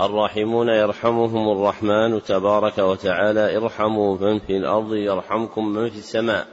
[0.00, 6.46] الراحمون يرحمهم الرحمن تبارك وتعالى ارحموا من في الأرض يرحمكم من في السماء.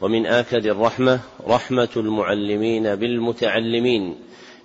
[0.00, 4.14] ومن آكد الرحمة رحمة المعلمين بالمتعلمين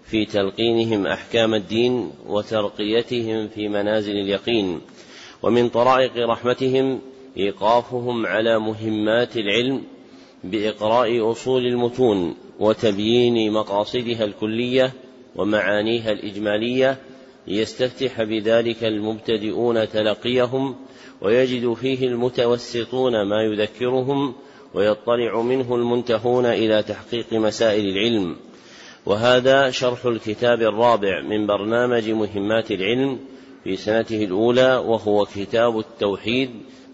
[0.03, 4.81] في تلقينهم أحكام الدين وترقيتهم في منازل اليقين.
[5.43, 6.99] ومن طرائق رحمتهم
[7.37, 9.83] إيقافهم على مهمات العلم
[10.43, 14.93] بإقراء أصول المتون وتبيين مقاصدها الكلية
[15.35, 16.97] ومعانيها الإجمالية
[17.47, 20.75] ليستفتح بذلك المبتدئون تلقيهم
[21.21, 24.33] ويجد فيه المتوسطون ما يذكرهم
[24.73, 28.35] ويطلع منه المنتهون إلى تحقيق مسائل العلم.
[29.05, 33.19] وهذا شرح الكتاب الرابع من برنامج مهمات العلم
[33.63, 36.49] في سنته الأولى وهو كتاب التوحيد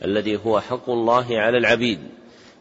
[0.05, 1.99] الذي هو حق الله على العبيد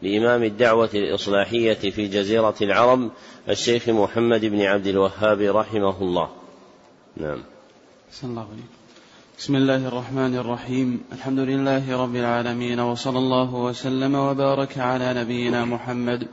[0.03, 3.11] لإمام الدعوة الإصلاحية في جزيرة العرب
[3.49, 6.29] الشيخ محمد بن عبد الوهاب رحمه الله.
[7.17, 7.43] نعم.
[9.39, 11.01] بسم الله الرحمن الرحيم.
[11.13, 16.27] الحمد لله رب العالمين وصلى الله وسلم وبارك على نبينا محمد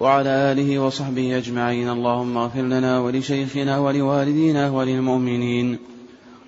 [0.00, 1.88] وعلى آله وصحبه أجمعين.
[1.88, 5.78] اللهم اغفر لنا ولشيخنا ولوالدينا وللمؤمنين.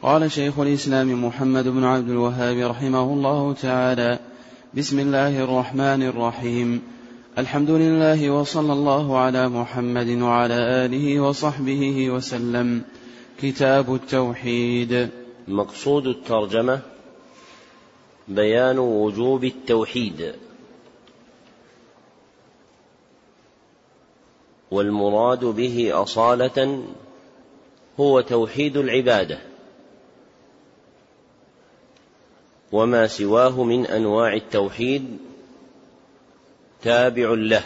[0.03, 4.19] قال شيخ الإسلام محمد بن عبد الوهاب رحمه الله تعالى
[4.75, 6.82] بسم الله الرحمن الرحيم.
[7.38, 12.82] الحمد لله وصلى الله على محمد وعلى آله وصحبه وسلم.
[13.38, 15.10] كتاب التوحيد.
[15.49, 16.81] مقصود الترجمة
[18.28, 20.34] بيان وجوب التوحيد
[24.71, 26.84] والمراد به أصالة
[28.00, 29.38] هو توحيد العبادة
[32.72, 35.19] وما سواه من أنواع التوحيد
[36.82, 37.65] تابع له.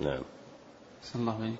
[0.00, 0.20] نعم.
[1.12, 1.56] صلى الله عليه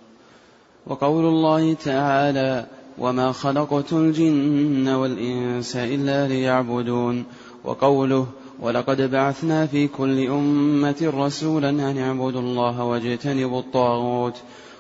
[0.87, 2.67] وقول الله تعالى
[2.99, 7.25] وما خلقت الجن والإنس إلا ليعبدون
[7.65, 8.27] وقوله
[8.61, 14.37] ولقد بعثنا في كل أمة رسولا أن اعبدوا الله واجتنبوا الطاغوت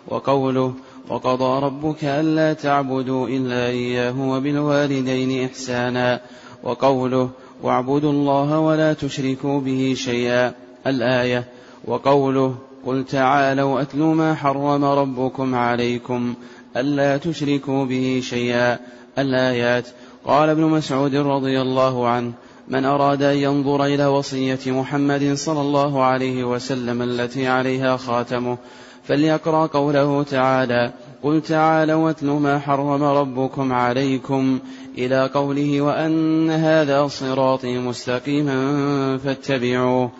[0.08, 0.74] وقوله
[1.08, 6.20] وقضى ربك ألا تعبدوا إلا إياه وبالوالدين إحسانا
[6.62, 7.30] وقوله
[7.62, 10.54] واعبدوا الله ولا تشركوا به شيئا
[10.86, 11.44] الآية.
[11.84, 12.54] وقوله
[12.86, 16.34] قل تعالوا أتل ما حرم ربكم عليكم
[16.76, 18.78] ألا تشركوا به شيئا
[19.18, 19.88] الآيات.
[20.24, 22.32] قال ابن مسعود رضي الله عنه
[22.68, 28.58] من أراد أن ينظر إلى وصية محمد صلى الله عليه وسلم التي عليها خاتمه
[29.04, 30.92] فليقرأ قوله تعالى
[31.22, 34.58] قل تعالوا واتل ما حرم ربكم عليكم
[34.98, 40.10] إلى قوله وأن هذا صراطي مستقيما فاتبعوه.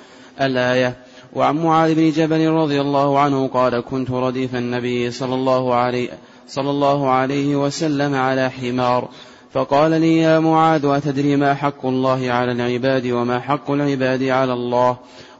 [0.41, 0.97] الآية.
[1.35, 6.09] وعن معاذ بن جبل رضي الله عنه قال كنت رديف النبي صلى الله عليه
[6.49, 9.09] صلى الله عليه وسلم على حمار.
[9.53, 14.97] فقال لي يا معاذ أتدري ما حق الله على العباد وما حق العباد على الله؟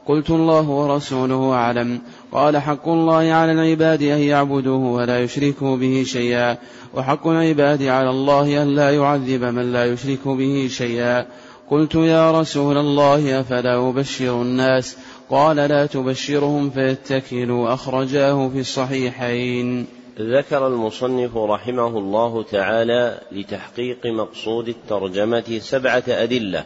[0.07, 2.01] قلت الله ورسوله أعلم.
[2.31, 6.57] قال حق الله على العباد أن يعبدوه ولا يشركوا به شيئا.
[6.93, 11.25] وحق العباد على الله أن لا يعذب من لا يشرك به شيئا.
[11.71, 14.97] قلت يا رسول الله أفلا أبشر الناس؟
[15.31, 19.87] قال لا تبشرهم فيتكلوا أخرجاه في الصحيحين.
[20.19, 26.65] ذكر المصنف رحمه الله تعالى لتحقيق مقصود الترجمة سبعة أدلة.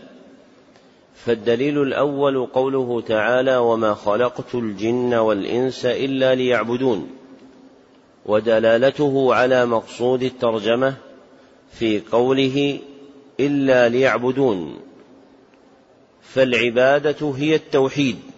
[1.16, 7.10] فالدليل الأول قوله تعالى وما خلقت الجن والإنس إلا ليعبدون
[8.26, 10.96] ودلالته على مقصود الترجمة
[11.72, 12.80] في قوله
[13.40, 14.76] إلا ليعبدون
[16.22, 18.35] فالعبادة هي التوحيد.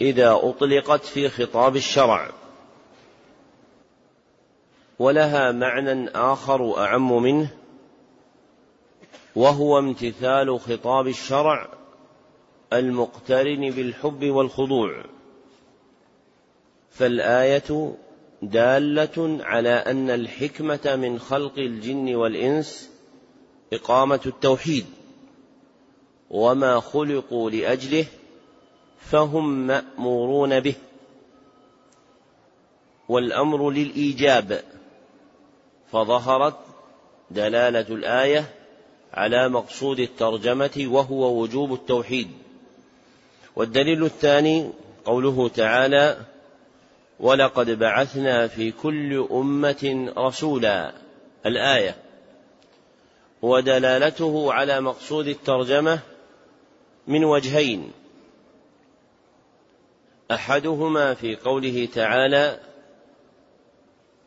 [0.00, 2.30] إذا أطلقت في خطاب الشرع.
[4.98, 7.50] ولها معنى آخر أعم منه
[9.36, 11.68] وهو امتثال خطاب الشرع
[12.72, 15.04] المقترن بالحب والخضوع.
[16.90, 17.94] فالآية
[18.42, 22.90] دالة على أن الحكمة من خلق الجن والإنس
[23.72, 24.86] إقامة التوحيد
[26.30, 28.06] وما خلقوا لأجله
[29.00, 30.74] فهم مأمورون به.
[33.08, 34.62] والأمر للإيجاب.
[35.92, 36.56] فظهرت
[37.30, 38.44] دلالة الآية
[39.14, 42.30] على مقصود الترجمة وهو وجوب التوحيد.
[43.56, 44.70] والدليل الثاني
[45.04, 46.16] قوله تعالى
[47.20, 50.92] ولقد بعثنا في كل أمة رسولا
[51.46, 51.96] الآية.
[53.42, 55.98] ودلالته على مقصود الترجمة
[57.06, 57.92] من وجهين
[60.30, 62.60] أحدهما في قوله تعالى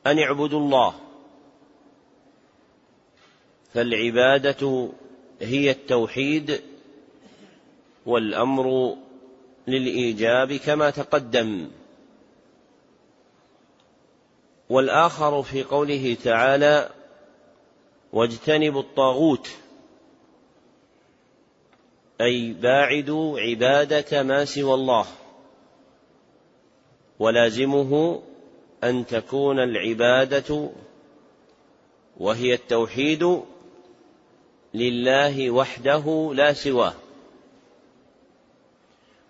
[0.07, 0.93] أن اعبدوا الله
[3.73, 4.89] فالعبادة
[5.41, 6.61] هي التوحيد
[8.05, 8.97] والأمر
[9.67, 11.69] للإيجاب كما تقدم.
[14.69, 16.89] والآخر في قوله تعالى
[18.13, 19.49] واجتنبوا الطاغوت
[22.21, 25.05] أي باعدوا عباده ما سوى الله.
[27.23, 28.21] ولازمه
[28.83, 30.69] أن تكون العبادة
[32.17, 33.41] وهي التوحيد
[34.73, 36.93] لله وحده لا سواه.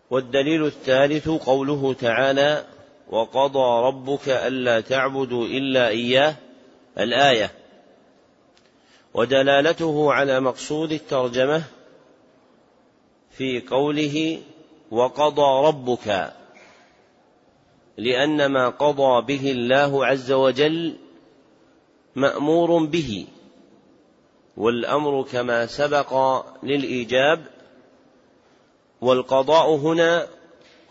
[0.10, 2.66] والدليل الثالث قوله تعالى
[3.10, 6.36] وقضى ربك ألا تعبدوا إلا إياه
[6.98, 7.52] الآية.
[9.14, 11.64] ودلالته على مقصود الترجمة
[13.32, 14.42] في قوله
[14.92, 16.34] وقضى ربك.
[17.98, 20.96] لأن ما قضى به الله عز وجل
[22.16, 23.28] مأمور به
[24.58, 27.48] والأمر كما سبق للإيجاب
[29.02, 30.28] والقضاء هنا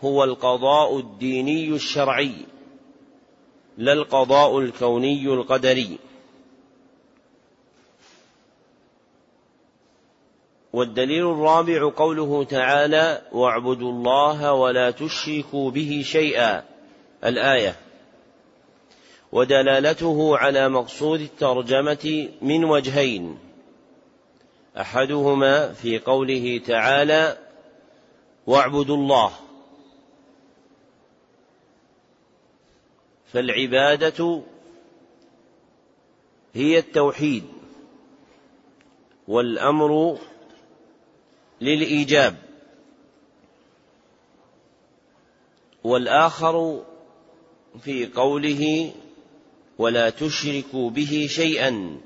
[0.01, 2.33] هو القضاء الديني الشرعي
[3.77, 5.99] لا القضاء الكوني القدري.
[10.73, 16.72] والدليل الرابع قوله تعالى واعبدوا الله ولا تشركوا به شيئا
[17.25, 17.75] الآية.
[19.31, 23.39] ودلالته على مقصود الترجمة من وجهين.
[24.77, 27.37] أحدهما في قوله تعالى
[28.47, 29.31] واعبدوا الله
[33.33, 34.41] فالعبادة
[36.53, 37.43] هي التوحيد
[39.27, 40.17] والأمر
[41.61, 42.35] للإيجاب.
[45.83, 46.83] والآخر
[47.81, 48.91] في قوله
[49.77, 51.97] ولا تشركوا به شيئا.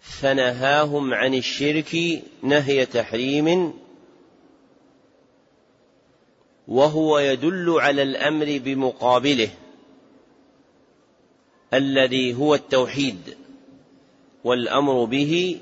[0.00, 3.74] فنهاهم عن الشرك نهي تحريم
[6.68, 9.48] وهو يدل على الأمر بمقابله
[11.74, 13.36] الذي هو التوحيد
[14.44, 15.60] والأمر به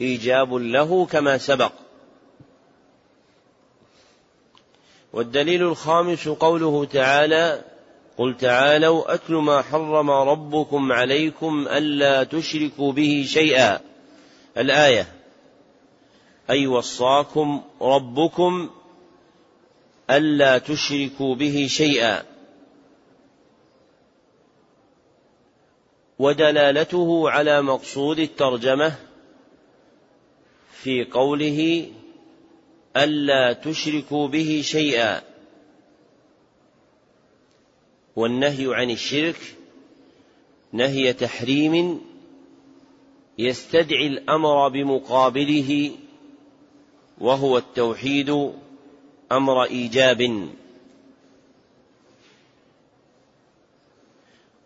[0.00, 1.72] إيجاب له كما سبق.
[5.14, 7.64] والدليل الخامس قوله تعالى
[8.18, 13.80] قل تعالوا أتل ما حرم ربكم عليكم ألا تشركوا به شيئا.
[14.58, 15.06] الآية.
[16.50, 18.70] أي وصاكم ربكم
[20.10, 22.22] ألا تشركوا به شيئا.
[26.18, 28.94] ودلالته على مقصود الترجمة
[30.82, 31.88] في قوله
[32.96, 35.22] ألا تشركوا به شيئا.
[38.16, 39.56] والنهي عن الشرك
[40.72, 42.00] نهي تحريم
[43.38, 45.90] يستدعي الأمر بمقابله
[47.18, 48.52] وهو التوحيد
[49.32, 50.48] أمر إيجاب.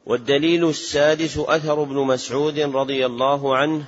[0.08, 3.85] والدليل السادس أثر ابن مسعود رضي الله عنه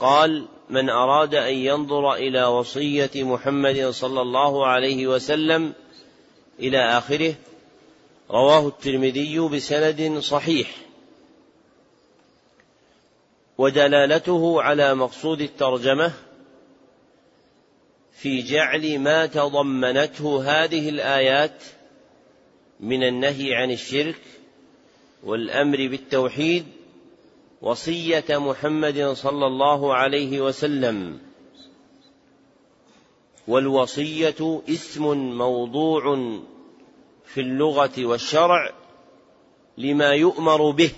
[0.00, 5.72] قال من أراد أن ينظر إلى وصية محمد صلى الله عليه وسلم
[6.58, 7.34] إلى آخره
[8.30, 10.70] رواه الترمذي بسند صحيح.
[13.58, 16.12] ودلالته على مقصود الترجمة
[18.12, 21.62] في جعل ما تضمنته هذه الآيات
[22.80, 24.20] من النهي عن الشرك
[25.24, 26.66] والأمر بالتوحيد
[27.62, 31.18] وصية محمد صلى الله عليه وسلم.
[33.48, 36.02] والوصية اسم موضوع
[37.24, 38.72] في اللغة والشرع
[39.78, 40.90] لما يؤمر به.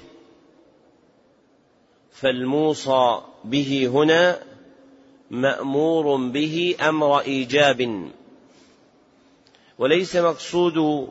[2.12, 4.42] فالموصى به هنا
[5.30, 8.10] مأمور به أمر إيجاب.
[9.78, 11.08] وليس مقصود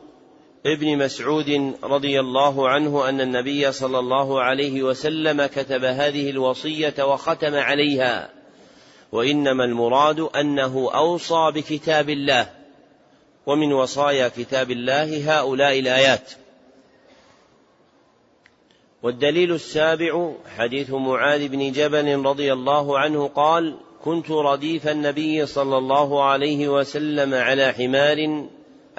[0.66, 7.54] ابن مسعود رضي الله عنه أن النبي صلى الله عليه وسلم كتب هذه الوصية وختم
[7.54, 8.30] عليها.
[9.12, 12.50] وإنما المراد أنه أوصى بكتاب الله.
[13.46, 16.32] ومن وصايا كتاب الله هؤلاء الآيات.
[19.02, 26.24] والدليل السابع حديث معاذ بن جبل رضي الله عنه قال كنت رديف النبي صلى الله
[26.24, 28.46] عليه وسلم على حمار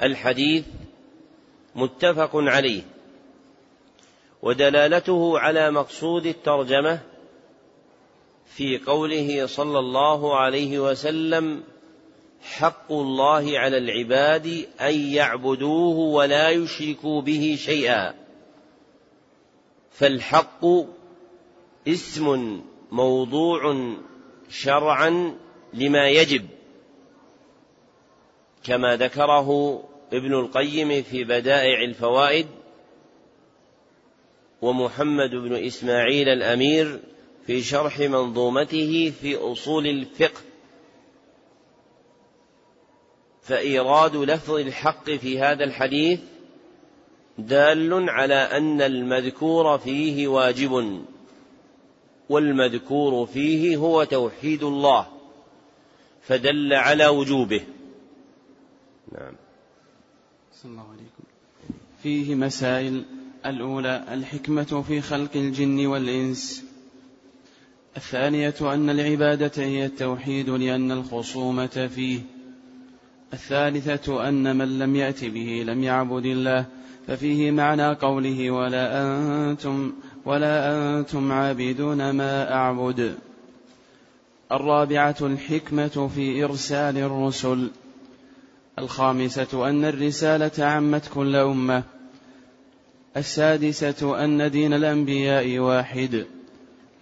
[0.02, 0.64] الحديث
[1.76, 2.82] متفق عليه.
[4.42, 7.00] ودلالته على مقصود الترجمة
[8.46, 11.62] في قوله صلى الله عليه وسلم
[12.42, 18.14] حق الله على العباد أن يعبدوه ولا يشركوا به شيئا.
[19.92, 20.64] فالحق
[21.88, 22.60] اسم
[22.92, 23.92] موضوع
[24.50, 25.38] شرعا
[25.74, 26.46] لما يجب
[28.64, 29.80] كما ذكره
[30.14, 32.46] ابن القيم في بدائع الفوائد
[34.62, 37.00] ومحمد بن إسماعيل الأمير
[37.46, 40.40] في شرح منظومته في أصول الفقه
[43.42, 46.20] فإيراد لفظ الحق في هذا الحديث
[47.38, 51.04] دال على أن المذكور فيه واجب
[52.28, 55.06] والمذكور فيه هو توحيد الله
[56.22, 57.60] فدل على وجوبه.
[59.12, 59.43] نعم.
[60.64, 61.24] الله عليكم
[62.02, 63.04] فيه مسائل.
[63.46, 66.64] الأولى الحكمة في خلق الجن والإنس.
[67.96, 72.20] الثانية أن العبادة هي التوحيد لأن الخصومة فيه.
[73.32, 76.66] الثالثة أن من لم يأت به لم يعبد الله.
[77.06, 79.02] ففيه معنى قوله ولا
[79.50, 79.92] أنتم
[80.24, 83.16] ولا أنتم عابدون ما أعبد.
[84.52, 87.70] الرابعة الحكمة في إرسال الرسل.
[88.78, 91.82] الخامسة أن الرسالة عمت كل أمة.
[93.16, 96.26] السادسة أن دين الأنبياء واحد.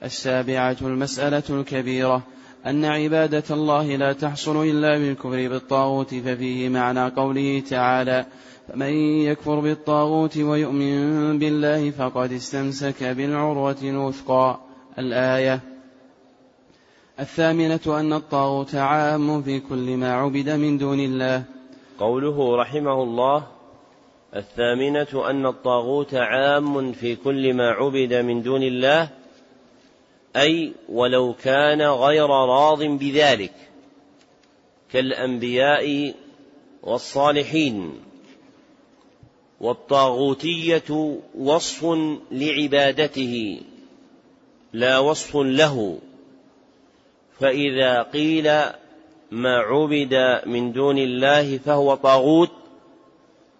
[0.05, 2.23] السابعة المسألة الكبيرة
[2.67, 8.27] أن عبادة الله لا تحصل إلا بالكفر بالطاغوت ففيه معنى قوله تعالى
[8.69, 14.61] فمن يكفر بالطاغوت ويؤمن بالله فقد استمسك بالعروة الوثقى
[14.99, 15.61] الآية.
[17.21, 21.45] الثامنة أن الطاغوت عام في كل ما عبد من دون الله.
[22.03, 23.47] قوله رحمه الله
[24.37, 29.09] الثامنة أن الطاغوت عام في كل ما عبد من دون الله
[30.37, 33.53] أي ولو كان غير راض بذلك
[34.93, 36.15] كالأنبياء
[36.83, 38.01] والصالحين
[39.61, 41.85] والطاغوتية وصف
[42.31, 43.61] لعبادته
[44.73, 45.99] لا وصف له
[47.41, 48.51] فإذا قيل
[49.33, 52.51] ما عبد من دون الله فهو طاغوت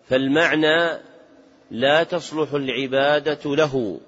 [0.09, 1.01] فالمعنى
[1.71, 4.01] لا تصلح العبادة له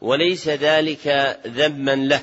[0.00, 2.22] وليس ذلك ذما له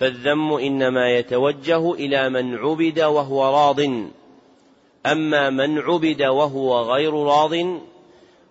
[0.00, 3.80] فالذم إنما يتوجه إلى من عبد وهو راض.
[5.06, 7.80] أما من عبد وهو غير راض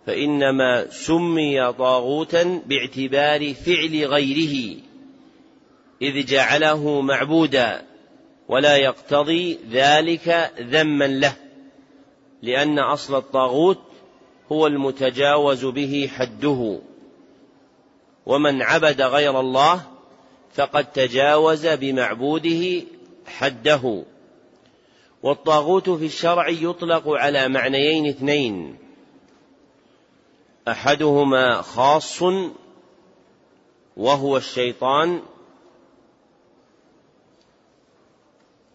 [0.05, 4.77] فإنما سمي طاغوتا باعتبار فعل غيره
[6.01, 7.92] إذ جعله معبودا.
[8.47, 11.35] ولا يقتضي ذلك ذما له
[12.41, 13.79] لأن أصل الطاغوت
[14.51, 16.79] هو المتجاوز به حده.
[18.25, 19.81] ومن عبد غير الله
[20.53, 22.81] فقد تجاوز بمعبوده
[23.25, 24.03] حده.
[25.23, 28.77] والطاغوت في الشرع يطلق على معنيين اثنين.
[30.67, 32.21] أحدهما خاص
[33.97, 35.21] وهو الشيطان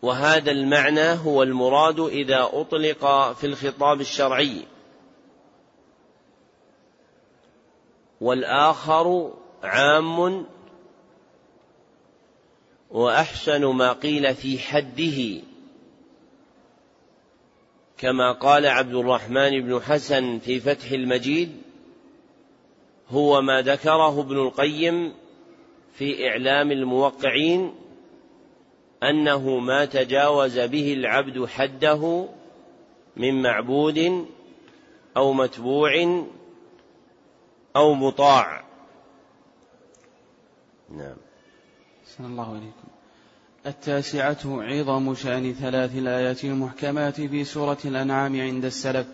[0.02, 4.62] وهذا المعنى هو المراد إذا أطلق في الخطاب الشرعي.
[8.20, 10.46] والآخر عام
[12.90, 15.42] وأحسن ما قيل في حده.
[17.98, 21.62] كما قال عبد الرحمن بن حسن في فتح المجيد
[23.10, 25.14] هو ما ذكره ابن القيم
[25.94, 27.74] في إعلام الموقعين
[29.02, 32.28] أنه ما تجاوز به العبد حده
[33.16, 34.26] من معبود
[35.16, 36.24] أو متبوع
[37.76, 38.64] أو مطاع.
[40.90, 41.16] نعم.
[42.16, 42.88] صلى الله عليكم
[43.66, 49.06] التاسعة عظم شأن ثلاث الآيات المحكمات في سورة الأنعام عند السلف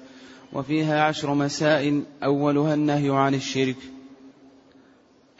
[0.52, 3.76] وفيها عشر مسائل أولها النهي عن الشرك.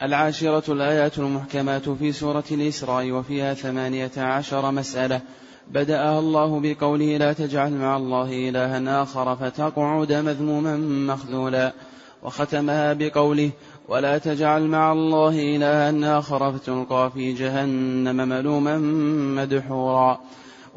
[0.01, 5.21] العاشرة الآيات المحكمات في سورة الإسراء وفيها ثمانية عشر مسألة
[5.71, 10.77] بدأها الله بقوله لا تجعل مع الله إلها آخر فتقعد مذموما
[11.13, 11.73] مخذولا
[12.23, 13.51] وختمها بقوله
[13.87, 18.77] ولا تجعل مع الله إلها آخر فتلقى في جهنم ملوما
[19.41, 20.19] مدحورا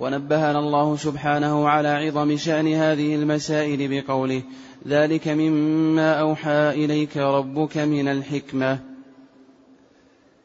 [0.00, 4.42] ونبهنا الله سبحانه على عظم شأن هذه المسائل بقوله
[4.88, 8.97] ذلك مما أوحى إليك ربك من الحكمة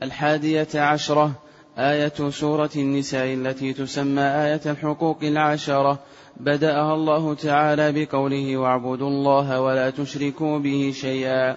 [0.03, 1.31] الحادية عشرة
[1.77, 5.99] آية سورة النساء التي تسمى آية الحقوق العشرة.
[6.37, 11.55] بدأها الله تعالى بقوله واعبدوا الله ولا تشركوا به شيئا.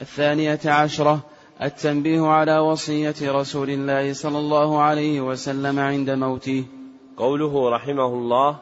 [0.00, 1.20] الثانية عشرة
[1.62, 6.64] التنبيه على وصية رسول الله صلى الله عليه وسلم عند موته.
[7.16, 8.56] قوله رحمه الله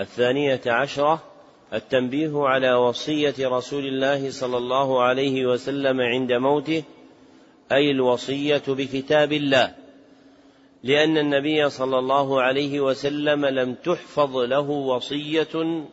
[0.00, 1.22] الثانية عشرة
[1.74, 6.82] التنبيه على وصية رسول الله صلى الله عليه وسلم عند موته.
[7.72, 9.74] أي الوصية بكتاب الله
[10.82, 15.84] لأن النبي صلى الله عليه وسلم لم تحفظ له وصية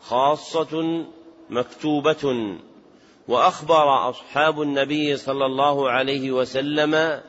[0.00, 1.04] خاصة
[1.50, 2.56] مكتوبة
[3.28, 7.20] وأخبر أصحاب النبي صلى الله عليه وسلم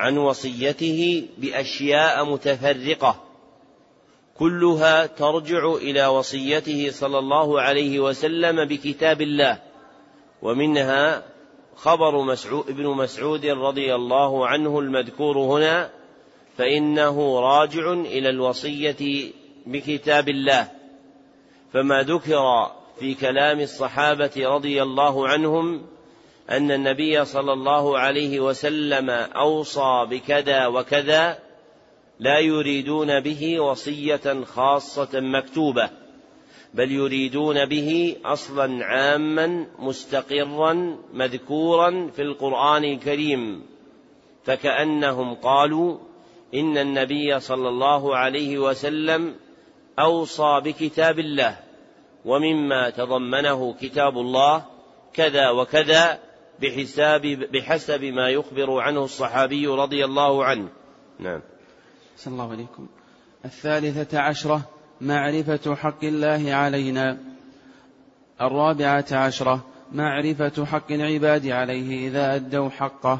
[0.00, 3.20] عن وصيته بأشياء متفرقة
[4.38, 9.58] كلها ترجع إلى وصيته صلى الله عليه وسلم بكتاب الله
[10.42, 11.22] ومنها
[11.76, 15.90] خبر مسعود ابن مسعود رضي الله عنه المذكور هنا
[16.58, 19.30] فإنه راجع إلى الوصية
[19.66, 20.68] بكتاب الله.
[21.72, 25.86] فما ذكر في كلام الصحابة رضي الله عنهم
[26.50, 31.38] أن النبي صلى الله عليه وسلم أوصى بكذا وكذا
[32.18, 35.99] لا يريدون به وصية خاصة مكتوبة.
[36.74, 43.62] بل يريدون به أصلا عاما مستقرا مذكورا في القرآن الكريم.
[44.44, 45.98] فكأنهم قالوا
[46.54, 49.34] إن النبي صلى الله عليه وسلم
[49.98, 51.56] أوصى بكتاب الله
[52.24, 54.64] ومما تضمنه كتاب الله
[55.12, 56.18] كذا وكذا
[56.62, 60.68] بحساب بحسب ما يخبر عنه الصحابي رضي الله عنه.
[61.18, 61.40] نعم.
[62.16, 62.88] صلى الله عليكم.
[63.44, 64.68] الثالثة عشرة
[65.00, 67.18] معرفة حق الله علينا.
[68.40, 73.18] الرابعة عشرة معرفة حق العباد عليه إذا أدوا حقه.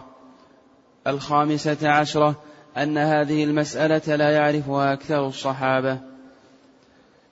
[1.06, 2.34] الخامسة عشرة
[2.76, 5.98] أن هذه المسألة لا يعرفها أكثر الصحابة.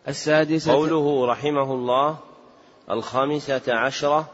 [0.09, 2.19] السادسة قوله رحمه الله
[2.91, 4.31] الخامسة عشرة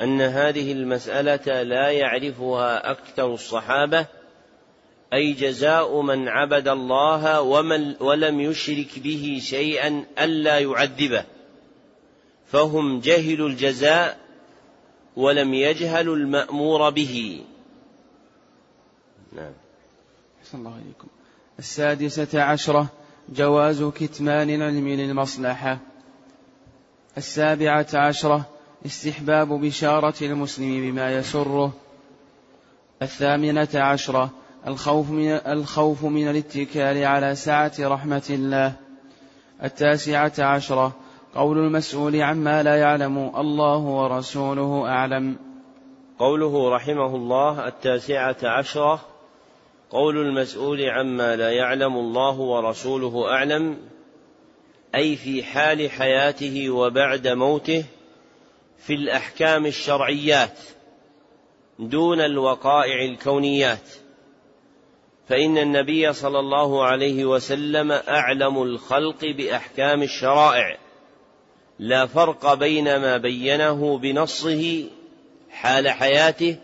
[0.00, 4.06] أن هذه المسألة لا يعرفها أكثر الصحابة
[5.12, 11.24] أي جزاء من عبد الله ومن ولم يشرك به شيئا ألا يعذبه.
[12.46, 14.18] فهم جهلوا الجزاء
[15.16, 17.44] ولم يجهلوا المأمور به.
[19.32, 19.52] نعم.
[20.54, 21.08] الله عليكم
[21.58, 22.86] السادسة عشرة
[23.28, 25.78] جواز كتمان العلم للمصلحة.
[27.16, 28.48] السابعة عشرة
[28.86, 31.72] استحباب بشارة المسلم بما يسره.
[33.02, 34.30] الثامنة عشرة
[34.68, 38.72] الخوف من الخوف من الاتكال على سعة رحمة الله.
[39.62, 40.92] التاسعة عشرة.
[41.34, 45.36] قول المسؤول عما لا يعلم الله ورسوله أعلم.
[46.18, 49.00] قوله رحمه الله التاسعة عشرة.
[49.90, 53.76] قول المسؤول عما لا يعلم الله ورسوله أعلم.
[54.94, 57.84] أي في حال حياته وبعد موته
[58.78, 60.58] في الأحكام الشرعيات
[61.78, 64.07] دون الوقائع الكونيات.
[65.28, 70.78] فإن النبي صلى الله عليه وسلم أعلم الخلق بأحكام الشرائع.
[71.78, 74.84] لا فرق بين ما بينه بنصه
[75.50, 76.56] حال حياته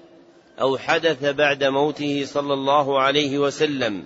[0.61, 4.05] أو حدث بعد موته صلى الله عليه وسلم.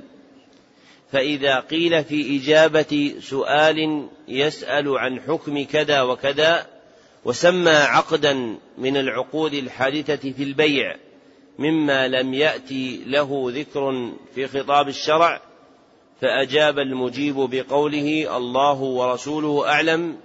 [1.13, 6.67] فإذا قيل في إجابة سؤال يسأل عن حكم كذا وكذا
[7.25, 10.97] وسمى عقدا من العقود الحادثة في البيع.
[11.59, 15.41] مما لم يأتي له ذكر في خطاب الشرع
[16.21, 20.17] فأجاب المجيب بقوله الله ورسوله أعلم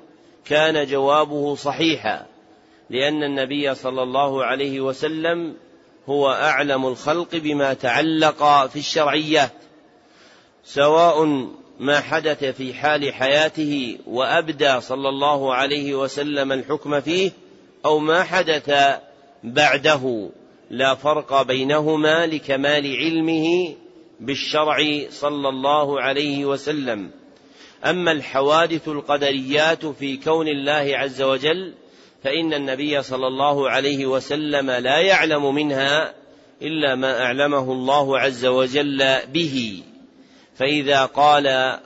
[0.46, 2.26] كان جوابه صحيحا
[2.90, 5.56] لأن النبي صلى الله عليه وسلم
[6.10, 9.52] هو أعلم الخلق بما تعلق في الشرعيات
[10.64, 11.48] سواء
[11.80, 17.32] ما حدث في حال حياته وأبدى صلى الله عليه وسلم الحكم فيه
[17.86, 18.72] أو ما حدث
[19.44, 20.30] بعده.
[20.74, 23.76] لا فرق بينهما لكمال علمه
[24.20, 24.78] بالشرع
[25.10, 27.12] صلى الله عليه وسلم.
[27.86, 31.74] أما الحوادث القدريات في كون الله عز وجل
[32.24, 36.14] فإن النبي صلى الله عليه وسلم لا يعلم منها
[36.62, 39.84] إلا ما أعلمه الله عز وجل به.
[40.56, 41.78] فإذا قال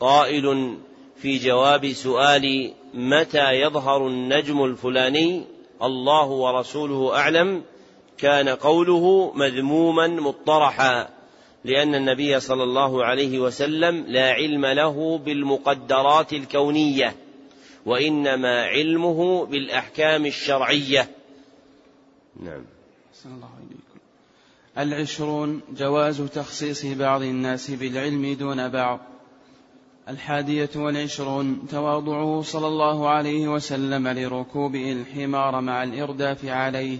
[0.00, 0.76] قائل
[1.16, 5.44] في جواب سؤال متى يظهر النجم الفلاني
[5.82, 7.62] الله ورسوله أعلم
[8.18, 11.08] كان قوله مذموما مطرحا
[11.64, 17.16] لأن النبي صلى الله عليه وسلم لا علم له بالمقدرات الكونية
[17.86, 21.10] وإنما علمه بالأحكام الشرعية.
[22.42, 22.64] نعم.
[23.26, 23.48] الله.
[24.78, 29.00] العشرون جواز تخصيص بعض الناس بالعلم دون بعض.
[30.08, 36.98] الحادية والعشرون تواضعه صلى الله عليه وسلم لركوبه الحمار مع الإرداف عليه.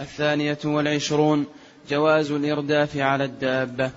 [0.00, 1.46] الثانية والعشرون
[1.88, 3.90] جواز الإرداف على الدابة.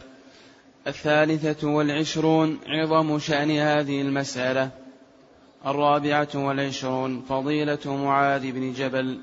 [0.88, 4.70] الثالثة والعشرون عظم شأن هذه المسألة.
[5.66, 9.20] الرابعة والعشرون فضيلة معاذ بن جبل.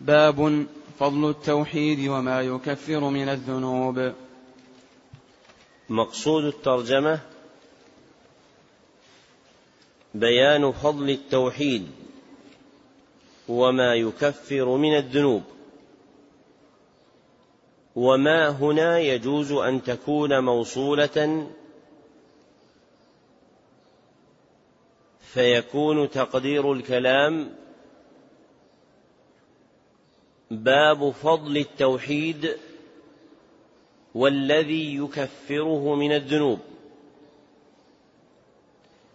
[0.00, 0.66] باب
[0.98, 4.12] فضل التوحيد وما يكفر من الذنوب.
[5.88, 7.20] مقصود الترجمة
[10.14, 12.03] بيان فضل التوحيد.
[13.48, 15.42] وما يكفر من الذنوب.
[17.96, 21.46] وما هنا يجوز أن تكون موصولة
[25.20, 27.54] فيكون تقدير الكلام
[30.50, 32.56] باب فضل التوحيد
[34.14, 36.58] والذي يكفره من الذنوب.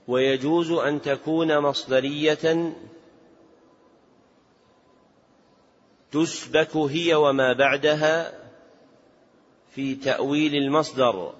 [0.07, 2.73] ويجوز أن تكون مصدرية
[6.11, 8.39] تسبك هي وما بعدها
[9.71, 11.33] في تأويل المصدر.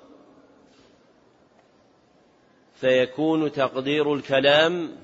[2.76, 4.96] فيكون تقدير الكلام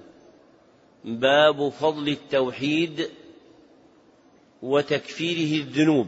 [1.03, 3.09] باب فضل التوحيد
[4.61, 6.07] وتكفيره الذنوب.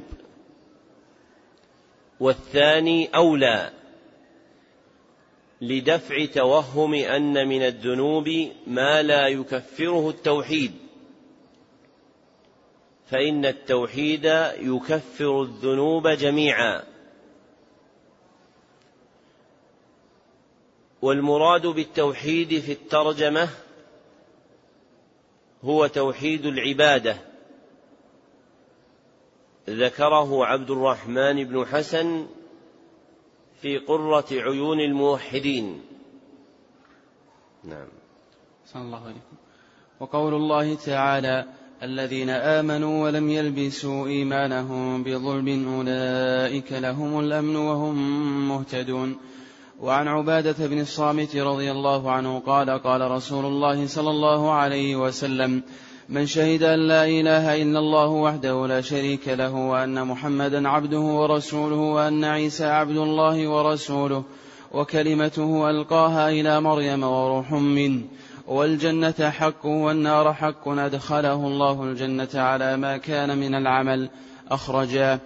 [2.20, 3.72] والثاني أولى
[5.62, 8.30] لدفع توهم أن من الذنوب
[8.68, 10.87] ما لا يكفره التوحيد.
[13.10, 14.26] فإن التوحيد
[14.60, 16.84] يكفر الذنوب جميعا.
[21.02, 23.50] والمراد بالتوحيد في الترجمة
[25.64, 27.18] هو توحيد العبادة.
[29.70, 32.28] ذكره عبد الرحمن بن حسن
[33.62, 35.82] في قرة عيون الموحدين.
[37.64, 37.88] نعم.
[38.66, 39.38] صلى الله عليكم
[40.00, 41.46] وقول الله تعالى
[41.84, 47.96] الذين آمنوا ولم يلبسوا إيمانهم بظلم أولئك لهم الأمن وهم
[48.50, 49.18] مهتدون.
[49.80, 55.64] وعن عبادة بن الصامت رضي الله عنه قال قال رسول الله صلى الله عليه وسلم
[56.10, 61.76] من شهد أن لا إله إلا الله وحده لا شريك له وأن محمدا عبده ورسوله
[61.76, 64.24] وأن عيسى عبد الله ورسوله
[64.72, 68.02] وكلمته ألقاها إلى مريم وروح منه.
[68.48, 74.10] والجنة حق والنار حق أدخله الله الجنة على ما كان من العمل
[74.52, 75.20] أخرجا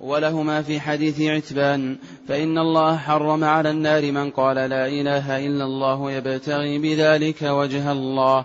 [0.00, 1.96] ولهما في حديث عتبان
[2.28, 8.44] فإن الله حرم على النار من قال لا إله إلا الله يبتغي بذلك وجه الله.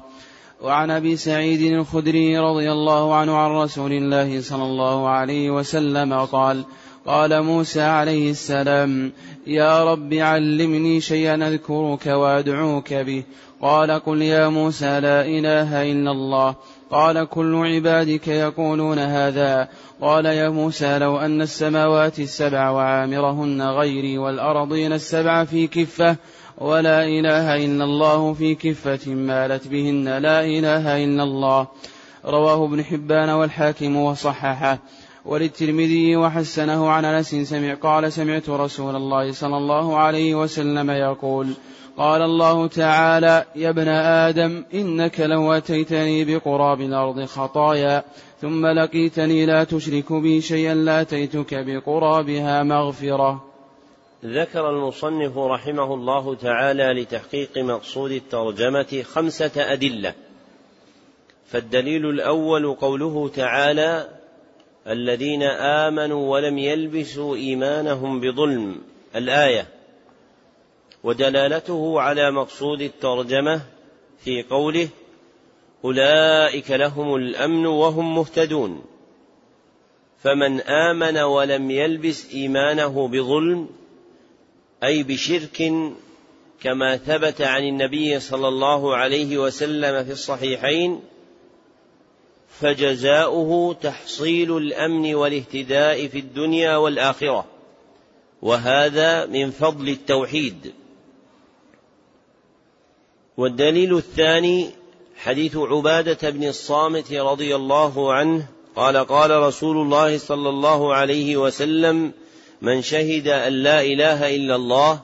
[0.62, 6.66] وعن أبي سعيد الخدري رضي الله عنه عن رسول الله صلى الله عليه وسلم قال
[7.06, 9.12] قال موسى عليه السلام
[9.48, 13.24] يا رب علمني شيئا أذكرك وأدعوك به.
[13.62, 16.56] قال قل يا موسى لا إله إلا الله.
[16.92, 19.68] قال كل عبادك يقولون هذا.
[20.02, 26.16] قال يا موسى لو أن السماوات السبع وعامرهن غيري والأرضين السبع في كفة
[26.58, 31.68] ولا إله إلا الله في كفة مالت بهن لا إله إلا الله.
[32.26, 34.80] رواه ابن حبان والحاكم وصححه.
[35.26, 41.54] وللترمذي وحسنه عن أنس سمع قال سمعت رسول الله صلى الله عليه وسلم يقول
[42.00, 48.04] قال الله تعالى يا ابن آدم إنك لو أتيتني بقراب الأرض خطايا
[48.42, 53.46] ثم لقيتني لا تشرك بي شيئا لاتيتك بقرابها مغفرة.
[54.26, 60.14] ذكر المصنف رحمه الله تعالى لتحقيق مقصود الترجمة خمسة أدلة.
[61.48, 64.10] فالدليل الأول قوله تعالى
[64.88, 68.76] الذين آمنوا ولم يلبسوا إيمانهم بظلم.
[69.16, 69.79] الآية
[71.04, 73.62] ودلالته على مقصود الترجمة
[74.24, 74.90] في قوله
[75.86, 78.82] أولئك لهم الأمن وهم مهتدون.
[80.24, 83.70] فمن آمن ولم يلبس إيمانه بظلم
[84.84, 85.74] أي بشرك
[86.62, 91.02] كما ثبت عن النبي صلى الله عليه وسلم في الصحيحين
[92.60, 97.46] فجزاؤه تحصيل الأمن والاهتداء في الدنيا والآخرة.
[98.42, 100.74] وهذا من فضل التوحيد.
[103.40, 104.70] والدليل الثاني
[105.18, 112.12] حديث عبادة بن الصامت رضي الله عنه قال قال رسول الله صلى الله عليه وسلم
[112.62, 115.02] من شهد أن لا إله إلا الله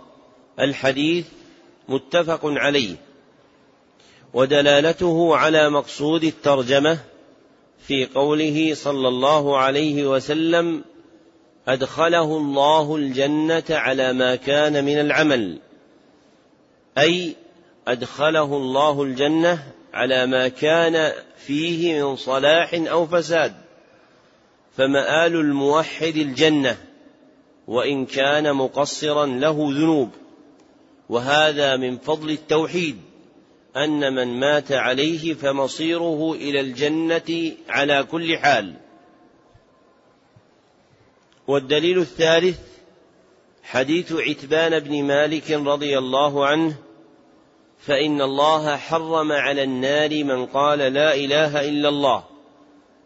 [0.59, 1.25] الحديث
[1.89, 2.95] متفق عليه.
[4.33, 6.97] ودلالته على مقصود الترجمة
[7.87, 10.83] في قوله صلى الله عليه وسلم
[11.67, 15.59] أدخله الله الجنة على ما كان من العمل
[16.97, 17.35] أي
[17.87, 23.55] أدخله الله الجنة على ما كان فيه من صلاح أو فساد.
[24.77, 26.77] فمآل الموحد الجنة
[27.67, 30.09] وإن كان مقصرا له ذنوب.
[31.09, 32.97] وهذا من فضل التوحيد
[33.77, 38.73] أن من مات عليه فمصيره إلى الجنة على كل حال.
[41.47, 42.59] والدليل الثالث
[43.63, 46.75] حديث عتبان بن مالك رضي الله عنه
[47.79, 52.23] فإن الله حرم على النار من قال لا إله إلا الله.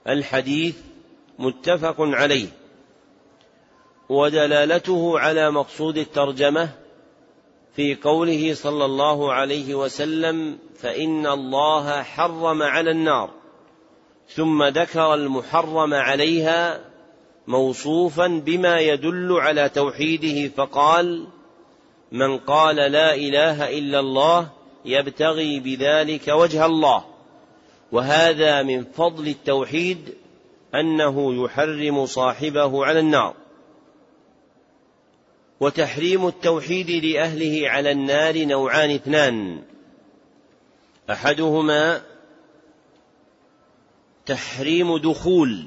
[0.07, 0.77] الحديث
[1.39, 2.47] متفق عليه.
[4.09, 6.69] ودلالته على مقصود الترجمة
[7.75, 13.29] في قوله صلى الله عليه وسلم فإن الله حرم على النار.
[14.29, 16.89] ثم ذكر المحرم عليها
[17.47, 21.27] موصوفا بما يدل على توحيده فقال
[22.11, 24.49] من قال لا إله إلا الله
[24.85, 27.05] يبتغي بذلك وجه الله.
[27.91, 30.13] وهذا من فضل التوحيد
[30.75, 33.33] أنه يحرم صاحبه على النار.
[35.59, 39.61] وتحريم التوحيد لأهله على النار نوعان اثنان.
[41.09, 42.01] أحدهما
[44.25, 45.65] تحريم دخول.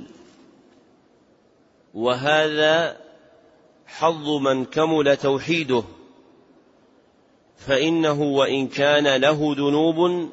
[1.95, 2.97] وهذا
[3.87, 5.85] حظ من كمل توحيده.
[7.67, 10.31] فإنه وإن كان له ذنوب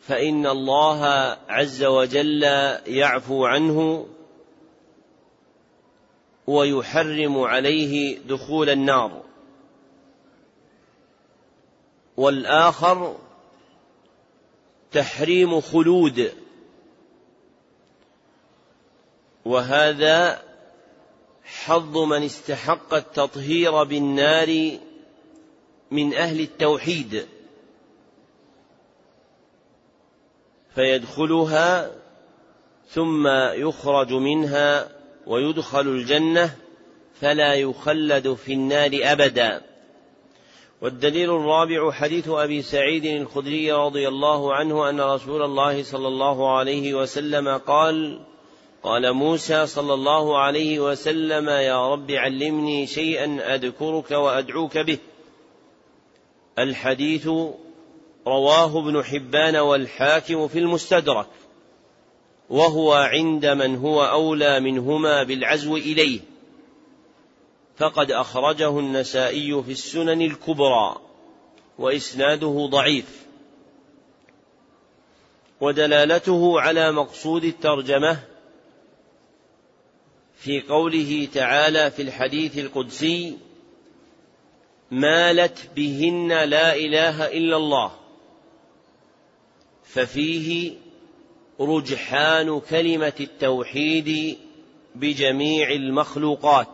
[0.00, 1.04] فإن الله
[1.48, 2.42] عز وجل
[2.86, 4.06] يعفو عنه
[6.46, 9.22] ويحرم عليه دخول النار.
[12.16, 13.16] والآخر
[14.92, 16.32] تحريم خلود.
[19.44, 20.42] وهذا
[21.44, 24.78] حظ من استحق التطهير بالنار
[25.92, 27.26] من أهل التوحيد
[30.74, 31.90] فيدخلها
[32.88, 34.88] ثم يخرج منها
[35.26, 36.56] ويدخل الجنة
[37.20, 39.62] فلا يخلد في النار أبدا.
[40.82, 46.94] والدليل الرابع حديث أبي سعيد الخدري رضي الله عنه أن رسول الله صلى الله عليه
[46.94, 48.20] وسلم قال
[48.82, 54.98] قال موسى صلى الله عليه وسلم يا رب علمني شيئا أذكرك وأدعوك به.
[56.58, 57.28] الحديث
[58.26, 61.26] رواه ابن حبان والحاكم في المستدرك
[62.50, 66.20] وهو عند من هو أولى منهما بالعزو إليه.
[67.76, 70.96] فقد أخرجه النسائي في السنن الكبرى
[71.78, 73.26] وإسناده ضعيف.
[75.60, 78.18] ودلالته على مقصود الترجمة
[80.36, 83.38] في قوله تعالى في الحديث القدسي
[84.92, 87.92] مالت بهن لا إله إلا الله
[89.84, 90.74] ففيه
[91.60, 94.38] رجحان كلمة التوحيد
[94.94, 96.68] بجميع المخلوقات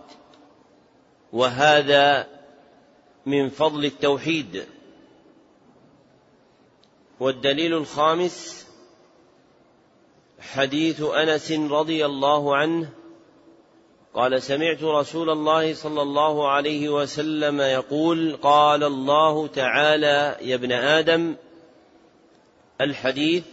[1.32, 2.26] وهذا
[3.26, 4.66] من فضل التوحيد.
[7.20, 8.66] والدليل الخامس
[10.40, 12.90] حديث أنس رضي الله عنه
[14.14, 21.34] قال سمعت رسول الله صلى الله عليه وسلم يقول قال الله تعالى يا ابن آدم
[22.80, 23.44] الحديث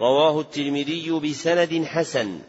[0.00, 2.40] رواه الترمذي بسند حسن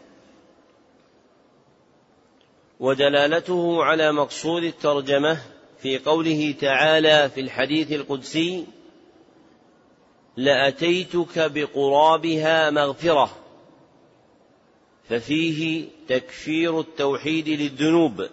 [2.80, 5.38] ودلالته على مقصود الترجمة
[5.78, 8.66] في قوله تعالى في الحديث القدسي
[10.36, 13.45] لأتيتك بقرابها مغفرة
[15.08, 18.26] ففيه تكفير التوحيد للذنوب.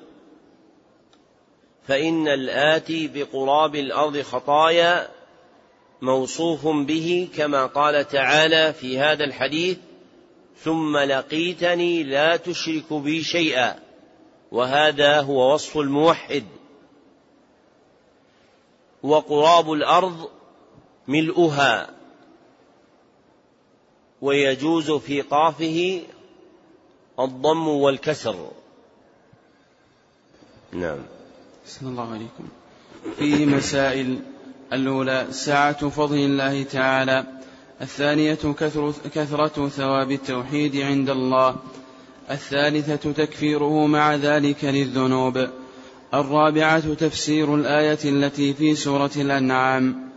[1.87, 5.09] فإن الاتي بقراب الأرض خطايا
[6.01, 9.77] موصوف به كما قال تعالى في هذا الحديث
[10.57, 13.79] ثم لقيتني لا تشرك بي شيئا
[14.51, 16.43] وهذا هو وصف الموحد.
[19.03, 20.29] وقراب الأرض
[21.07, 21.89] ملؤها
[24.21, 26.01] ويجوز في قافه
[27.19, 28.35] الضم والكسر.
[30.71, 30.97] نعم.
[31.67, 32.47] صلى الله عليكم.
[33.17, 34.19] فيه مسائل
[34.73, 37.23] الأولى سعة فضل الله تعالى.
[37.81, 41.55] الثانية كثرة, كثرة ثواب التوحيد عند الله.
[42.31, 45.47] الثالثة تكفيره مع ذلك للذنوب.
[46.13, 50.09] الرابعة تفسير الآية التي في سورة الأنعام.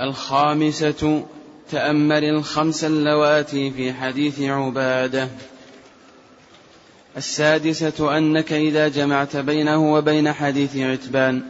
[0.00, 1.24] الخامسة
[1.70, 5.28] تأمل الخمس اللواتي في حديث عبادة.
[7.16, 11.42] السادسة أنك إذا جمعت بينه وبين حديث عتبان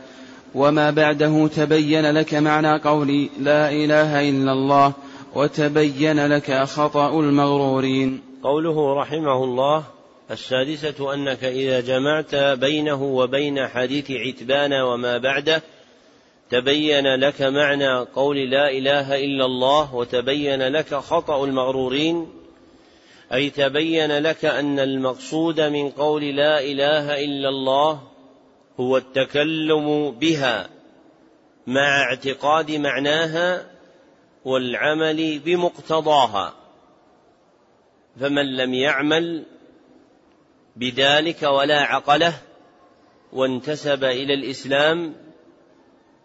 [0.54, 4.92] وما بعده تبين لك معنى قول لا إله إلا الله
[5.34, 8.20] وتبين لك خطأ المغرورين.
[8.42, 9.84] قوله رحمه الله
[10.30, 15.62] السادسة أنك إذا جمعت بينه وبين حديث عتبان وما بعده
[16.50, 22.43] تبين لك معنى قول لا إله إلا الله وتبين لك خطأ المغرورين.
[23.34, 28.02] أي تبين لك أن المقصود من قول لا إله إلا الله
[28.80, 30.68] هو التكلم بها
[31.66, 33.70] مع اعتقاد معناها
[34.44, 36.54] والعمل بمقتضاها.
[38.20, 39.44] فمن لم يعمل
[40.76, 42.34] بذلك ولا عقله
[43.32, 45.14] وانتسب إلى الإسلام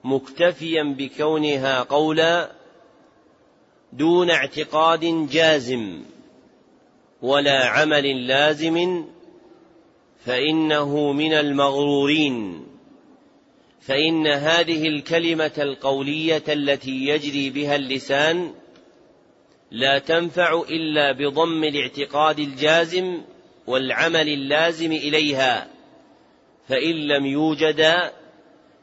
[0.04, 2.52] مكتفيا بكونها قولا
[3.93, 6.04] دون اعتقاد جازم.
[7.21, 9.05] ولا عمل لازم
[10.25, 12.65] فإنه من المغرورين.
[13.82, 18.53] فإن هذه الكلمة القولية التي يجري بها اللسان
[19.71, 23.21] لا تنفع إلا بضم الاعتقاد الجازم
[23.67, 25.67] والعمل اللازم إليها
[26.67, 28.12] فإن لم يوجدا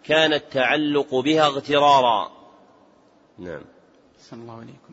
[0.04, 2.32] كان التعلق بها اغترارا.
[3.38, 3.64] نعم.
[4.18, 4.85] صلى الله عليكم.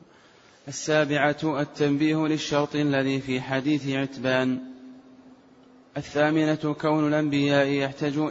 [0.67, 4.60] السابعة التنبيه للشرط الذي في حديث عتبان.
[5.97, 7.67] الثامنة كون الأنبياء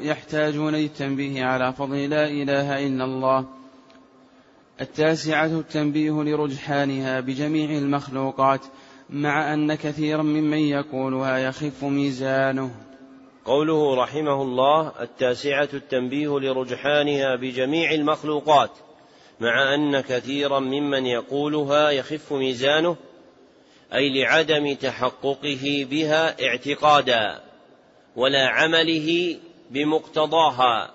[0.03, 3.47] يحتاجون للتنبيه على فضل لا إله إلا الله.
[4.81, 8.61] التاسعة التنبيه لرجحانها بجميع المخلوقات
[9.11, 12.71] مع أن كثيرا ممن يقولها يخف ميزانه.
[13.45, 18.71] قوله رحمه الله التاسعة التنبيه لرجحانها بجميع المخلوقات.
[19.43, 22.97] مع أن كثيرا ممن يقولها يخف ميزانه
[23.95, 27.41] أي لعدم تحققه بها اعتقادا
[28.17, 29.39] ولا عمله
[29.71, 30.95] بمقتضاها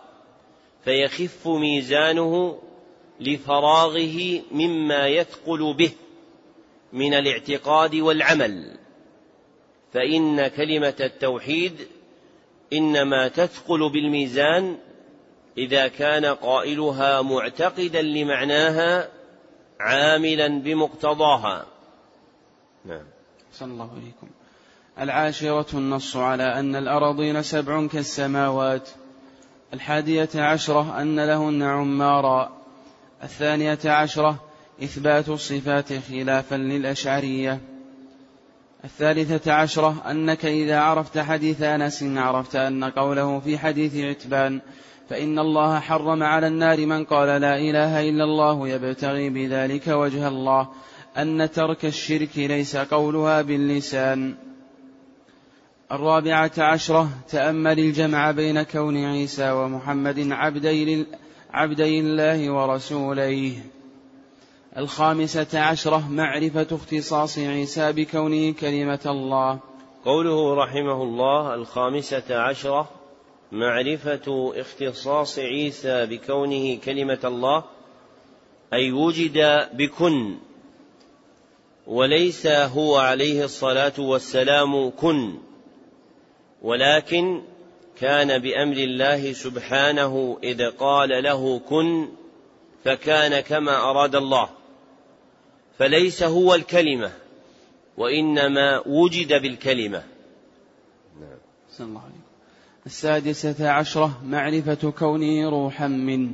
[0.85, 2.59] فيخف ميزانه
[3.19, 5.91] لفراغه مما يثقل به
[6.93, 8.77] من الاعتقاد والعمل.
[9.93, 11.87] فإن كلمة التوحيد
[12.73, 14.77] إنما تثقل بالميزان
[15.57, 19.09] إذا كان قائلها معتقدا لمعناها
[19.79, 21.65] عاملا بمقتضاها.
[22.85, 23.05] نعم.
[23.53, 24.27] صلى الله عليكم
[24.99, 28.89] العاشرة النص على أن الأراضين سبع كالسماوات.
[29.73, 32.51] الحادية عشرة أن لهن عمارا.
[33.23, 34.43] الثانية عشرة
[34.83, 37.59] إثبات الصفات خلافا للأشعرية.
[38.83, 44.61] الثالثة عشرة أنك إذا عرفت حديث أنس عرفت أن قوله في حديث عتبان
[45.09, 50.67] فإن الله حرم على النار من قال لا إله إلا الله يبتغي بذلك وجه الله.
[51.17, 54.35] أن ترك الشرك ليس قولها باللسان.
[55.91, 61.05] الرابعة عشرة تأمل الجمع بين كون عيسى ومحمد عبدي,
[61.53, 63.53] عبدي الله ورسوليه
[64.77, 69.59] الخامسة عشرة معرفة اختصاص عيسى بكونه كلمة الله.
[70.05, 72.96] قوله رحمه الله الخامسة عشرة
[73.51, 77.63] معرفة اختصاص عيسى بكونه كلمة الله
[78.73, 80.37] أي وجد بكن
[81.87, 85.37] وليس هو عليه الصلاة والسلام كن
[86.61, 87.41] ولكن
[87.99, 92.09] كان بأمر الله سبحانه إذ قال له كن
[92.83, 94.49] فكان كما أراد الله
[95.79, 97.11] فليس هو الكلمة
[97.97, 100.03] وإنما وجد بالكلمة
[101.19, 101.39] نعم.
[101.79, 102.16] الله
[102.87, 106.31] السادسة عشرة معرفة كونه روحا من.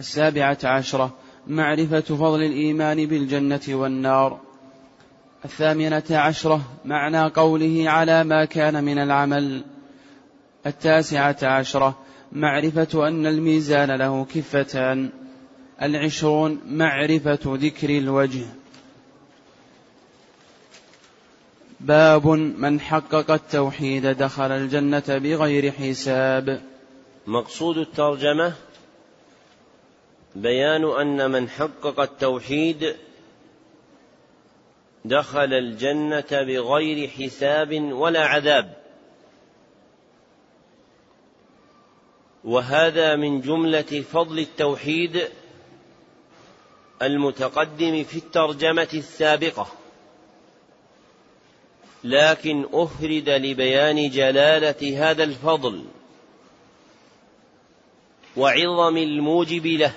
[0.00, 1.14] السابعة عشرة
[1.46, 4.40] معرفة فضل الإيمان بالجنة والنار.
[5.44, 9.64] الثامنة عشرة معنى قوله على ما كان من العمل.
[10.66, 11.98] التاسعة عشرة
[12.32, 15.10] معرفة أن الميزان له كفتان.
[15.82, 18.44] العشرون معرفة ذكر الوجه.
[21.82, 26.62] باب من حقق التوحيد دخل الجنة بغير حساب.
[27.26, 28.52] مقصود الترجمة
[30.36, 32.96] بيان أن من حقق التوحيد
[35.04, 38.76] دخل الجنة بغير حساب ولا عذاب.
[42.44, 45.28] وهذا من جملة فضل التوحيد
[47.02, 49.81] المتقدم في الترجمة السابقة.
[52.04, 55.84] لكن أفرد لبيان جلالة هذا الفضل
[58.36, 59.94] وعظم الموجب له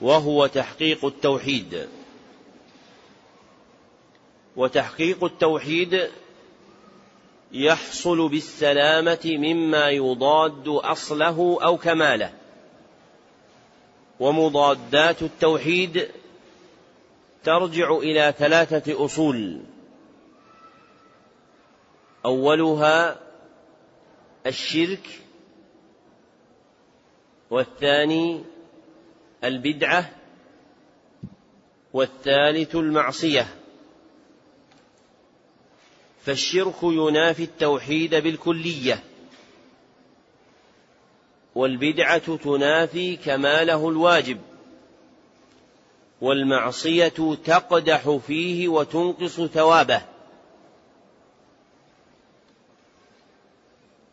[0.00, 1.88] وهو تحقيق التوحيد.
[4.56, 6.10] وتحقيق التوحيد
[7.52, 12.32] يحصل بالسلامة مما يضاد أصله أو كماله.
[14.20, 16.08] ومضادات التوحيد
[17.44, 19.60] ترجع إلى ثلاثة أصول.
[22.24, 23.20] أولها
[24.46, 25.20] الشرك
[27.50, 28.44] والثاني
[29.44, 30.10] البدعة
[31.92, 33.46] والثالث المعصية.
[36.20, 39.02] فالشرك ينافي التوحيد بالكلية
[41.54, 44.40] والبدعة تنافي كماله الواجب
[46.20, 47.08] والمعصية
[47.44, 50.11] تقدح فيه وتنقص ثوابه.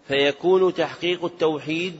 [0.09, 1.99] فيكون تحقيق التوحيد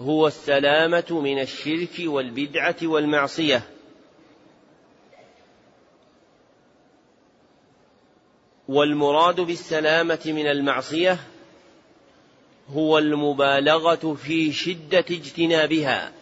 [0.00, 3.62] هو السلامة من الشرك والبدعة والمعصية.
[8.68, 11.18] والمراد بالسلامة من المعصية
[12.68, 16.12] هو المبالغة في شدة اجتنابها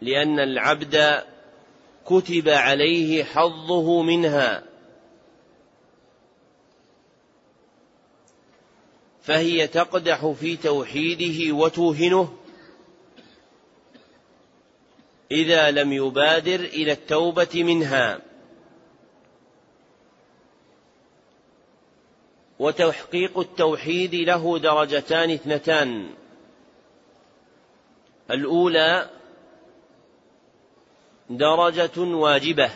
[0.00, 1.24] لأن العبد
[2.06, 4.69] كتب عليه حظه منها.
[9.30, 12.36] فهي تقدح في توحيده وتوهنه
[15.30, 18.20] إذا لم يبادر إلى التوبة منها.
[22.58, 26.14] وتحقيق التوحيد له درجتان اثنتان.
[28.30, 29.10] الأولى
[31.30, 32.70] درجة واجبة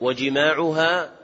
[0.00, 1.23] وجماعها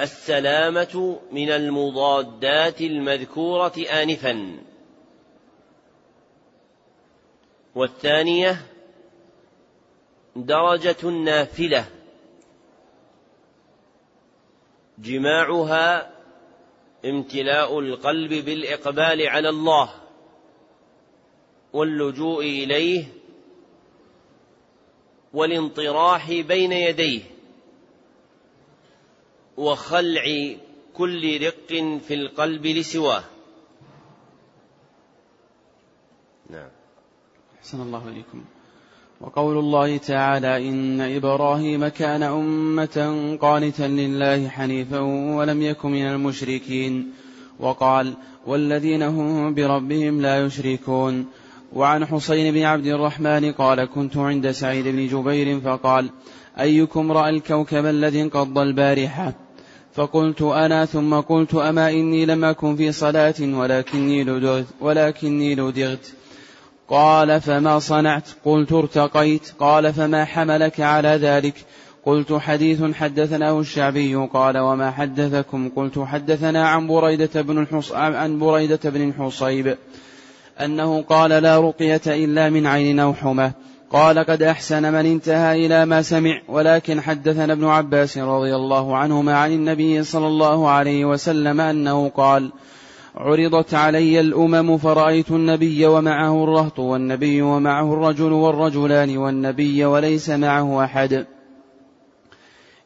[0.00, 4.58] السلامة من المضادات المذكورة انفا.
[7.74, 8.66] والثانية
[10.36, 11.84] درجة نافلة.
[14.98, 16.10] جماعها
[17.04, 19.90] امتلاء القلب بالإقبال على الله
[21.72, 23.04] واللجوء إليه
[25.32, 27.37] والانطراح بين يديه.
[29.58, 30.54] وخلع
[30.94, 33.24] كل رق في القلب لسواه.
[36.50, 36.68] نعم.
[37.58, 38.44] أحسن الله إليكم.
[39.20, 45.00] وقول الله تعالى إن إبراهيم كان أمة قانتا لله حنيفا
[45.36, 47.12] ولم يكن من المشركين.
[47.60, 48.14] وقال
[48.46, 51.26] والذين هم بربهم لا يشركون.
[51.72, 56.10] وعن حسين بن عبد الرحمن قال كنت عند سعيد بن جبير فقال
[56.60, 59.47] أيكم رأى الكوكب الذي انقض البارحة؟
[59.98, 66.12] فقلت أنا ثم قلت أما إني لم أكن في صلاة ولكني لدغت ولكني لدغت.
[66.88, 69.52] قال فما صنعت؟ قلت ارتقيت.
[69.58, 71.54] قال فما حملك على ذلك؟
[72.06, 74.14] قلت حديث حدثناه الشعبي.
[74.14, 77.66] قال وما حدثكم؟ قلت حدثنا عن بريدة بن.
[77.92, 79.76] عن بريدة بن الحصيب
[80.60, 83.52] أنه قال لا رقية إلا من عين أو حمى
[83.92, 89.38] قال قد أحسن من انتهى إلى ما سمع ولكن حدثنا ابن عباس رضي الله عنهما
[89.38, 92.50] عن النبي صلى الله عليه وسلم أنه قال
[93.16, 101.26] عرضت علي الأمم فرأيت النبي ومعه الرهط والنبي ومعه الرجل والرجلان والنبي وليس معه أحد.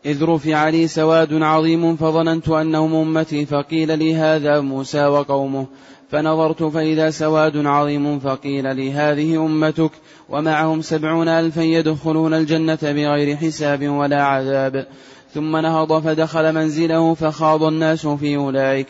[0.07, 5.67] إذ رفع لي سواد عظيم فظننت أنهم أمتي فقيل لي هذا موسى وقومه.
[6.13, 9.91] فنظرت فإذا سواد عظيم فقيل لي هذه أمتك
[10.29, 14.87] ومعهم سبعون ألفا يدخلون الجنة بغير حساب ولا عذاب.
[15.35, 18.87] ثم نهض فدخل منزله فخاض الناس في أولئك.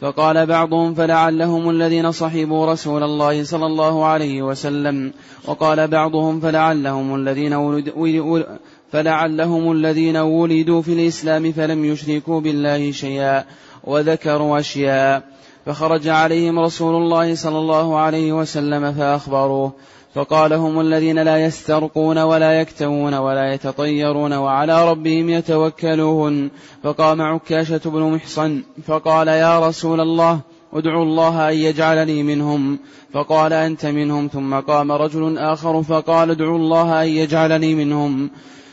[0.00, 5.12] فقال بعضهم فلعلهم الذين صحبوا رسول الله صلى الله عليه وسلم.
[5.44, 8.46] وقال بعضهم فلعلهم الذين ولد
[8.92, 13.44] فلعلهم الذين ولدوا في الإسلام فلم يشركوا بالله شيئا
[13.84, 15.33] وذكروا أشياء.
[15.66, 19.72] فخرج عليهم رسول الله صلى الله عليه وسلم فأخبروه.
[20.14, 26.50] فقال هم الذين لا يسترقون ولا يكتوون ولا يتطيرون وعلى ربهم يتوكلون.
[26.82, 30.40] فقام عكاشة بن محصن فقال يا رسول الله
[30.72, 32.78] ادعوا الله أن يجعلني منهم.
[33.12, 34.28] فقال أنت منهم.
[34.32, 38.30] ثم قام رجل آخر فقال ادعوا الله أن يجعلني منهم.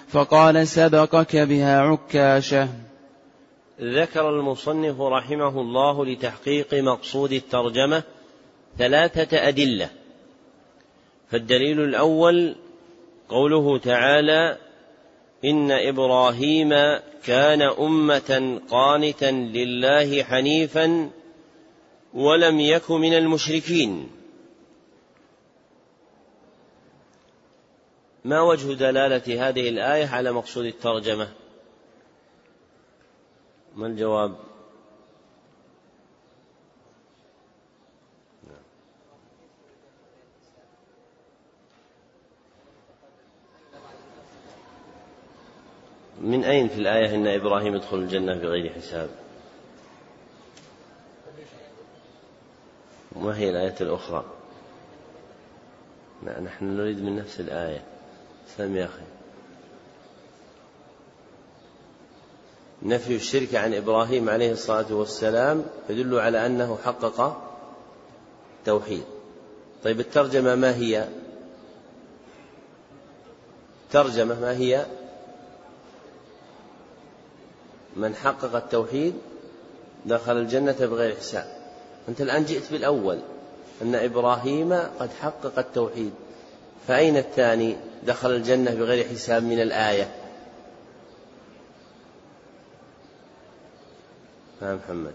[0.10, 2.68] فقال سبقك بها عكاشة.
[3.84, 8.04] ذكر المصنف رحمه الله لتحقيق مقصود الترجمة
[8.78, 9.90] ثلاثة أدلة.
[11.32, 12.56] فالدليل الأول
[13.30, 14.58] قوله تعالى
[15.46, 16.70] إن إبراهيم
[17.26, 21.10] كان أمة قانتا لله حنيفا
[22.14, 24.10] ولم يك من المشركين.
[28.26, 31.41] ما وجه دلالة هذه الآية على مقصود الترجمة؟
[33.76, 34.36] ما الجواب؟
[46.22, 49.10] من أين في الآية إن إبراهيم يدخل الجنة بغير حساب؟
[53.16, 54.26] ما هي الآية الأخرى؟
[56.24, 57.84] لا نحن نريد من نفس الآية.
[58.48, 59.21] سلم يا أخي.
[62.84, 67.42] نفي الشرك عن إبراهيم عليه الصلاة والسلام يدل على أنه حقق
[68.66, 69.04] توحيد.
[69.84, 71.08] طيب الترجمة ما هي؟
[73.92, 74.86] ترجمة ما هي؟
[77.96, 79.14] من حقق التوحيد
[80.06, 81.46] دخل الجنة بغير حساب.
[82.10, 83.20] أنت الآن جئت بالأول
[83.82, 86.12] أن إبراهيم قد حقق التوحيد.
[86.88, 90.21] فأين الثاني دخل الجنة بغير حساب من الآية؟
[94.62, 95.14] ها محمد.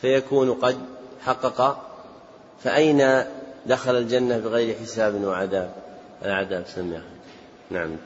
[0.00, 0.78] فيكون قد
[1.20, 1.88] حقق
[2.64, 3.24] فأين
[3.66, 5.74] دخل الجنة بغير حساب وعذاب؟
[6.24, 7.00] العذاب سمع
[7.70, 7.96] نعم.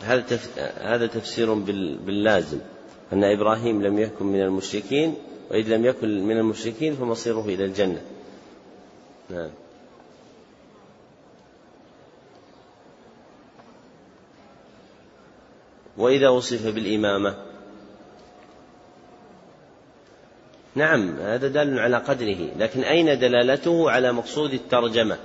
[0.00, 0.38] هذا
[0.80, 2.60] هذا تفسير باللازم.
[3.12, 5.14] أن إبراهيم لم يكن من المشركين
[5.50, 8.02] وإذ لم يكن من المشركين فمصيره إلى الجنة.
[9.30, 9.50] نعم.
[15.96, 17.36] وإذا وصف بالإمامة.
[20.74, 25.18] نعم هذا دال على قدره لكن أين دلالته على مقصود الترجمة؟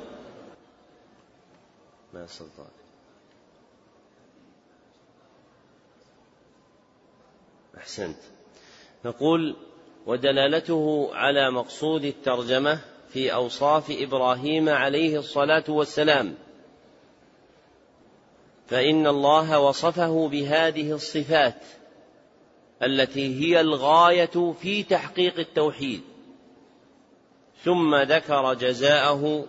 [2.14, 2.83] ما سلطان.
[7.84, 8.18] أحسنت.
[9.06, 9.56] نقول
[10.06, 12.80] ودلالته على مقصود الترجمة
[13.10, 16.36] في أوصاف إبراهيم عليه الصلاة والسلام.
[18.68, 21.62] فإن الله وصفه بهذه الصفات
[22.84, 26.02] التي هي الغاية في تحقيق التوحيد.
[27.64, 29.46] ثم ذكر جزاءه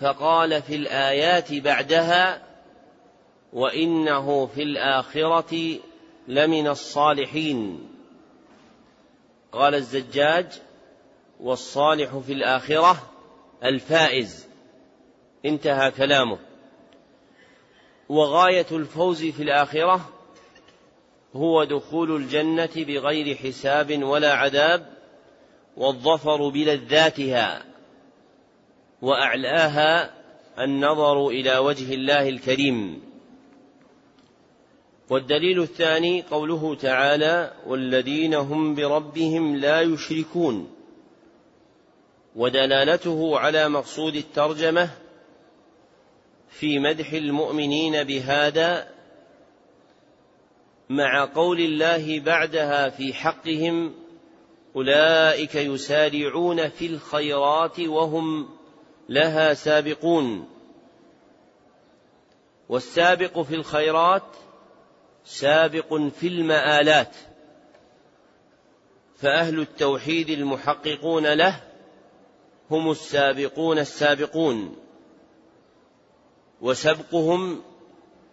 [0.00, 2.42] فقال في الآيات بعدها
[3.52, 5.78] وإنه في الآخرة
[6.28, 7.88] لمن الصالحين.
[9.52, 10.46] قال الزجاج
[11.40, 13.10] والصالح في الآخرة
[13.64, 14.46] الفائز.
[15.44, 16.38] انتهى كلامه.
[18.08, 20.12] وغاية الفوز في الآخرة
[21.36, 24.86] هو دخول الجنة بغير حساب ولا عذاب
[25.76, 27.64] والظفر بلذاتها
[29.02, 30.14] وأعلاها
[30.58, 33.11] النظر إلى وجه الله الكريم.
[35.12, 40.74] والدليل الثاني قوله تعالى والذين هم بربهم لا يشركون
[42.36, 44.90] ودلالته على مقصود الترجمة
[46.48, 48.88] في مدح المؤمنين بهذا
[50.88, 53.94] مع قول الله بعدها في حقهم
[54.76, 58.48] أولئك يسارعون في الخيرات وهم
[59.08, 60.48] لها سابقون.
[62.68, 64.41] والسابق في الخيرات
[65.24, 67.16] سابق في المآلات
[69.16, 71.60] فأهل التوحيد المحققون له
[72.70, 74.76] هم السابقون السابقون
[76.60, 77.62] وسبقهم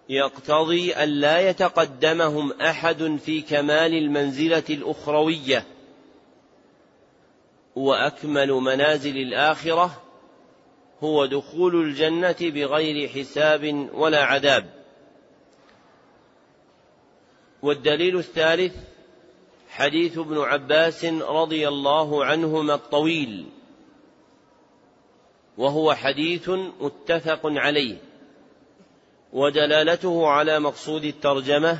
[0.09, 5.65] يقتضي أن لا يتقدمهم أحد في كمال المنزلة الأخروية
[7.75, 10.01] وأكمل منازل الآخرة
[11.03, 14.78] هو دخول الجنة بغير حساب ولا عذاب.
[17.61, 18.75] والدليل الثالث
[19.69, 23.45] حديث ابن عباس رضي الله عنهما الطويل
[25.57, 26.49] وهو حديث
[26.81, 27.97] متفق عليه
[29.33, 31.79] ودلالته على مقصود الترجمة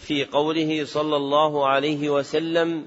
[0.00, 2.86] في قوله صلى الله عليه وسلم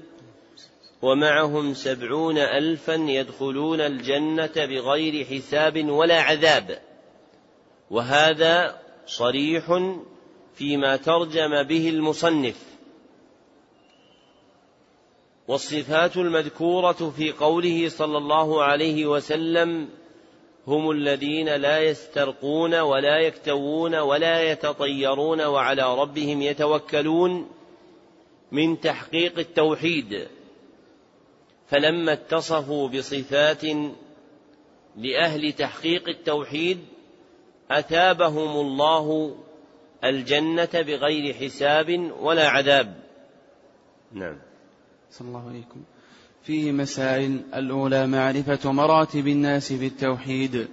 [1.02, 6.82] ومعهم سبعون ألفا يدخلون الجنة بغير حساب ولا عذاب
[7.90, 9.64] وهذا صريح
[10.58, 12.56] فيما ترجم به المصنف.
[15.48, 19.88] والصفات المذكورة في قوله صلى الله عليه وسلم
[20.66, 27.50] هم الذين لا يسترقون ولا يكتوون ولا يتطيرون وعلى ربهم يتوكلون
[28.52, 30.28] من تحقيق التوحيد.
[31.68, 33.64] فلما اتصفوا بصفات
[34.96, 36.78] لأهل تحقيق التوحيد
[37.70, 39.36] أثابهم الله
[40.04, 42.94] الجنة بغير حساب ولا عذاب.
[44.12, 44.36] نعم.
[45.10, 45.80] صلى الله عليكم.
[46.42, 50.68] فيه مسائل الأولى معرفة مراتب الناس في التوحيد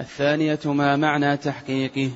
[0.00, 2.10] الثانية ما معنى تحقيقه.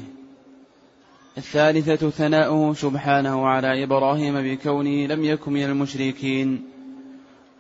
[1.39, 6.65] الثالثة ثناؤه سبحانه على إبراهيم بكونه لم يكن من المشركين.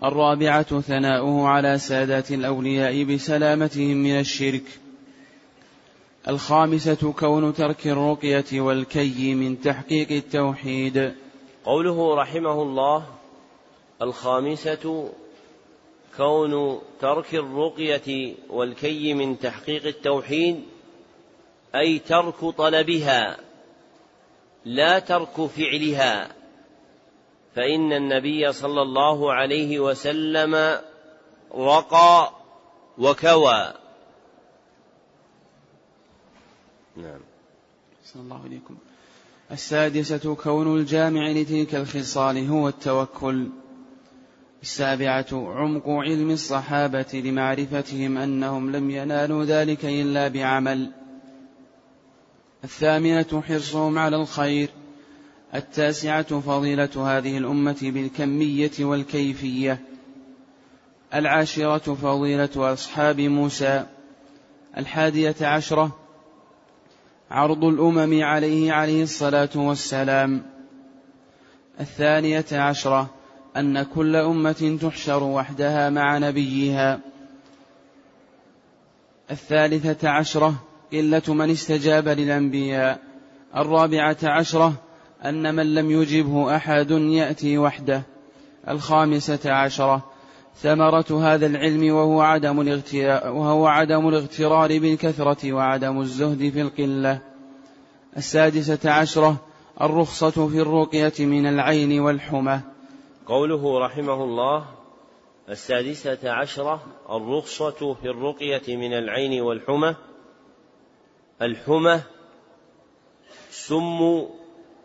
[0.05, 4.65] الرابعة ثناؤه على سادات الأولياء بسلامتهم من الشرك.
[6.29, 11.15] الخامسة كون ترك الرقية والكي من تحقيق التوحيد.
[11.65, 13.07] قوله رحمه الله
[14.03, 15.11] الخامسة
[16.17, 20.63] كون ترك الرقية والكي من تحقيق التوحيد
[21.75, 23.37] أي ترك طلبها
[24.65, 26.33] لا ترك فعلها.
[27.57, 30.81] فإن النبي صلى الله عليه وسلم
[31.55, 32.31] رقى
[32.99, 33.80] وكوى.
[36.97, 37.21] نعم.
[38.05, 38.77] صلى الله عليكم
[39.53, 43.49] السادسة كون الجامع لتلك الخصال هو التوكل.
[44.63, 50.91] السابعة عمق علم الصحابة لمعرفتهم أنهم لم ينالوا ذلك إلا بعمل.
[52.65, 54.69] الثامنة حرصهم على الخير.
[55.55, 59.81] التاسعة فضيلة هذه الأمة بالكمية والكيفية.
[61.15, 63.87] العاشرة فضيلة أصحاب موسى.
[64.77, 66.00] الحادية عشرة
[67.31, 70.43] عرض الأمم عليه عليه الصلاة والسلام.
[71.81, 73.11] الثانية عشرة
[73.57, 77.01] أن كل أمة تحشر وحدها مع نبيها.
[79.31, 80.55] الثالثة عشرة
[80.93, 83.01] قلة من استجاب للأنبياء.
[83.57, 84.73] الرابعة عشرة
[85.25, 88.03] أن من لم يجبه أحد يأتي وحده.
[88.69, 90.10] الخامسة عشرة
[90.55, 92.59] ثمرة هذا العلم وهو عدم
[93.25, 97.21] وهو عدم الاغترار بالكثرة وعدم الزهد في القلة.
[98.17, 99.37] السادسة عشرة
[99.81, 102.61] الرخصة في الرقية من العين والحمى.
[103.27, 104.65] قوله رحمه الله
[105.49, 109.95] السادسة عشرة الرخصة في الرقية من العين والحمى.
[111.43, 112.01] الحمى
[113.51, 114.27] سم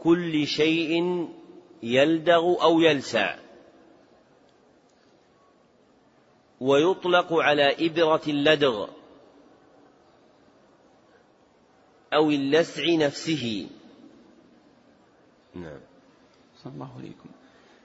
[0.03, 1.27] كل شيء
[1.83, 3.44] يلدغ أو يلسع.
[6.61, 8.87] ويطلق على إبرة اللدغ
[12.13, 13.67] أو اللسع نفسه.
[15.55, 15.79] نعم.
[16.63, 17.29] صلى الله عليكم.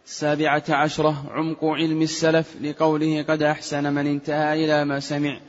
[0.06, 5.40] السابعة عشرة عمق علم السلف لقوله قد أحسن من انتهى إلى ما سمع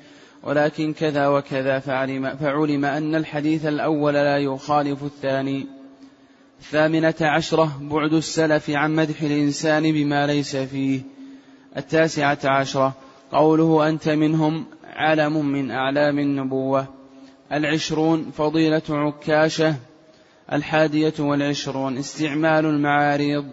[0.43, 5.67] ولكن كذا وكذا فعلم, فعلم أن الحديث الأول لا يخالف الثاني.
[6.59, 11.01] الثامنة عشرة بعد السلف عن مدح الإنسان بما ليس فيه.
[11.77, 12.95] التاسعة عشرة
[13.31, 16.87] قوله أنت منهم علم من أعلام النبوة.
[17.51, 19.75] العشرون فضيلة عكاشة
[20.53, 23.45] الحادية والعشرون استعمال المعاريض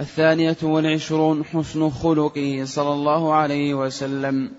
[0.00, 4.52] الثانية والعشرون حسن خلقه صلى الله عليه وسلم.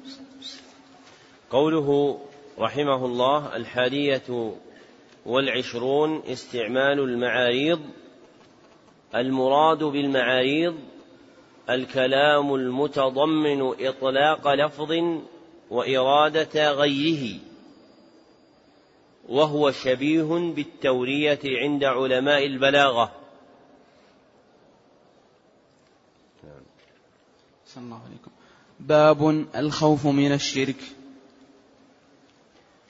[1.51, 2.19] قوله
[2.59, 4.53] رحمه الله الحادية
[5.25, 7.79] والعشرون استعمال المعاريض
[9.15, 10.75] المراد بالمعاريض
[11.69, 14.91] الكلام المتضمن إطلاق لفظ
[15.69, 17.39] وإرادة غيره
[19.29, 20.23] وهو شبيه
[20.55, 23.11] بالتورية عند علماء البلاغة.
[27.67, 28.31] أحسن الله عليكم.
[28.79, 30.81] باب الخوف من الشرك.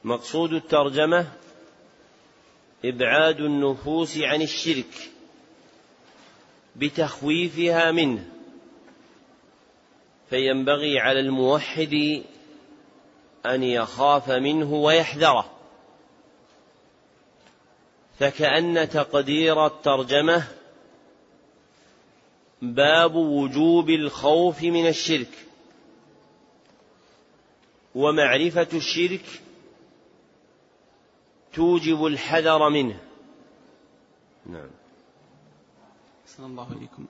[0.03, 1.27] مقصود الترجمة
[2.85, 5.11] إبعاد النفوس عن الشرك
[6.75, 8.34] بتخويفها منه.
[10.29, 12.23] فينبغي على الموحد
[13.45, 15.51] أن يخاف منه ويحذره.
[18.19, 20.47] فكأن تقدير الترجمة
[22.61, 25.45] باب وجوب الخوف من الشرك
[27.95, 29.41] ومعرفة الشرك
[31.53, 32.99] توجب الحذر منه.
[34.45, 34.69] نعم.
[36.27, 37.05] صلى الله عليكم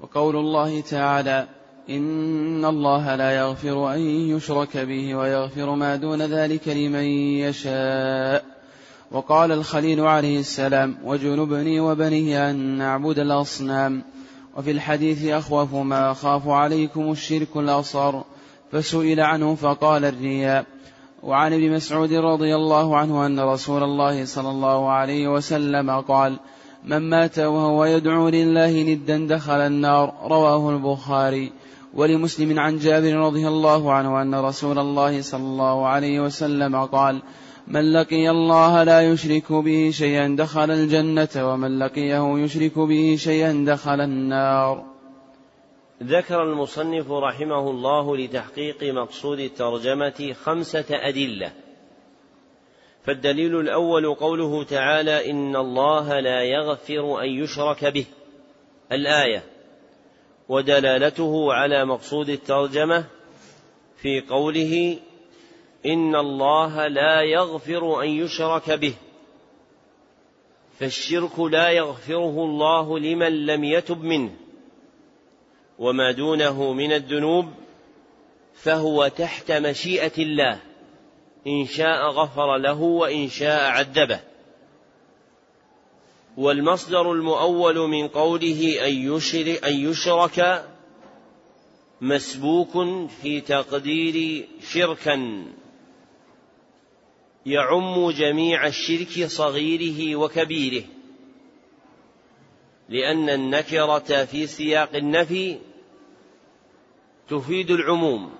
[0.00, 1.48] وقول الله تعالى
[1.90, 7.04] إن الله لا يغفر أن يشرك به ويغفر ما دون ذلك لمن
[7.40, 8.44] يشاء.
[9.12, 14.02] وقال الخليل عليه السلام وجنبني وبني أن نعبد الأصنام.
[14.56, 18.24] وفي الحديث أخوف ما أخاف عليكم الشرك الأصغر.
[18.72, 20.64] فسئل عنه فقال الرياء.
[21.22, 26.38] وعن ابن مسعود رضي الله عنه أن رسول الله صلى الله عليه وسلم قال
[26.84, 30.14] من مات وهو يدعو لله ندا دخل النار.
[30.22, 31.52] رواه البخاري.
[31.94, 37.22] ولمسلم عن جابر رضي الله عنه أن رسول الله صلى الله عليه وسلم قال
[37.66, 44.00] من لقي الله لا يشرك به شيئا دخل الجنة ومن لقيه يشرك به شيئا دخل
[44.00, 44.84] النار.
[46.02, 51.52] ذكر المصنف رحمه الله لتحقيق مقصود الترجمة خمسة أدلة.
[53.04, 58.06] فالدليل الأول قوله تعالى إن الله لا يغفر أن يشرك به.
[58.92, 59.57] الآية
[60.48, 63.04] ودلالته على مقصود الترجمة
[63.96, 64.98] في قوله
[65.86, 68.94] إن الله لا يغفر أن يشرك به
[70.78, 74.30] فالشرك لا يغفره الله لمن لم يتب منه
[75.78, 77.48] وما دونه من الذنوب
[78.54, 80.60] فهو تحت مشيئة الله
[81.46, 84.20] إن شاء غفر له وإن شاء عذبه.
[86.38, 90.68] والمصدر المؤول من قوله أن يشرك, أن يشرك
[92.00, 92.70] مسبوك
[93.22, 95.44] في تقدير شركا.
[97.46, 100.84] يعم جميع الشرك صغيره وكبيره.
[102.88, 105.58] لأن النكرة في سياق النفي
[107.28, 108.30] تفيد العموم.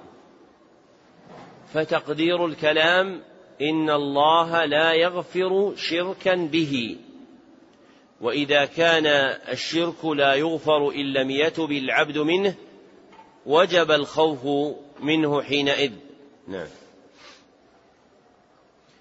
[1.75, 3.23] فتقدير الكلام
[3.63, 6.97] إن الله لا يغفر شركا به.
[8.21, 9.07] وإذا كان
[9.53, 12.55] الشرك لا يغفر إن لم يتب العبد منه
[13.47, 15.93] وجب الخوف منه حينئذ.
[16.49, 16.67] نعم.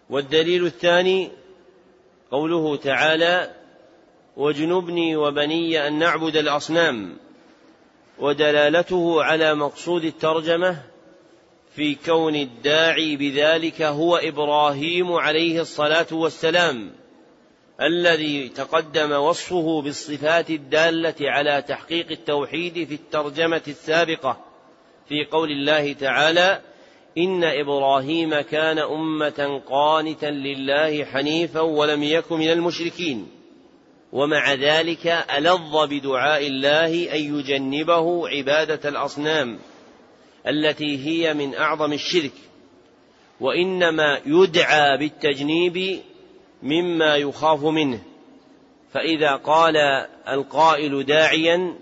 [0.09, 1.31] والدليل الثاني
[2.31, 3.55] قوله تعالى
[4.37, 7.17] واجنبني وبني أن نعبد الأصنام
[8.19, 10.83] ودلالته على مقصود الترجمة
[11.75, 16.91] في كون الداعي بذلك هو إبراهيم عليه الصلاة والسلام.
[17.81, 24.37] الذي تقدم وصفه بالصفات الدالة على تحقيق التوحيد في الترجمة السابقة
[25.09, 26.61] في قول الله تعالى
[27.17, 33.27] إن إبراهيم كان أمة قانتا لله حنيفا ولم يك من المشركين.
[34.11, 39.59] ومع ذلك ألظ بدعاء الله أن يجنبه عبادة الأصنام
[40.47, 42.31] التي هي من أعظم الشرك.
[43.39, 45.99] وإنما يدعى بالتجنيب
[46.63, 48.01] مما يخاف منه.
[48.93, 49.77] فإذا قال
[50.27, 51.73] القائل داعيا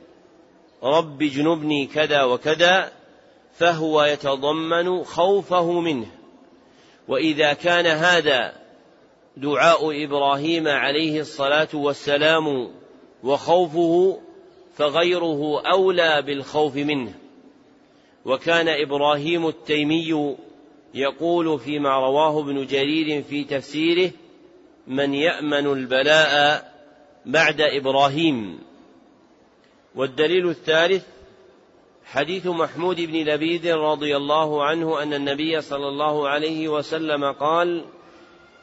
[0.84, 2.92] رب اجنبني كذا وكذا
[3.54, 6.08] فهو يتضمن خوفه منه.
[7.08, 8.54] وإذا كان هذا
[9.38, 12.72] دعاء إبراهيم عليه الصلاة والسلام
[13.24, 14.20] وخوفه
[14.76, 17.14] فغيره أولى بالخوف منه.
[18.26, 20.36] وكان إبراهيم التيمي
[20.94, 24.12] يقول فيما رواه ابن جرير في تفسيره
[24.88, 26.74] من يأمن البلاء
[27.26, 28.60] بعد إبراهيم.
[29.96, 31.06] والدليل الثالث
[32.06, 37.86] حديث محمود بن لبيد رضي الله عنه أن النبي صلى الله عليه وسلم قال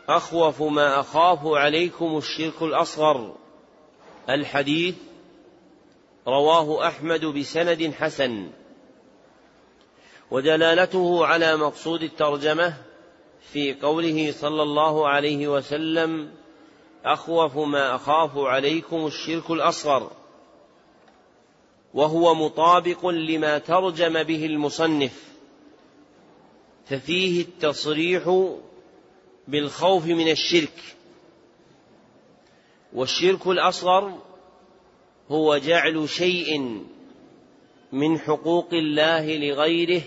[0.08, 3.34] أخوف ما أخاف عليكم الشرك الأصغر.
[4.30, 4.94] الحديث
[6.28, 8.50] رواه أحمد بسند حسن.
[10.30, 12.74] ودلالته على مقصود الترجمة
[13.52, 16.30] في قوله صلى الله عليه وسلم
[17.04, 20.10] أخوف ما أخاف عليكم الشرك الأصغر
[21.94, 25.22] وهو مطابق لما ترجم به المصنف
[26.86, 28.48] ففيه التصريح
[29.48, 30.82] بالخوف من الشرك
[32.92, 34.18] والشرك الأصغر
[35.30, 36.80] هو جعل شيء
[37.92, 40.02] من حقوق الله لغيره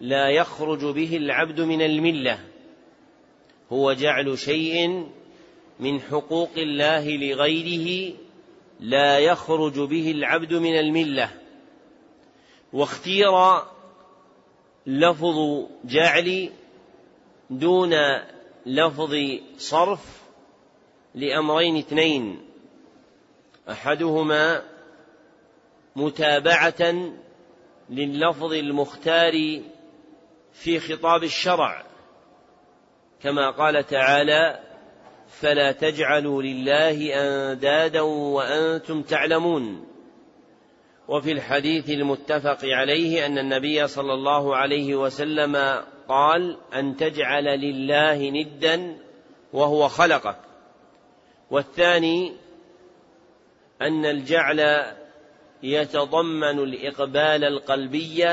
[0.00, 2.38] لا يخرج به العبد من الملة.
[3.72, 5.06] هو جعل شيء
[5.80, 8.14] من حقوق الله لغيره
[8.80, 11.30] لا يخرج به العبد من الملة.
[12.72, 13.32] واختير
[14.86, 16.50] لفظ جعل
[17.50, 17.94] دون
[18.66, 19.14] لفظ
[19.58, 20.22] صرف
[21.14, 22.38] لأمرين اثنين.
[23.70, 24.62] أحدهما
[25.96, 27.12] متابعة
[27.90, 29.60] لللفظ المختار
[30.58, 31.84] في خطاب الشرع
[33.22, 34.60] كما قال تعالى
[35.28, 39.86] فلا تجعلوا لله أندادا وأنتم تعلمون
[41.08, 48.98] وفي الحديث المتفق عليه أن النبي صلى الله عليه وسلم قال أن تجعل لله ندا
[49.52, 50.38] وهو خلقك
[51.50, 52.32] والثاني
[53.82, 54.84] أن الجعل
[55.62, 58.24] يتضمن الإقبال القلبي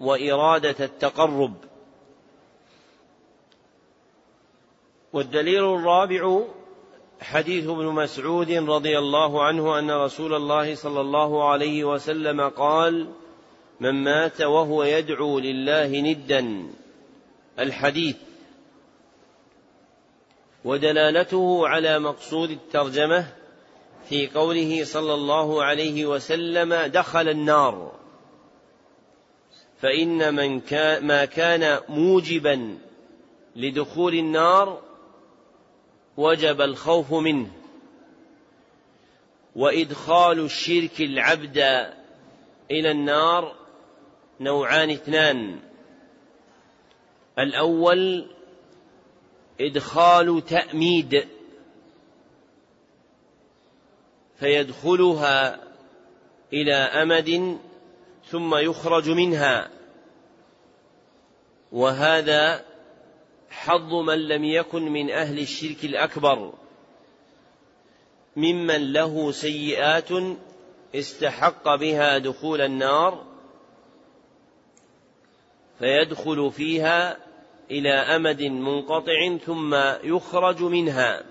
[0.00, 1.54] وإرادة التقرب.
[5.12, 6.40] والدليل الرابع
[7.20, 13.08] حديث ابن مسعود رضي الله عنه أن رسول الله صلى الله عليه وسلم قال
[13.80, 16.72] من مات وهو يدعو لله ندا.
[17.58, 18.16] الحديث.
[20.64, 23.26] ودلالته على مقصود الترجمة
[24.08, 27.99] في قوله صلى الله عليه وسلم دخل النار.
[29.80, 32.78] فإن من كان ما كان موجبا
[33.56, 34.82] لدخول النار
[36.16, 37.50] وجب الخوف منه.
[39.56, 41.58] وإدخال الشرك العبد
[42.70, 43.54] إلى النار
[44.40, 45.60] نوعان اثنان.
[47.38, 48.26] الأول
[49.60, 51.28] إدخال تأميد
[54.40, 55.60] فيدخلها
[56.52, 57.58] إلى أمد
[58.30, 59.70] ثم يخرج منها.
[61.72, 62.64] وهذا
[63.50, 66.52] حظ من لم يكن من أهل الشرك الأكبر.
[68.36, 70.08] ممن له سيئات
[70.94, 73.26] استحق بها دخول النار
[75.78, 77.16] فيدخل فيها
[77.70, 81.24] إلى أمد منقطع ثم يخرج منها.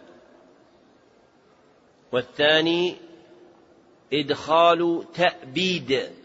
[2.11, 2.95] والثاني
[4.13, 6.18] إدخال تأبيد.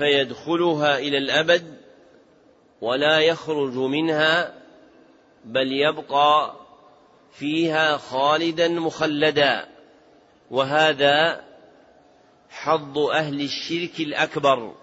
[0.00, 1.76] فيدخلها إلى الأبد
[2.80, 4.54] ولا يخرج منها
[5.44, 6.56] بل يبقى
[7.32, 9.68] فيها خالدا مخلدا.
[10.50, 11.44] وهذا
[12.50, 14.74] حظ أهل الشرك الأكبر.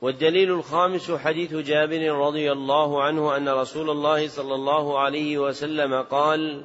[0.00, 6.64] والدليل الخامس حديث جابر رضي الله عنه أن رسول الله صلى الله عليه وسلم قال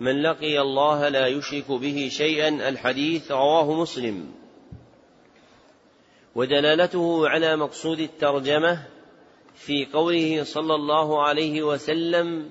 [0.00, 4.32] من لقي الله لا يشرك به شيئا الحديث رواه مسلم.
[6.34, 8.82] ودلالته على مقصود الترجمة
[9.54, 12.50] في قوله صلى الله عليه وسلم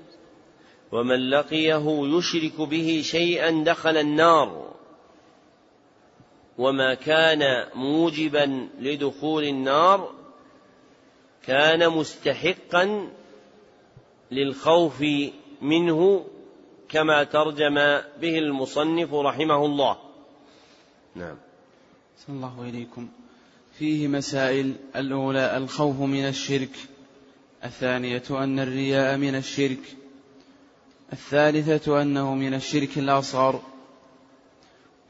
[0.92, 1.84] ومن لقيه
[2.16, 4.74] يشرك به شيئا دخل النار
[6.58, 10.12] وما كان موجبا لدخول النار
[11.46, 13.08] كان مستحقا
[14.30, 15.04] للخوف
[15.62, 16.26] منه
[16.88, 17.74] كما ترجم
[18.20, 19.96] به المصنف رحمه الله.
[21.14, 21.36] نعم.
[22.26, 23.08] صلى الله إليكم
[23.78, 26.76] فيه مسائل الأولى الخوف من الشرك.
[27.64, 29.96] الثانية أن الرياء من الشرك.
[31.12, 33.62] الثالثة أنه من الشرك الأصغر.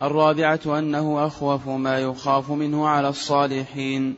[0.03, 4.17] الرابعة أنه أخوف ما يخاف منه على الصالحين.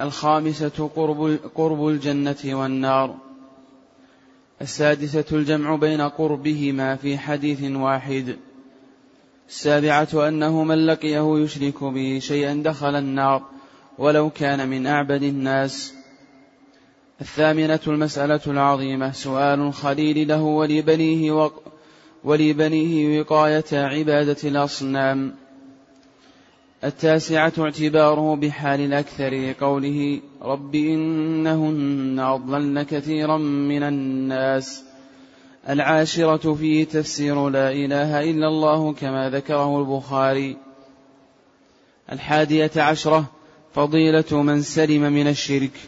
[0.00, 3.29] الخامسة قرب, قرب الجنة والنار.
[4.62, 8.36] السادسة الجمع بين قربهما في حديث واحد.
[9.48, 13.42] السابعة أنه من لقيه يشرك به شيئا دخل النار
[13.98, 15.94] ولو كان من أعبد الناس.
[17.20, 21.50] الثامنة المسألة العظيمة سؤال الخليل له ولبنيه و...
[22.24, 25.34] ولبنيه وقاية عبادة الأصنام.
[26.84, 34.84] التاسعة اعتباره بحال الأكثر قوله رب إنهن أضللن كثيرا من الناس.
[35.68, 40.56] العاشرة فيه تفسير لا إله إلا الله كما ذكره البخاري.
[42.12, 43.24] الحادية عشرة
[43.74, 45.80] فضيلة من سلم من الشرك.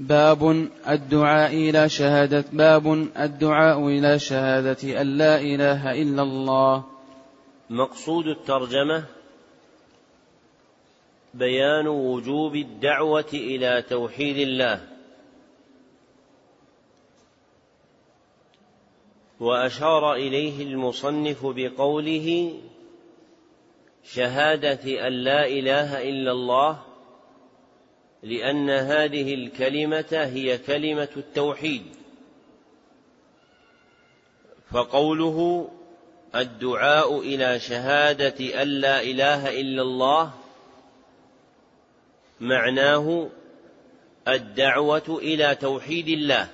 [0.00, 6.93] باب الدعاء إلى شهادة باب الدعاء إلى شهادة أن لا إله إلا الله.
[7.70, 9.04] مقصود الترجمة
[11.34, 14.88] بيان وجوب الدعوة إلى توحيد الله.
[19.40, 22.58] وأشار إليه المصنف بقوله
[24.04, 26.82] شهادة أن لا إله إلا الله
[28.22, 31.82] لأن هذه الكلمة هي كلمة التوحيد.
[34.70, 35.68] فقوله
[36.34, 40.32] الدعاء إلى شهادة أن لا إله إلا الله
[42.40, 43.28] معناه
[44.28, 46.48] الدعوة إلى توحيد الله.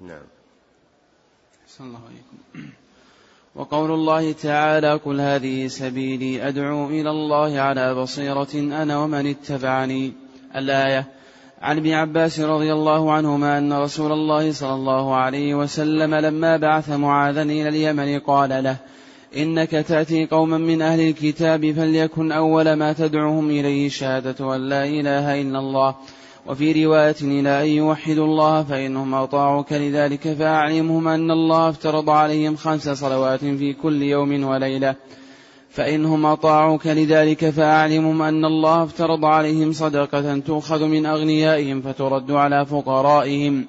[0.00, 0.26] نعم.
[1.68, 2.70] صلى الله عليكم
[3.54, 10.12] وقول الله تعالى قل هذه سبيلي أدعو إلى الله على بصيرة أنا ومن اتبعني.
[10.56, 11.21] الآية
[11.62, 16.90] عن ابن عباس رضي الله عنهما أن رسول الله صلى الله عليه وسلم لما بعث
[16.90, 18.76] معاذا إلى اليمن قال له
[19.36, 25.40] إنك تأتي قوما من أهل الكتاب فليكن أول ما تدعوهم إليه شهادة أن لا إله
[25.40, 25.94] إلا الله.
[26.46, 32.88] وفي رواية إلى أن يوحدوا الله فإنهم أطاعوك لذلك فأعلمهم أن الله افترض عليهم خمس
[32.88, 34.94] صلوات في كل يوم وليلة.
[35.72, 43.66] فإنهم أطاعوك لذلك فأعلمهم أن الله افترض عليهم صدقة تؤخذ من أغنيائهم فترد على فقرائهم.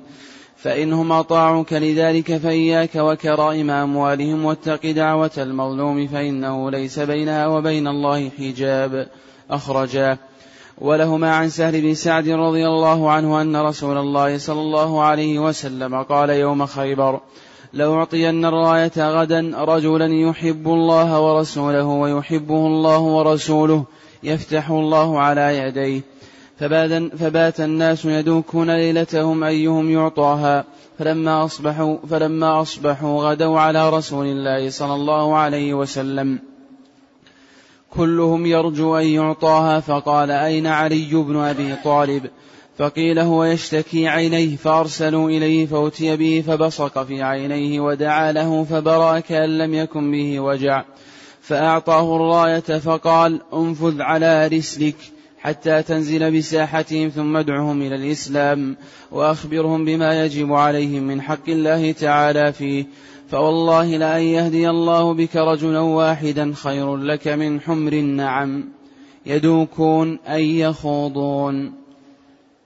[0.57, 9.07] فإنهم أطاعوك لذلك فإياك وكرائم أموالهم واتق دعوة المظلوم فإنه ليس بينها وبين الله حجاب.
[9.51, 10.17] أخرجاه.
[10.77, 16.03] ولهما عن سهل بن سعد رضي الله عنه أن رسول الله صلى الله عليه وسلم
[16.03, 17.19] قال يوم خيبر
[17.73, 23.83] لأعطين الراية غدا رجلا يحب الله ورسوله ويحبه الله ورسوله
[24.23, 26.01] يفتح الله على يديه.
[27.19, 30.63] فبات, الناس يدوكون ليلتهم أيهم يعطاها.
[30.99, 36.39] فلما أصبحوا, فلما أصبحوا غدوا على رسول الله صلى الله عليه وسلم.
[37.89, 39.79] كلهم يرجو أن يعطاها.
[39.79, 42.29] فقال أين علي بن أبي طالب؟
[42.77, 49.57] فقيل هو يشتكي عينيه فأرسلوا إليه فأتي به فبصق في عينيه ودعا له فبرأ كأن
[49.57, 50.83] لم يكن به وجع.
[51.41, 54.95] فأعطاه الراية فقال انفذ على رسلك
[55.39, 58.77] حتى تنزل بساحتهم ثم ادعهم إلى الإسلام
[59.11, 62.85] وأخبرهم بما يجب عليهم من حق الله تعالى فيه.
[63.29, 68.69] فوالله لأن يهدي الله بك رجلا واحدا خير لك من حمر النعم.
[69.25, 71.82] يدوكون أي يخوضون.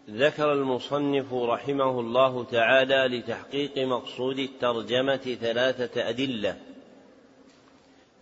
[0.10, 6.58] ذكر المصنف رحمه الله تعالى لتحقيق مقصود الترجمة ثلاثة أدلة.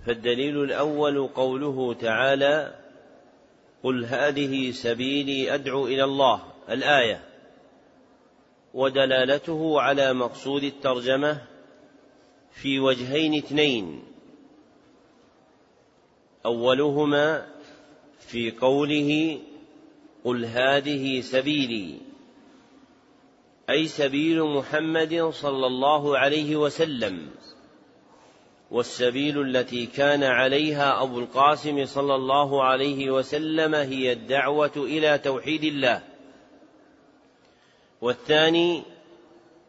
[0.06, 2.76] فالدليل الأول قوله تعالى
[3.84, 7.24] قل هذه سبيلي أدعو إلى الله الآية.
[8.74, 11.42] ودلالته على مقصود الترجمة
[12.52, 14.04] في وجهين اثنين.
[16.46, 17.48] أولهما
[18.20, 19.40] في قوله
[20.26, 21.98] قل هذه سبيلي.
[23.70, 27.30] أي سبيل محمد صلى الله عليه وسلم.
[28.72, 36.02] والسبيل التي كان عليها أبو القاسم صلى الله عليه وسلم هي الدعوة إلى توحيد الله.
[38.02, 38.84] والثاني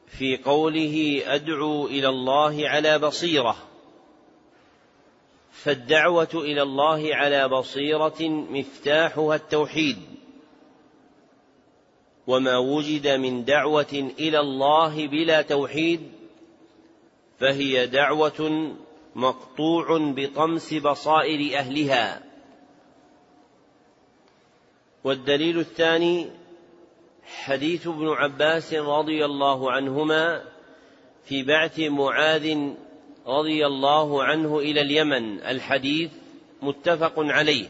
[0.06, 3.56] في قوله أدعو إلى الله على بصيرة.
[5.52, 10.15] فالدعوة إلى الله على بصيرة مفتاحها التوحيد.
[12.26, 16.00] وما وجد من دعوة إلى الله بلا توحيد
[17.38, 18.72] فهي دعوة
[19.14, 22.22] مقطوع بطمس بصائر أهلها.
[25.04, 26.30] والدليل الثاني
[27.24, 30.44] حديث ابن عباس رضي الله عنهما
[31.24, 32.56] في بعث معاذ
[33.26, 36.10] رضي الله عنه إلى اليمن الحديث
[36.62, 37.68] متفق عليه.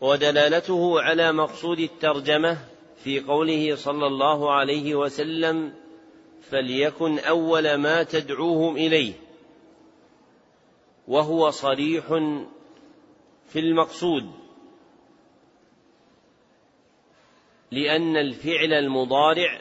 [0.00, 2.58] ودلالته على مقصود الترجمة
[3.04, 5.74] في قوله صلى الله عليه وسلم
[6.42, 9.12] فليكن أول ما تدعوهم إليه
[11.08, 12.06] وهو صريح
[13.48, 14.30] في المقصود
[17.70, 19.60] لأن الفعل المضارع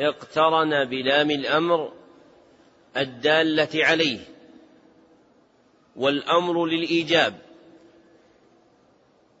[0.00, 1.92] اقترن بلام الأمر
[2.96, 4.20] الدالة عليه
[5.96, 7.43] والأمر للإيجاب.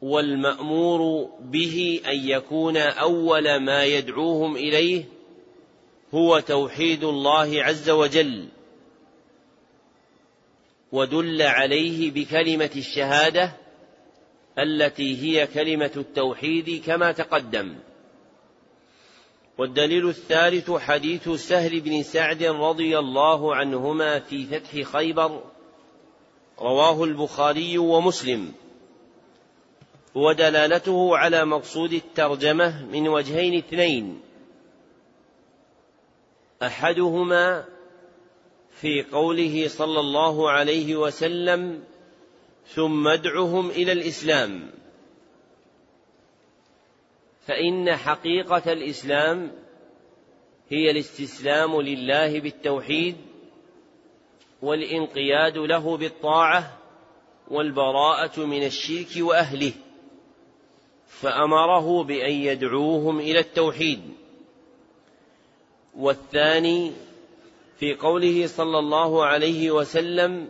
[0.04, 5.04] والمأمور به أن يكون أول ما يدعوهم إليه
[6.14, 8.48] هو توحيد الله عز وجل
[10.92, 13.52] ودل عليه بكلمة الشهادة
[14.58, 17.74] التي هي كلمة التوحيد كما تقدم.
[19.58, 25.42] والدليل الثالث حديث سهل بن سعد رضي الله عنهما في فتح خيبر
[26.58, 28.52] رواه البخاري ومسلم.
[30.14, 34.20] ودلالته على مقصود الترجمة من وجهين اثنين.
[36.62, 37.64] أحدهما
[38.70, 41.84] في قوله صلى الله عليه وسلم
[42.66, 44.70] ثم ادعهم إلى الإسلام.
[47.46, 49.52] فإن حقيقة الإسلام
[50.68, 53.16] هي الاستسلام لله بالتوحيد
[54.62, 56.78] والإنقياد له بالطاعة
[57.48, 59.72] والبراءة من الشرك وأهله.
[61.20, 64.00] فأمره بأن يدعوهم إلى التوحيد.
[65.96, 66.92] والثاني
[67.78, 70.48] في قوله صلى الله عليه وسلم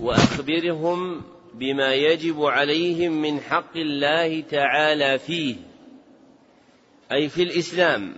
[0.00, 1.22] وأخبرهم
[1.54, 5.56] بما يجب عليهم من حق الله تعالى فيه
[7.12, 8.16] أي في الإسلام.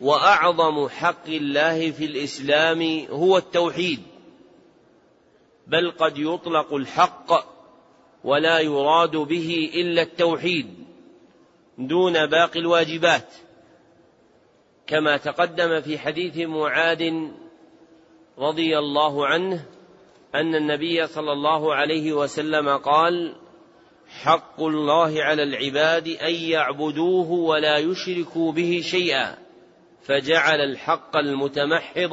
[0.00, 4.02] وأعظم حق الله في الإسلام هو التوحيد
[5.66, 7.57] بل قد يطلق الحق
[8.28, 10.74] ولا يراد به إلا التوحيد
[11.78, 13.34] دون باقي الواجبات
[14.86, 17.12] كما تقدم في حديث معاذ
[18.38, 19.64] رضي الله عنه
[20.34, 23.34] أن النبي صلى الله عليه وسلم قال
[24.08, 29.38] حق الله على العباد أن يعبدوه ولا يشركوا به شيئا
[30.02, 32.12] فجعل الحق المتمحض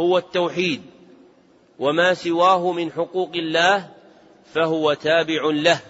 [0.00, 0.82] هو التوحيد
[1.78, 3.93] وما سواه من حقوق الله
[4.54, 5.80] فهو تابع له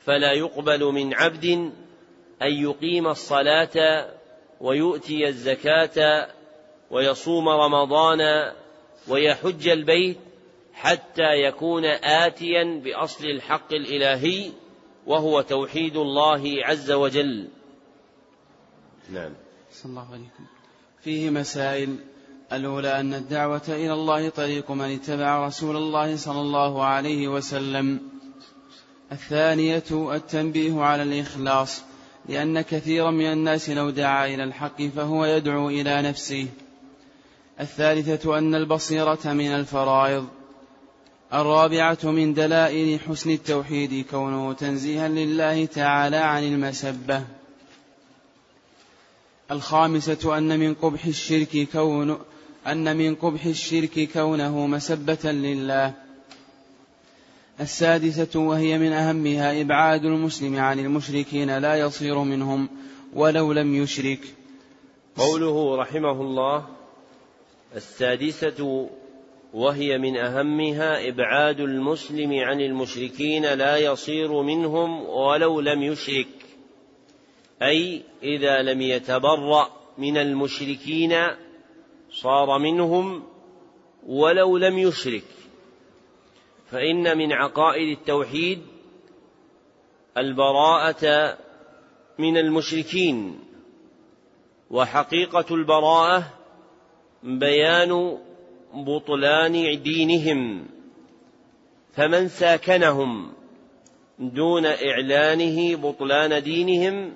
[0.00, 1.44] فلا يقبل من عبد
[2.42, 4.06] أن يقيم الصلاة
[4.60, 6.28] ويؤتي الزكاة
[6.90, 8.52] ويصوم رمضان
[9.08, 10.18] ويحج البيت
[10.72, 14.50] حتى يكون اتيا بأصل الحق الإلهي
[15.06, 17.48] وهو توحيد الله عز وجل.
[19.10, 19.34] نعم.
[19.72, 20.46] صلى الله عليكم
[21.00, 21.96] فيه مسائل
[22.56, 28.00] الأولى أن الدعوة إلى الله طريق من اتبع رسول الله صلى الله عليه وسلم.
[29.12, 31.82] الثانية التنبيه على الإخلاص
[32.28, 36.46] لأن كثيرا من الناس لو دعا إلى الحق فهو يدعو إلى نفسه.
[37.60, 40.26] الثالثة أن البصيرة من الفرائض
[41.32, 47.24] الرابعة من دلائل حسن التوحيد كونه تنزيها لله تعالى عن المسبة.
[49.50, 52.18] الخامسة أن من قبح الشرك كون
[52.66, 55.94] أن من قبح الشرك كونه مسبة لله.
[57.60, 62.68] السادسة وهي من أهمها إبعاد المسلم عن المشركين لا يصير منهم
[63.14, 64.20] ولو لم يشرك.
[65.16, 66.66] قوله رحمه الله
[67.76, 68.88] السادسة
[69.54, 76.28] وهي من أهمها إبعاد المسلم عن المشركين لا يصير منهم ولو لم يشرك.
[77.62, 81.12] أي إذا لم يتبرأ من المشركين
[82.22, 83.22] صار منهم
[84.06, 85.24] ولو لم يشرك.
[86.70, 88.62] فإن من عقائد التوحيد
[90.18, 91.36] البراءة
[92.18, 93.38] من المشركين
[94.70, 96.24] وحقيقة البراءة
[97.22, 98.18] بيان
[98.74, 100.66] بطلان دينهم.
[101.92, 103.32] فمن ساكنهم
[104.18, 107.12] دون إعلانه بطلان دينهم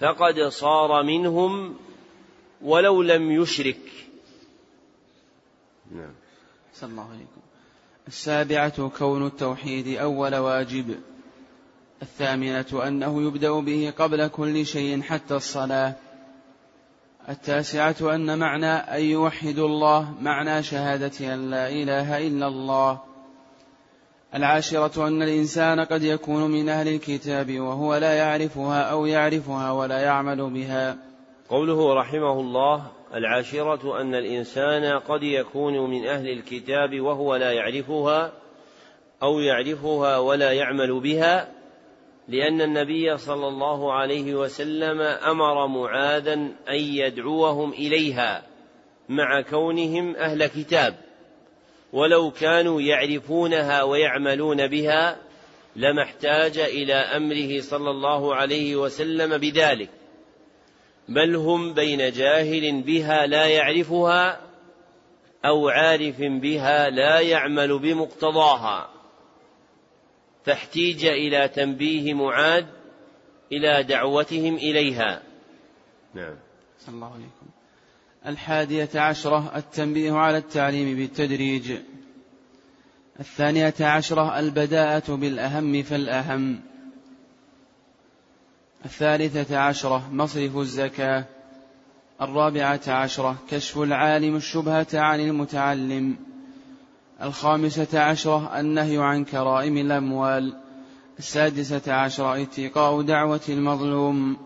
[0.00, 1.76] فقد صار منهم
[2.62, 3.80] ولو لم يشرك.
[5.94, 6.14] نعم.
[6.74, 7.40] صلى الله عليكم
[8.08, 10.94] السابعة كون التوحيد أول واجب.
[12.02, 15.94] الثامنة أنه يبدأ به قبل كل شيء حتى الصلاة.
[17.28, 23.00] التاسعة أن معنى أن يوحد الله معنى شهادة أن لا إله إلا الله.
[24.34, 30.50] العاشرة أن الإنسان قد يكون من أهل الكتاب وهو لا يعرفها أو يعرفها ولا يعمل
[30.50, 31.07] بها.
[31.48, 38.32] قوله رحمه الله العاشرة أن الإنسان قد يكون من أهل الكتاب وهو لا يعرفها
[39.22, 41.52] أو يعرفها ولا يعمل بها
[42.28, 46.34] لأن النبي صلى الله عليه وسلم أمر معاذا
[46.68, 48.42] أن يدعوهم إليها
[49.08, 50.94] مع كونهم أهل كتاب.
[51.92, 55.16] ولو كانوا يعرفونها ويعملون بها
[55.76, 59.90] لما احتاج إلى أمره صلى الله عليه وسلم بذلك.
[61.08, 64.40] بل هم بين جاهل بها لا يعرفها
[65.44, 68.90] أو عارف بها لا يعمل بمقتضاها.
[70.44, 72.66] فاحتيج إلى تنبيه معاد
[73.52, 75.22] إلى دعوتهم إليها.
[76.14, 76.36] نعم.
[76.78, 77.46] صلى الله عليكم
[78.26, 81.72] الحادية عشرة التنبيه على التعليم بالتدريج.
[83.20, 86.60] الثانية عشرة البداءة بالأهم فالأهم.
[88.84, 91.24] الثالثة عشرة مصرف الزكاة.
[92.22, 96.16] الرابعة عشرة كشف العالم الشبهة عن المتعلم.
[97.22, 100.56] الخامسة عشرة النهي عن كرائم الأموال.
[101.18, 104.36] السادسة عشرة اتقاء دعوة المظلوم.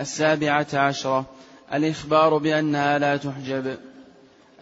[0.00, 1.26] السابعة عشرة
[1.74, 3.76] الإخبار بأنها لا تحجب.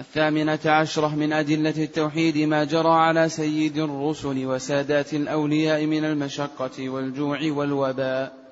[0.01, 7.39] الثامنة عشرة من أدلة التوحيد ما جرى على سيد الرسل وسادات الأولياء من المشقة والجوع
[7.43, 8.48] والوباء.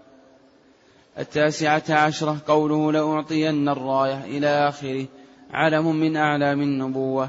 [1.19, 5.07] التاسعة عشرة قوله لأعطين الراية إلى آخره.
[5.51, 7.29] علم من أعلام النبوة.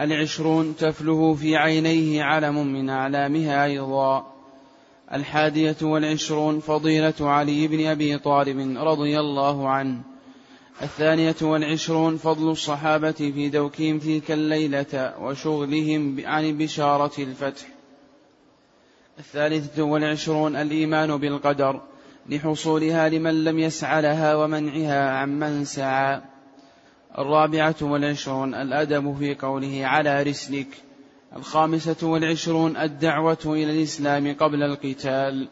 [0.00, 4.32] العشرون تفله في عينيه علم من أعلامها أيضا.
[5.12, 10.00] الحادية والعشرون فضيلة علي بن أبي طالب رضي الله عنه.
[10.82, 17.66] الثانية والعشرون فضل الصحابة في دوكهم تلك الليلة وشغلهم عن بشارة الفتح.
[19.18, 21.80] الثالثة والعشرون الإيمان بالقدر.
[22.28, 26.20] لحصولها لمن لم يسع لها ومنعها عمن سعى.
[27.18, 30.66] الرابعة والعشرون الأدب في قوله على رسلك.
[31.36, 35.48] الخامسة والعشرون الدعوة إلى الإسلام قبل القتال.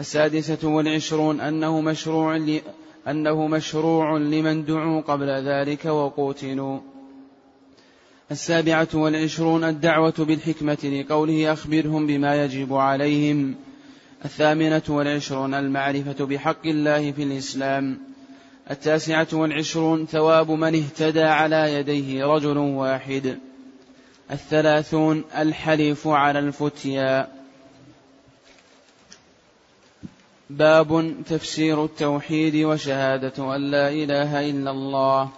[0.00, 2.60] السادسة والعشرون أنه مشروع ل...
[3.08, 6.78] أنه مشروع لمن دعوا قبل ذلك وقوتلوا.
[8.30, 13.54] السابعة والعشرون الدعوة بالحكمة لقوله أخبرهم بما يجب عليهم.
[14.24, 18.00] الثامنة والعشرون المعرفة بحق الله في الإسلام.
[18.70, 23.38] التاسعة والعشرون ثواب من اهتدى على يديه رجل واحد.
[24.30, 27.28] الثلاثون الحلف على الفتيا.
[30.50, 35.30] باب تفسير التوحيد وشهادة أن لا إله إلا الله.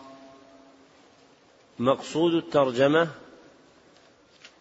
[1.79, 3.09] مقصود الترجمة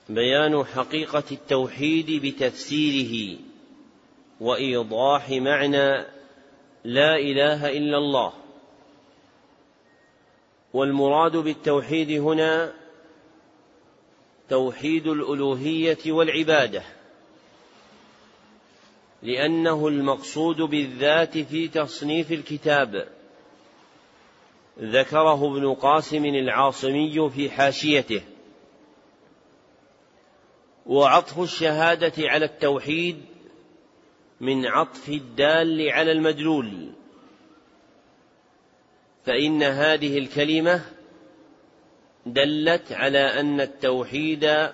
[0.09, 3.39] بيان حقيقة التوحيد بتفسيره.
[4.39, 6.05] وإيضاح معنى
[6.83, 8.33] لا إله إلا الله.
[10.73, 12.73] والمراد بالتوحيد هنا
[14.49, 16.83] توحيد الألوهية والعبادة
[19.23, 23.07] لأنه المقصود بالذات في تصنيف الكتاب.
[24.79, 28.21] ذكره ابن قاسم العاصمي في حاشيته.
[30.85, 33.28] وعطف الشهادة على التوحيد
[34.41, 36.89] من عطف الدال على المدلول.
[39.25, 40.81] فإن هذه الكلمة
[42.25, 44.69] دلت على أن التوحيد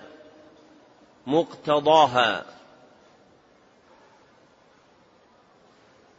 [1.26, 2.44] مقتضاها.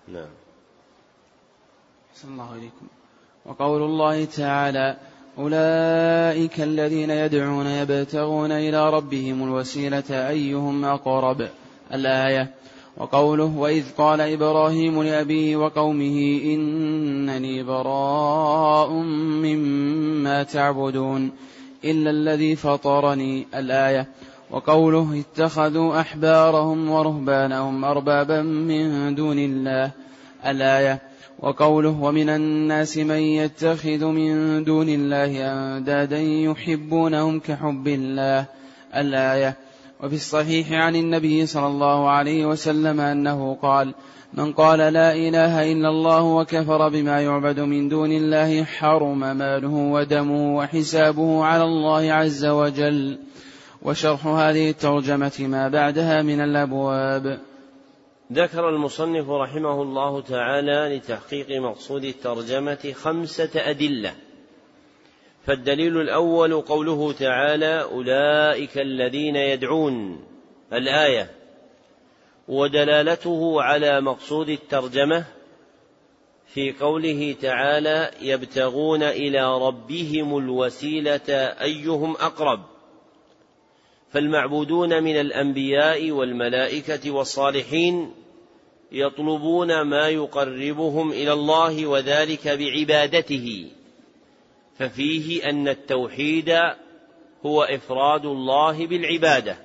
[0.07, 0.30] نعم.
[2.15, 2.88] صلى الله عليكم
[3.45, 4.98] وقول الله تعالى
[5.38, 11.49] أولئك الذين يدعون يبتغون إلى ربهم الوسيلة أيهم أقرب؟
[11.94, 12.53] الآية
[12.98, 18.91] وقوله وإذ قال إبراهيم لأبيه وقومه إنني براء
[19.44, 21.32] مما تعبدون
[21.86, 24.07] إلا الذي فطرني الآية
[24.52, 29.91] وقوله اتخذوا أحبارهم ورهبانهم أربابا من دون الله
[30.45, 31.02] الآية
[31.40, 38.45] وقوله ومن الناس من يتخذ من دون الله أندادا يحبونهم كحب الله
[38.95, 39.56] الآية
[40.03, 43.94] وفي الصحيح عن النبي صلى الله عليه وسلم أنه قال
[44.34, 50.56] من قال لا إله إلا الله وكفر بما يعبد من دون الله حرم ماله ودمه
[50.56, 53.19] وحسابه على الله عز وجل.
[53.82, 57.40] وشرح هذه الترجمة ما بعدها من الأبواب.
[58.34, 64.27] ذكر المصنف رحمه الله تعالى لتحقيق مقصود الترجمة خمسة أدلة.
[65.48, 70.24] فالدليل الأول قوله تعالى أولئك الذين يدعون.
[70.74, 71.32] الآية
[72.48, 75.26] ودلالته على مقصود الترجمة
[76.45, 82.60] في قوله تعالى يبتغون إلى ربهم الوسيلة أيهم أقرب
[84.11, 88.14] فالمعبودون من الأنبياء والملائكة والصالحين
[88.91, 93.77] يطلبون ما يقربهم إلى الله وذلك بعبادته.
[94.80, 96.49] ففيه أن التوحيد
[97.45, 99.58] هو إفراد الله بالعبادة.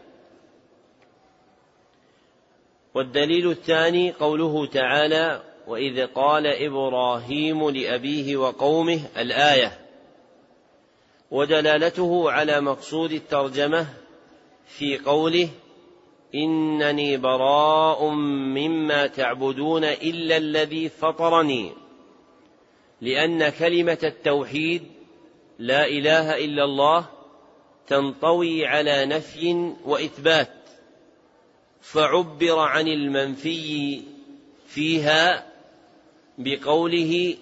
[2.94, 9.78] والدليل الثاني قوله تعالى وإذ قال إبراهيم لأبيه وقومه الآية
[11.30, 13.86] ودلالته على مقصود الترجمة
[14.66, 15.48] في قوله
[16.34, 18.08] إنني براء
[18.54, 21.72] مما تعبدون إلا الذي فطرني
[23.00, 24.82] لأن كلمة التوحيد
[25.62, 27.08] لا إله إلا الله
[27.86, 30.54] تنطوي على نفي وإثبات
[31.80, 34.02] فعبر عن المنفي
[34.66, 35.46] فيها
[36.38, 37.36] بقوله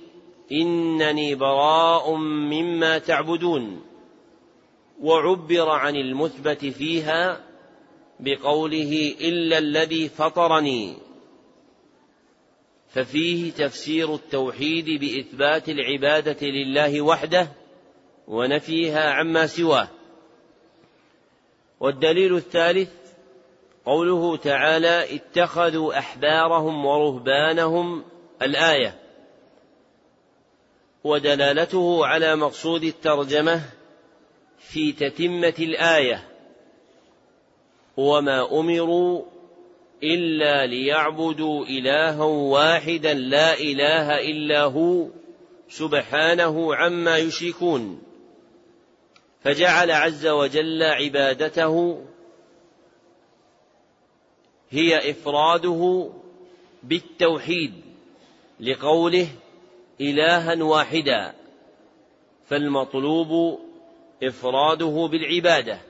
[0.52, 3.82] إنني براء مما تعبدون
[5.01, 7.44] وعبر عن المثبت فيها
[8.20, 10.97] بقوله إلا الذي فطرني
[12.88, 17.59] ففيه تفسير التوحيد بإثبات العبادة لله وحده
[18.28, 19.88] ونفيها عما سواه.
[21.80, 22.90] والدليل الثالث
[23.84, 28.05] قوله تعالى اتخذوا أحبارهم ورهبانهم
[28.42, 28.98] الآية.
[31.05, 33.62] ودلالته على مقصود الترجمة
[34.59, 36.28] في تتمة الآية.
[37.97, 39.22] وما أمروا
[40.02, 45.06] إلا ليعبدوا إلها واحدا لا إله إلا هو
[45.68, 48.09] سبحانه عما يشركون.
[49.42, 52.04] فجعل عز وجل عبادته
[54.70, 56.10] هي إفراده
[56.82, 57.72] بالتوحيد
[58.60, 59.28] لقوله
[60.00, 61.34] إلها واحدا
[62.46, 63.60] فالمطلوب
[64.22, 65.80] إفراده بالعبادة.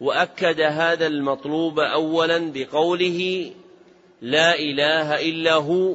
[0.00, 3.50] وأكد هذا المطلوب اولا بقوله
[4.22, 5.94] لا إله إلا هو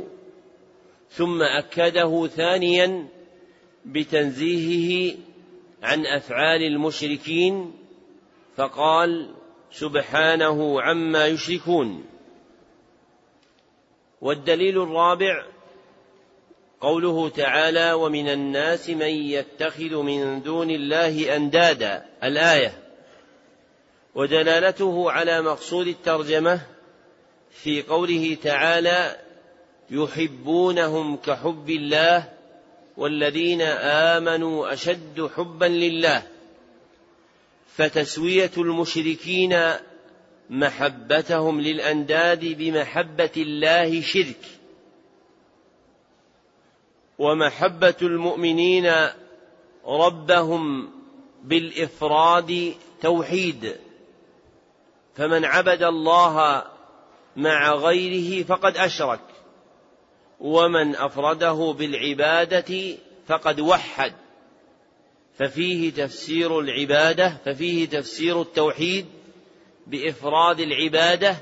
[1.09, 3.07] ثم أكده ثانيا
[3.85, 5.17] بتنزيهه
[5.83, 7.73] عن أفعال المشركين
[8.55, 9.35] فقال
[9.71, 12.05] سبحانه عما يشركون.
[14.21, 15.45] والدليل الرابع
[16.81, 22.05] قوله تعالى ومن الناس من يتخذ من دون الله أندادا.
[22.23, 22.83] الآية.
[24.15, 26.61] ودلالته على مقصود الترجمة
[27.51, 29.15] في قوله تعالى
[29.89, 32.32] يحبونهم كحب الله
[32.97, 33.61] والذين
[34.11, 36.23] آمنوا أشد حبا لله
[37.75, 39.59] فتسوية المشركين
[40.49, 44.45] محبتهم للأنداد بمحبة الله شرك
[47.19, 48.93] ومحبة المؤمنين
[49.85, 50.89] ربهم
[51.43, 53.75] بالإفراد توحيد
[55.15, 56.63] فمن عبد الله
[57.35, 59.32] مع غيره فقد أشرك.
[60.39, 62.97] ومن أفرده بالعبادة
[63.27, 64.13] فقد وحد.
[65.37, 69.05] ففيه تفسير العبادة ففيه تفسير التوحيد
[69.87, 71.35] بإفراد العبادة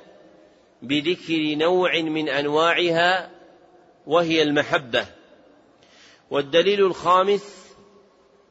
[0.82, 3.30] بذكر نوع من أنواعها
[4.08, 5.06] وهي المحبة.
[6.32, 7.62] والدليل الخامس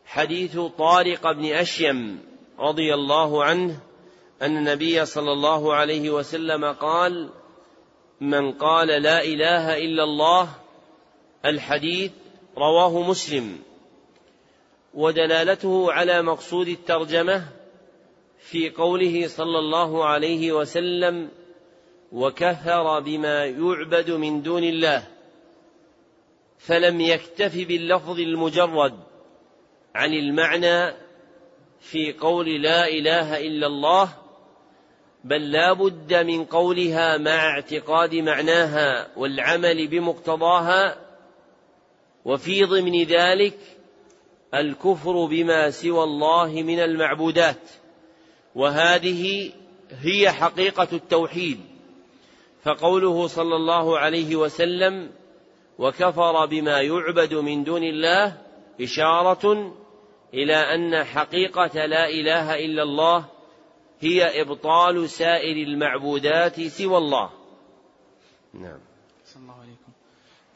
[0.05, 2.21] حديث طارق بن أشيم
[2.59, 3.81] رضي الله عنه
[4.43, 7.31] أن النبي صلى الله عليه وسلم قال
[8.21, 10.49] من قال لا إله إلا الله
[11.45, 12.13] الحديث
[12.57, 13.59] رواه مسلم.
[14.95, 17.45] ودلالته على مقصود الترجمة
[18.39, 21.29] في قوله صلى الله عليه وسلم
[22.13, 25.07] وكفر بما يعبد من دون الله
[26.59, 28.95] فلم يكتف باللفظ المجرد
[29.95, 30.95] عن المعنى
[31.81, 34.09] في قول لا إله إلا الله
[35.25, 40.97] بل لا بد من قولها مع اعتقاد معناها والعمل بمقتضاها
[42.25, 43.59] وفي ضمن ذلك
[44.55, 47.71] الكفر بما سوى الله من المعبودات
[48.55, 49.53] وهذه
[50.01, 51.61] هي حقيقة التوحيد.
[52.63, 55.11] فقوله صلى الله عليه وسلم
[55.79, 58.37] وكفر بما يعبد من دون الله
[58.81, 59.75] إشارة
[60.35, 63.25] إلى أن حقيقة لا إله إلا الله
[64.01, 67.31] هي إبطال سائر المعبودات سوى الله.
[68.55, 68.79] نعم.
[69.37, 69.93] الله عليكم.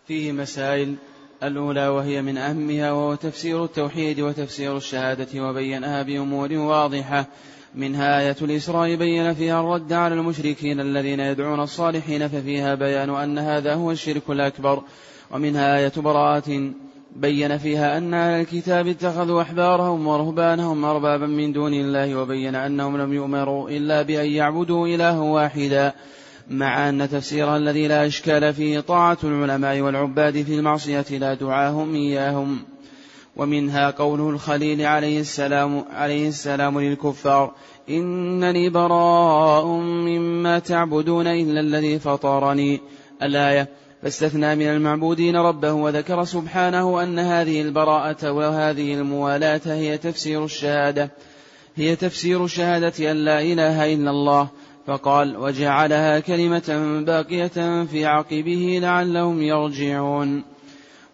[0.07, 0.95] فيه مسائل
[1.43, 7.27] الأولى وهي من أهمها وهو تفسير التوحيد وتفسير الشهادة وبينها بأمور واضحة.
[7.75, 13.75] منها آية الإسراء بين فيها الرد على المشركين الذين يدعون الصالحين ففيها بيان أن هذا
[13.75, 14.83] هو الشرك الأكبر.
[15.31, 16.73] ومنها آية براءة
[17.17, 23.13] بين فيها أن أهل الكتاب اتخذوا أحبارهم ورهبانهم أربابا من دون الله وبين أنهم لم
[23.13, 25.93] يؤمروا إلا بأن يعبدوا إلها واحدا
[26.51, 32.59] مع أن تفسير الذي لا إشكال فيه طاعة العلماء والعباد في المعصية لا دعاهم إياهم.
[33.37, 37.53] ومنها قوله الخليل عليه السلام عليه السلام للكفار
[37.91, 42.81] إنني براء مما تعبدون إلا الذي فطرني.
[43.23, 43.69] الآية
[44.05, 51.11] فاستثنى من المعبودين ربه وذكر سبحانه أن هذه البراءة وهذه الموالاة هي تفسير الشهادة
[51.77, 54.49] هي تفسير شهادة أن لا إله إلا الله
[54.87, 60.45] فقال وجعلها كلمة باقية في عقبه لعلهم يرجعون.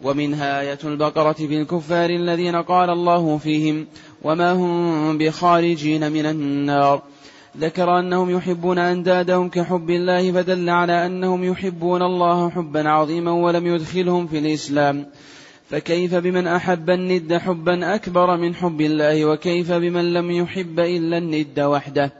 [0.02, 3.86] ومنها آية البقرة في الكفار الذين قال الله فيهم
[4.22, 7.02] وما هم بخارجين من النار.
[7.58, 14.26] ذكر أنهم يحبون أندادهم كحب الله فدل على أنهم يحبون الله حبا عظيما ولم يدخلهم
[14.26, 15.06] في الإسلام.
[15.68, 21.60] فكيف بمن أحب الند حبا أكبر من حب الله؟ وكيف بمن لم يحب إلا الند
[21.60, 22.12] وحده؟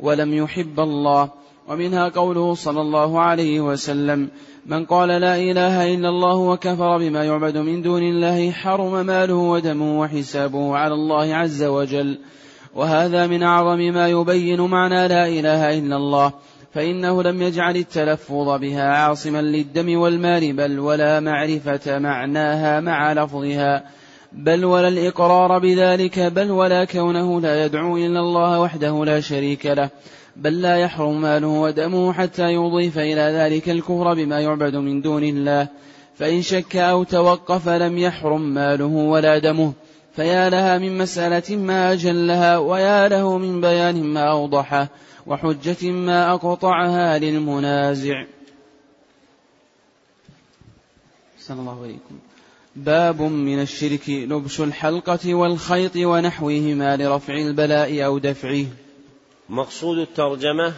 [0.00, 1.30] ولم يحب الله.
[1.68, 4.28] ومنها قوله صلى الله عليه وسلم
[4.66, 10.00] من قال لا إله إلا الله وكفر بما يعبد من دون الله حرم ماله ودمه
[10.00, 12.18] وحسابه على الله عز وجل
[12.74, 16.32] وهذا من أعظم ما يبين معنى لا إله إلا الله
[16.74, 23.84] فإنه لم يجعل التلفظ بها عاصما للدم والمال بل ولا معرفة معناها مع لفظها
[24.32, 29.90] بل ولا الإقرار بذلك بل ولا كونه لا يدعو إلا الله وحده لا شريك له
[30.36, 35.68] بل لا يحرم ماله ودمه حتى يضيف إلى ذلك الكفر بما يعبد من دون الله
[36.14, 39.72] فإن شك أو توقف لم يحرم ماله ولا دمه
[40.18, 44.88] فيا لها من مسألة ما أجلها ويا له من بيان ما أوضحه
[45.26, 48.24] وحجة ما أقطعها للمنازع.
[51.38, 52.18] صلى الله عليكم
[52.76, 58.66] باب من الشرك لبس الحلقة والخيط ونحوهما لرفع البلاء أو دفعه.
[59.48, 60.74] مقصود الترجمة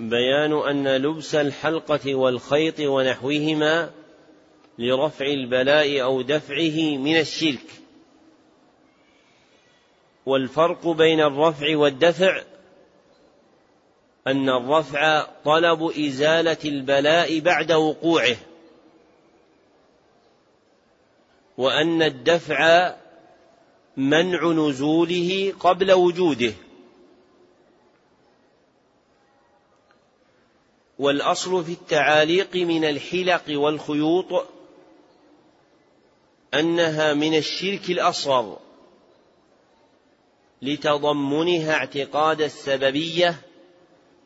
[0.00, 3.90] بيان أن لبس الحلقة والخيط ونحوهما
[4.78, 7.79] لرفع البلاء أو دفعه من الشرك.
[10.26, 12.42] والفرق بين الرفع والدفع
[14.26, 18.36] أن الرفع طلب إزالة البلاء بعد وقوعه
[21.58, 22.92] وأن الدفع
[23.96, 26.52] منع نزوله قبل وجوده
[30.98, 34.46] والأصل في التعاليق من الحلق والخيوط
[36.54, 38.58] أنها من الشرك الأصغر.
[40.62, 43.40] لتضمنها اعتقاد السببية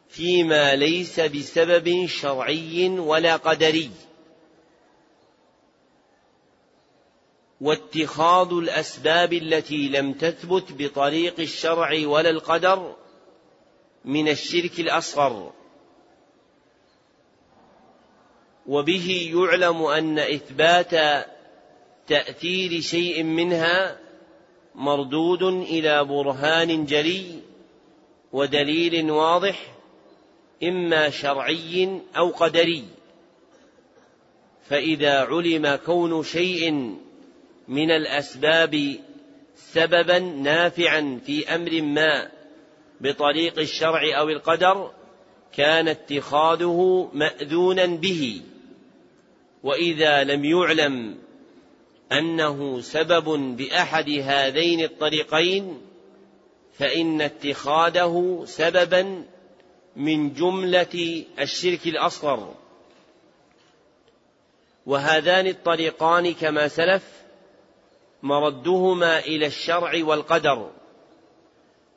[0.09, 3.91] فيما ليس بسبب شرعي ولا قدري.
[7.61, 12.97] واتخاذ الأسباب التي لم تثبت بطريق الشرع ولا القدر
[14.05, 15.53] من الشرك الأصغر.
[18.67, 21.25] وبه يعلم أن إثبات
[22.07, 24.04] تأثير شيء منها
[24.75, 27.25] مردود إلى برهان جلي
[28.33, 29.75] ودليل واضح
[30.63, 32.85] إما شرعي أو قدري.
[34.69, 36.95] فإذا علم كون شيء
[37.69, 38.97] من الأسباب
[39.57, 42.31] سببا نافعا في أمر ما
[43.01, 44.91] بطريق الشرع أو القدر
[45.53, 48.43] كان اتخاذه ماذونا به.
[49.63, 51.24] وإذا لم يعلم
[52.13, 55.81] أنه سبب بأحد هذين الطريقين
[56.79, 59.25] فإن اتخاذه سببا
[59.97, 62.55] من جملة الشرك الأصغر.
[64.87, 67.03] وهذان الطريقان كما سلف
[68.23, 70.71] مردهما إلى الشرع والقدر.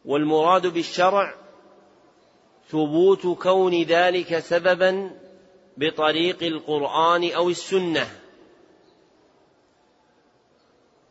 [0.05, 1.35] والمراد بالشرع
[2.69, 5.11] ثبوت كون ذلك سببا
[5.77, 8.26] بطريق القرآن أو السنة.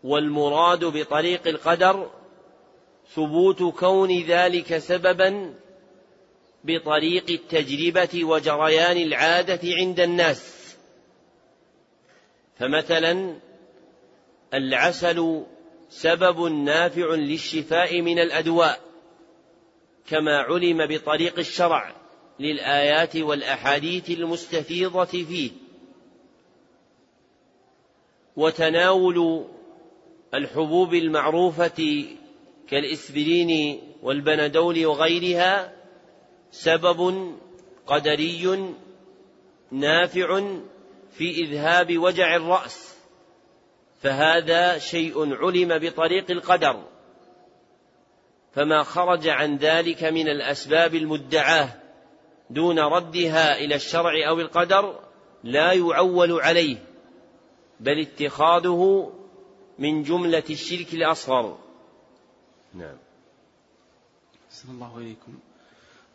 [0.06, 2.10] والمراد بطريق القدر
[3.14, 5.54] ثبوت كون ذلك سببا
[6.64, 10.76] بطريق التجربة وجريان العادة عند الناس.
[12.58, 13.36] فمثلا
[14.54, 15.44] العسل
[15.88, 18.80] سبب نافع للشفاء من الأدواء
[20.06, 21.92] كما علم بطريق الشرع
[22.40, 25.50] للآيات والأحاديث المستفيضة فيه.
[28.36, 29.46] وتناول
[30.36, 32.04] الحبوب المعروفة
[32.68, 35.72] كالاسبرين والبندول وغيرها
[36.50, 37.32] سبب
[37.86, 38.74] قدري
[39.70, 40.40] نافع
[41.10, 42.96] في إذهاب وجع الرأس
[44.00, 46.84] فهذا شيء علم بطريق القدر
[48.52, 51.68] فما خرج عن ذلك من الأسباب المدعاة
[52.50, 55.00] دون ردها إلى الشرع أو القدر
[55.44, 56.76] لا يعول عليه
[57.80, 59.12] بل اتخاذه
[59.78, 61.56] من جملة الشرك الأصغر.
[62.74, 62.96] نعم.
[64.50, 65.32] صلى الله عليكم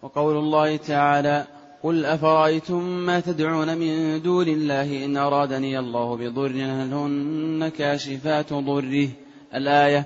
[0.01, 1.47] وقول الله تعالى
[1.83, 9.07] قل أفرأيتم ما تدعون من دون الله إن أرادني الله بضر هل هن كاشفات ضره?
[9.55, 10.05] الآية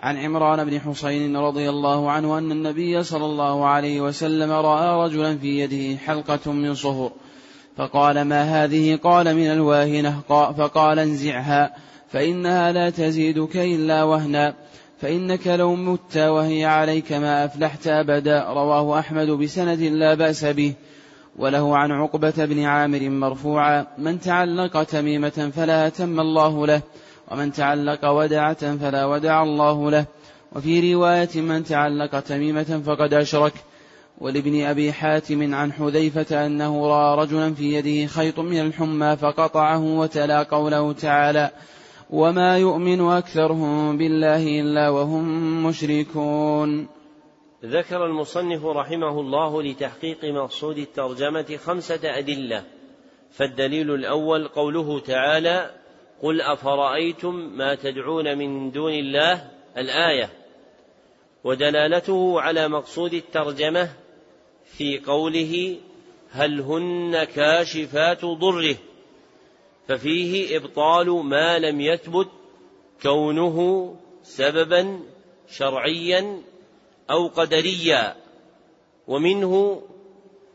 [0.00, 5.38] عن عمران بن حسين رضي الله عنه أن النبي صلى الله عليه وسلم رأى رجلا
[5.38, 7.12] في يده حلقة من صهر
[7.76, 10.20] فقال ما هذه؟ قال من الواهنة.
[10.28, 11.76] فقال انزعها.
[12.10, 14.54] فإنها لا تزيدك إلا وهنا
[15.00, 20.74] فإنك لو مت وهي عليك ما أفلحت أبدا رواه أحمد بسند لا بأس به.
[21.38, 26.80] وله عن عقبة بن عامر مرفوعا من تعلق تميمة فلا أتم الله له
[27.30, 30.04] ومن تعلق ودعة فلا ودع الله له.
[30.52, 33.52] وفي رواية من تعلق تميمة فقد أشرك.
[34.20, 40.42] ولابن أبي حاتم عن حذيفة أنه رأى رجلا في يده خيط من الحمى فقطعه وتلا
[40.42, 41.50] قوله تعالى
[42.10, 45.26] وما يؤمن أكثرهم بالله إلا وهم
[45.66, 46.88] مشركون.
[47.64, 52.64] ذكر المصنف رحمه الله لتحقيق مقصود الترجمة خمسة أدلة.
[53.30, 55.70] فالدليل الأول قوله تعالى
[56.22, 60.30] قل أفرأيتم ما تدعون من دون الله الآية
[61.44, 63.88] ودلالته على مقصود الترجمة
[64.64, 65.76] في قوله
[66.30, 68.76] هل هن كاشفات ضره
[69.88, 72.28] ففيه إبطال ما لم يثبت
[73.02, 75.00] كونه سببا
[75.50, 76.42] شرعيا
[77.10, 78.16] أو قدريا
[79.06, 79.82] ومنه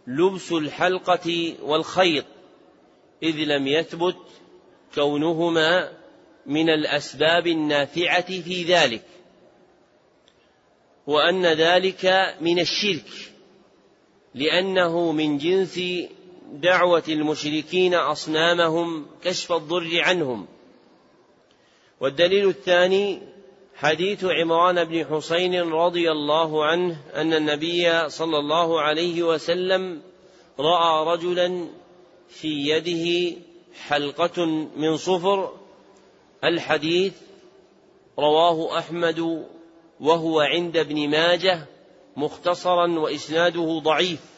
[0.08, 2.26] لبس الحلقة والخيط
[3.24, 4.18] إذ لم يثبت
[4.96, 5.92] كونهما
[6.46, 9.06] من الأسباب النافعة في ذلك
[11.08, 13.10] وأن ذلك من الشرك
[14.36, 15.80] لأنه من جنس
[16.52, 20.48] دعوة المشركين أصنامهم كشف الضر عنهم.
[22.00, 23.22] والدليل الثاني
[23.76, 30.02] حديث عمران بن حسين رضي الله عنه أن النبي صلى الله عليه وسلم
[30.60, 31.68] رأى رجلا
[32.30, 33.38] في يده
[33.88, 34.46] حلقة
[34.76, 35.54] من صفر.
[36.44, 37.14] الحديث
[38.20, 39.46] رواه أحمد
[40.00, 41.66] وهو عند ابن ماجه
[42.18, 44.33] مختصرا وإسناده ضعيف.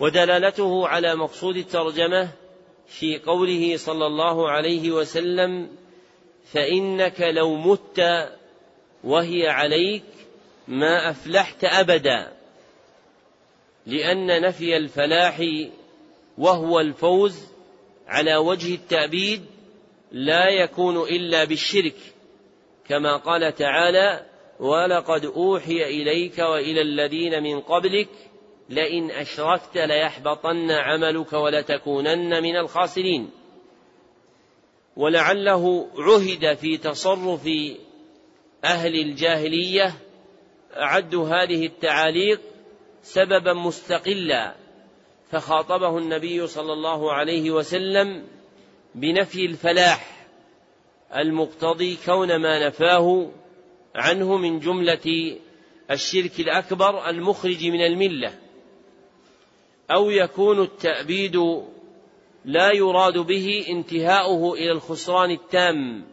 [0.00, 2.28] ودلالته على مقصود الترجمة
[2.86, 5.68] في قوله صلى الله عليه وسلم
[6.52, 8.28] فإنك لو مت
[9.04, 10.04] وهي عليك
[10.68, 12.32] ما أفلحت أبدا
[13.86, 15.42] لأن نفي الفلاح
[16.38, 17.46] وهو الفوز
[18.06, 19.44] على وجه التأبيد
[20.12, 21.96] لا يكون إلا بالشرك
[22.88, 24.26] كما قال تعالى
[24.60, 28.29] ولقد أوحي إليك وإلى الذين من قبلك
[28.70, 33.30] لئن أشركت ليحبطن عملك ولتكونن من الخاسرين.
[34.96, 37.48] ولعله عهد في تصرف
[38.64, 39.94] أهل الجاهلية
[40.76, 42.40] أعدوا هذه التعاليق
[43.02, 44.54] سببا مستقلا
[45.30, 48.26] فخاطبه النبي صلى الله عليه وسلم
[48.94, 50.26] بنفي الفلاح
[51.16, 53.30] المقتضي كون ما نفاه
[53.94, 55.36] عنه من جملة
[55.90, 58.34] الشرك الأكبر المخرج من الملة.
[59.90, 61.36] أو يكون التأبيد
[62.44, 66.04] لا يراد به انتهاؤه إلى الخسران التام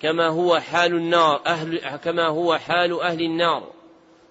[0.00, 3.72] كما هو حال النار أهل كما هو حال أهل النار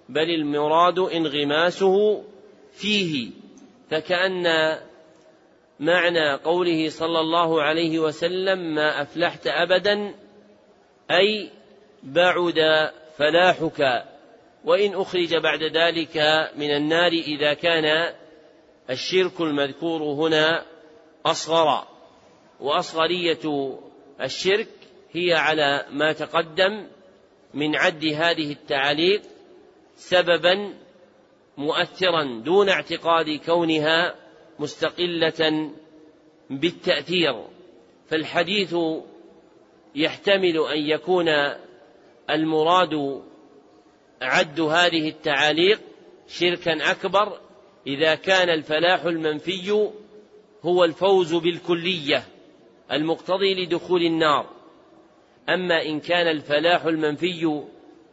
[0.08, 2.24] بل المراد انغماسه
[2.72, 3.30] فيه
[3.90, 4.76] فكأن
[5.80, 10.14] معنى قوله صلى الله عليه وسلم ما أفلحت أبدا
[11.10, 11.50] أي
[12.02, 14.09] بعد فلاحك
[14.64, 16.16] وإن أخرج بعد ذلك
[16.56, 18.14] من النار إذا كان
[18.90, 20.64] الشرك المذكور هنا
[21.26, 21.86] أصغر.
[22.60, 23.78] وأصغرية
[24.20, 24.68] الشرك
[25.12, 26.86] هي على ما تقدم
[27.54, 29.22] من عد هذه التعاليق
[29.94, 30.74] سببا
[31.56, 34.14] مؤثرا دون اعتقاد كونها
[34.58, 35.70] مستقلة
[36.50, 37.44] بالتأثير.
[38.08, 38.76] فالحديث
[39.94, 41.28] يحتمل أن يكون
[42.30, 43.22] المراد
[44.22, 45.80] عد هذه التعاليق
[46.28, 47.40] شركا أكبر
[47.86, 49.90] إذا كان الفلاح المنفي
[50.62, 52.24] هو الفوز بالكلية
[52.92, 54.46] المقتضي لدخول النار.
[55.48, 57.62] أما إن كان الفلاح المنفي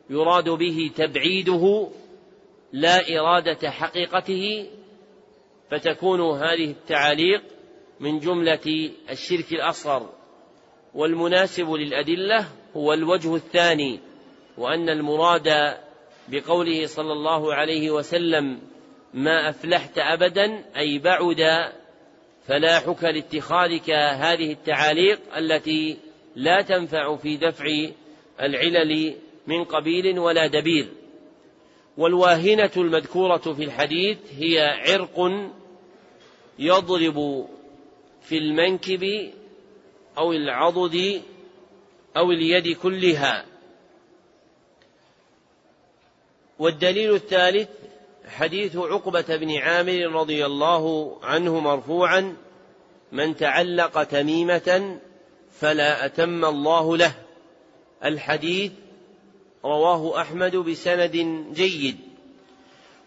[0.09, 1.88] يراد به تبعيده
[2.73, 4.69] لا إرادة حقيقته
[5.71, 7.43] فتكون هذه التعاليق
[7.99, 10.09] من جملة الشرك الأصغر.
[10.93, 13.99] والمناسب للأدلة هو الوجه الثاني
[14.57, 15.77] وأن المراد
[16.28, 18.60] بقوله صلى الله عليه وسلم
[19.14, 21.72] ما أفلحت أبدا أي بعد
[22.48, 25.98] فلاحك لاتخاذك هذه التعاليق التي
[26.36, 27.66] لا تنفع في دفع
[28.41, 29.16] العلل
[29.48, 30.88] من قبيل ولا دبير.
[31.98, 35.32] والواهنة المذكورة في الحديث هي عرق
[36.60, 37.48] يضرب
[38.22, 39.32] في المنكب
[40.18, 41.22] أو العضد
[42.18, 43.45] أو اليد كلها.
[46.59, 47.69] والدليل الثالث
[48.27, 52.35] حديث عقبة بن عامر رضي الله عنه مرفوعا
[53.11, 54.99] من تعلق تميمة
[55.59, 57.13] فلا أتم الله له.
[58.05, 58.71] الحديث
[59.65, 61.97] رواه أحمد بسند جيد.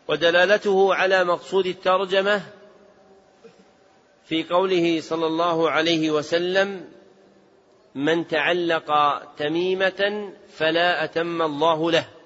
[0.08, 2.42] ودلالته على مقصود الترجمة
[4.24, 6.84] في قوله صلى الله عليه وسلم
[7.94, 12.19] من تعلق تميمة فلا أتم الله له.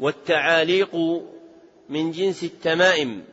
[0.00, 0.96] والتعاليق
[1.88, 3.24] من جنس التمائم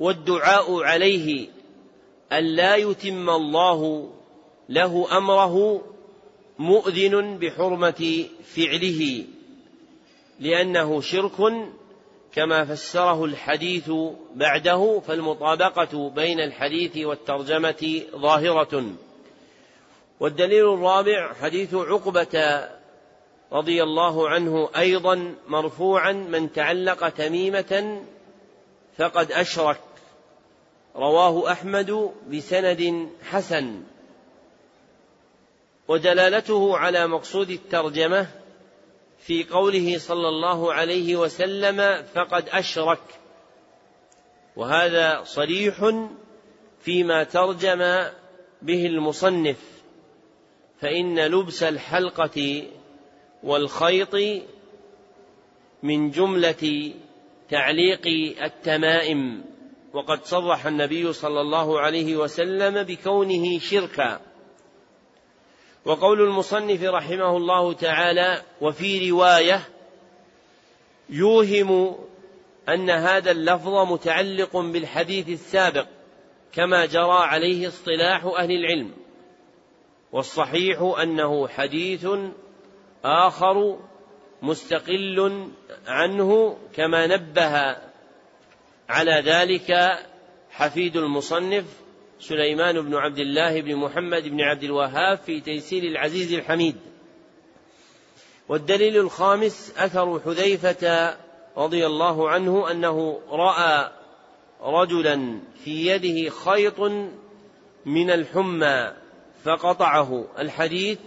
[0.00, 1.48] والدعاء عليه
[2.32, 4.10] أن لا يتم الله
[4.68, 5.82] له أمره
[6.58, 9.24] مؤذن بحرمة فعله
[10.40, 11.52] لأنه شرك
[12.32, 13.90] كما فسره الحديث
[14.34, 18.84] بعده فالمطابقة بين الحديث والترجمة ظاهرة.
[20.20, 22.68] والدليل الرابع حديث عقبة
[23.52, 28.02] رضي الله عنه أيضا مرفوعا من تعلق تميمة
[28.98, 29.80] فقد أشرك.
[30.96, 33.82] رواه أحمد بسند حسن.
[35.88, 38.26] ودلالته على مقصود الترجمة
[39.18, 43.02] في قوله صلى الله عليه وسلم فقد أشرك.
[44.56, 45.90] وهذا صريح
[46.80, 47.78] فيما ترجم
[48.62, 49.80] به المصنف.
[50.80, 52.66] فإن لبس الحلقة
[53.42, 54.14] والخيط
[55.82, 56.92] من جملة
[57.50, 58.06] تعليق
[58.42, 59.44] التمائم.
[59.92, 64.20] وقد صرح النبي صلى الله عليه وسلم بكونه شركا.
[65.84, 69.68] وقول المصنف رحمه الله تعالى وفي رواية
[71.08, 71.96] يوهم
[72.68, 75.86] أن هذا اللفظ متعلق بالحديث السابق
[76.52, 78.90] كما جرى عليه اصطلاح أهل العلم.
[80.12, 82.06] والصحيح أنه حديث
[83.04, 83.78] آخر
[84.42, 85.48] مستقل
[85.86, 87.76] عنه كما نبه
[88.88, 89.98] على ذلك
[90.50, 91.64] حفيد المصنف
[92.20, 96.76] سليمان بن عبد الله بن محمد بن عبد الوهاب في تيسير العزيز الحميد.
[98.48, 101.16] والدليل الخامس أثر حذيفة
[101.56, 103.90] رضي الله عنه أنه رأى
[104.62, 106.80] رجلا في يده خيط
[107.86, 108.92] من الحمى
[109.44, 110.24] فقطعه.
[110.38, 110.98] الحديث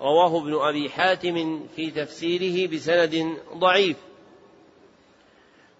[0.00, 3.96] رواه ابن أبي حاتم في تفسيره بسند ضعيف.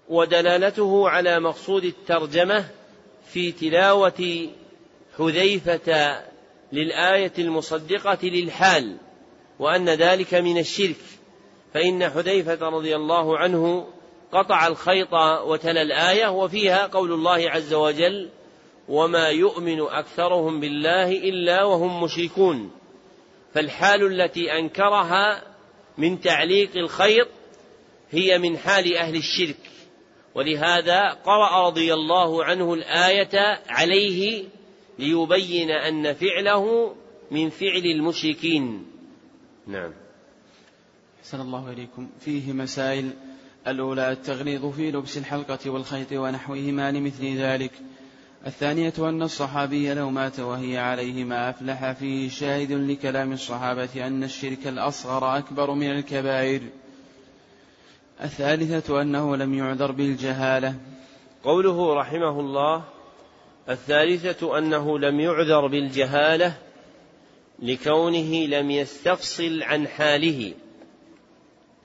[0.08, 2.68] ودلالته على مقصود الترجمة
[3.32, 4.48] في تلاوة
[5.18, 6.20] حذيفة
[6.72, 8.96] للآية المصدقة للحال
[9.58, 10.96] وأن ذلك من الشرك.
[11.74, 13.86] فإن حذيفة رضي الله عنه
[14.32, 15.12] قطع الخيط
[15.44, 18.28] وتلا الآية وفيها قول الله عز وجل
[18.88, 22.70] وما يؤمن أكثرهم بالله إلا وهم مشركون
[23.54, 25.42] فالحال التي أنكرها
[25.98, 27.28] من تعليق الخيط
[28.10, 29.70] هي من حال أهل الشرك
[30.34, 34.44] ولهذا قرأ رضي الله عنه الآية عليه
[34.98, 36.94] ليبين أن فعله
[37.30, 38.86] من فعل المشركين.
[39.66, 39.92] نعم.
[41.20, 43.10] أحسن الله إليكم فيه مسائل
[43.66, 47.72] الأولى التغليظ في لبس الحلقة والخيط ونحوهما لمثل ذلك.
[48.46, 54.66] الثانية أن الصحابي لو مات وهي عليه ما أفلح فيه شاهد لكلام الصحابة أن الشرك
[54.66, 56.62] الأصغر أكبر من الكبائر.
[58.22, 60.74] الثالثة أنه لم يعذر بالجهالة
[61.44, 62.84] قوله رحمه الله
[63.68, 66.54] الثالثة أنه لم يعذر بالجهالة
[67.58, 70.54] لكونه لم يستفصل عن حاله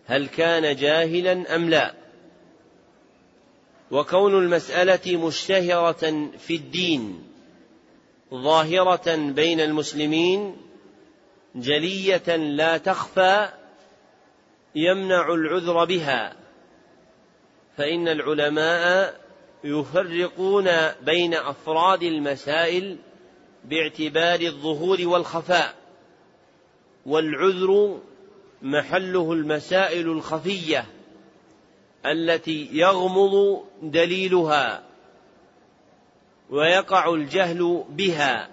[0.05, 1.93] هل كان جاهلا أم لا
[3.91, 7.23] وكون المسألة مشتهرة في الدين
[8.33, 10.57] ظاهرة بين المسلمين
[11.55, 13.49] جلية لا تخفى
[14.75, 16.35] يمنع العذر بها.
[17.77, 19.21] فإن العلماء
[19.63, 20.69] يفرقون
[21.01, 22.97] بين أفراد المسائل
[23.63, 25.75] باعتبار الظهور والخفاء
[27.05, 27.99] والعذر
[28.61, 30.85] محله المسائل الخفية.
[32.11, 34.83] التي يغمض دليلها
[36.49, 38.49] ويقع الجهل بها.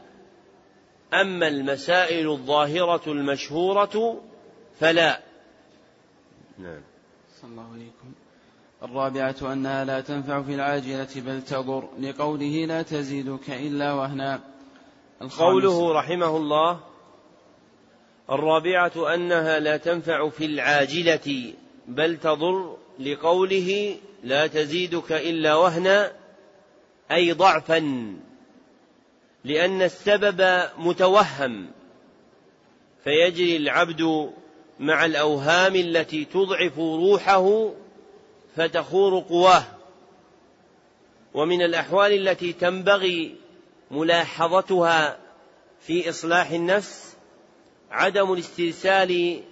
[1.15, 4.23] أما المسائل الظاهرة المشهورة
[4.81, 5.21] فلا.
[6.59, 6.83] نعم.
[7.41, 8.13] صلى الله عليكم.
[8.83, 11.89] الرابعة أنها لا تنفع في العاجلة بل تضر.
[12.01, 14.41] لقوله لا تزيدك إلا وهنا.
[15.39, 16.81] قوله رحمه الله.
[18.31, 21.55] الرابعة أنها لا تنفع في العاجلة
[21.89, 22.82] بل تضر.
[22.99, 26.13] لقوله لا تزيدك إلا وهنا
[27.11, 27.79] أي ضعفا
[29.45, 31.71] لأن السبب متوهم
[33.05, 34.33] فيجري العبد
[34.81, 37.71] مع الأوهام التي تضعف روحه
[38.57, 39.65] فتخور قواه.
[41.35, 43.37] ومن الأحوال التي تنبغي
[43.91, 45.19] ملاحظتها
[45.81, 47.17] في إصلاح النفس
[47.91, 49.43] عدم الاسترسال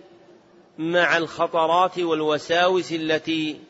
[0.80, 3.60] مع الخطرات والوساوس التي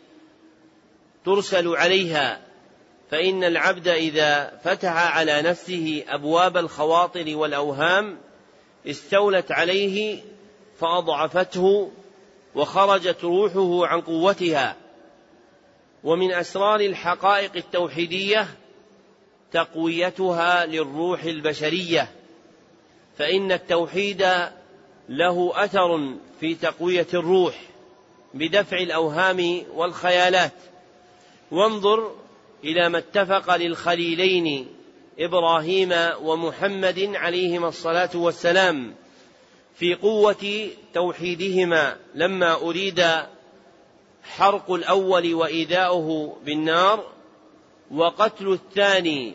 [1.24, 2.40] ترسل عليها
[3.10, 8.18] فإن العبد إذا فتح على نفسه أبواب الخواطر والأوهام
[8.86, 10.22] استولت عليه
[10.78, 11.90] فأضعفته
[12.54, 14.76] وخرجت روحه عن قوتها.
[16.04, 18.48] ومن أسرار الحقائق التوحيدية
[19.52, 22.08] تقويتها للروح البشرية
[23.18, 24.26] فإن التوحيد
[25.08, 27.60] له أثر في تقوية الروح
[28.34, 30.52] بدفع الأوهام والخيالات.
[31.50, 32.12] وانظر
[32.64, 34.68] إلى ما اتفق للخليلين
[35.18, 35.92] إبراهيم
[36.22, 38.94] ومحمد عليهما الصلاة والسلام
[39.74, 43.06] في قوة توحيدهما لما أريد
[44.22, 47.06] حرق الأول وإيذاؤه بالنار
[47.90, 49.34] وقتل الثاني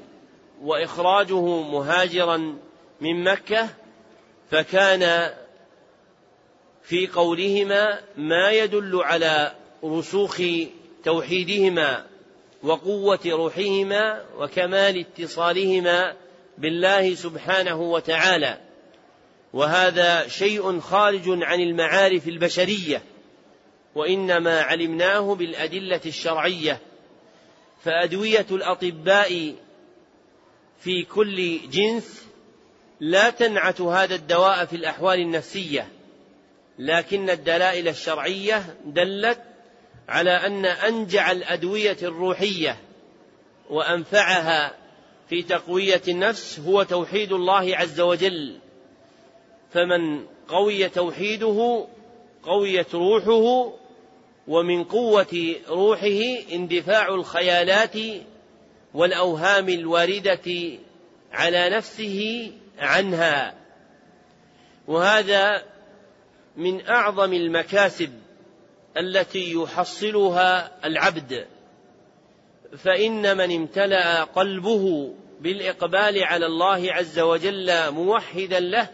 [0.62, 2.58] وإخراجه مهاجرا
[3.02, 3.70] من مكة
[4.52, 5.34] فكان
[6.86, 10.42] في قولهما ما يدل على رسوخ
[11.04, 12.06] توحيدهما
[12.64, 16.16] وقوة روحهما وكمال اتصالهما
[16.58, 18.58] بالله سبحانه وتعالى.
[19.54, 23.04] وهذا شيء خارج عن المعارف البشرية
[23.96, 26.80] وإنما علمناه بالأدلة الشرعية.
[27.84, 29.56] فأدوية الأطباء
[30.80, 32.26] في كل جنس
[33.00, 35.95] لا تنعت هذا الدواء في الأحوال النفسية.
[36.80, 39.40] لكن الدلائل الشرعية دلت
[40.10, 42.78] على أن أنجع الأدوية الروحية
[43.70, 44.74] وأنفعها
[45.30, 48.58] في تقوية النفس هو توحيد الله عز وجل.
[49.72, 51.88] فمن قوي توحيده
[52.44, 53.74] قويت روحه
[54.48, 56.22] ومن قوة روحه
[56.54, 57.98] اندفاع الخيالات
[58.94, 60.78] والأوهام الواردة
[61.32, 63.54] على نفسه عنها.
[64.88, 65.75] وهذا
[66.58, 68.10] من أعظم المكاسب
[68.98, 71.48] التي يحصلها العبد.
[72.78, 78.90] فإن من امتلأ قلبه بالإقبال على الله عز وجل موحدا له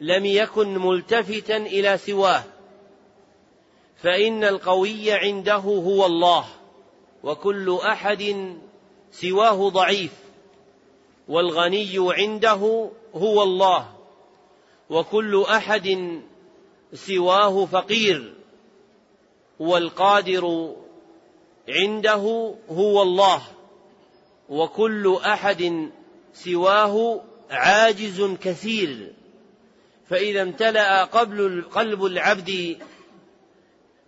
[0.00, 2.44] لم يكن ملتفتا إلى سواه.
[4.02, 6.44] فإن القوي عنده هو الله
[7.22, 8.54] وكل أحد
[9.10, 10.12] سواه ضعيف
[11.28, 13.88] والغني عنده هو الله
[14.90, 16.20] وكل أحد
[16.94, 18.34] سواه فقير
[19.58, 20.74] والقادر
[21.68, 23.42] عنده هو الله
[24.48, 25.90] وكل أحد
[26.34, 27.20] سواه
[27.50, 29.12] عاجز كثير.
[30.10, 31.04] فإذا امتلأ
[31.72, 32.78] قلب العبد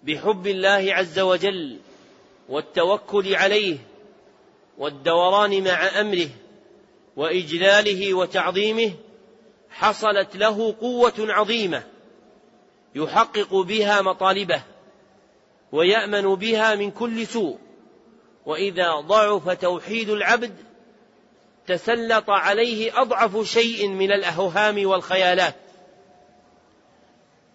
[0.02, 1.78] بحب الله عز وجل
[2.48, 3.78] والتوكل عليه
[4.78, 6.28] والدوران مع أمره
[7.16, 8.92] وإجلاله وتعظيمه
[9.70, 11.82] حصلت له قوة عظيمة.
[12.94, 14.62] يحقق بها مطالبه
[15.72, 17.58] ويأمن بها من كل سوء.
[18.46, 20.56] وإذا ضعف توحيد العبد
[21.66, 25.54] تسلط عليه أضعف شيء من الاوهام والخيالات.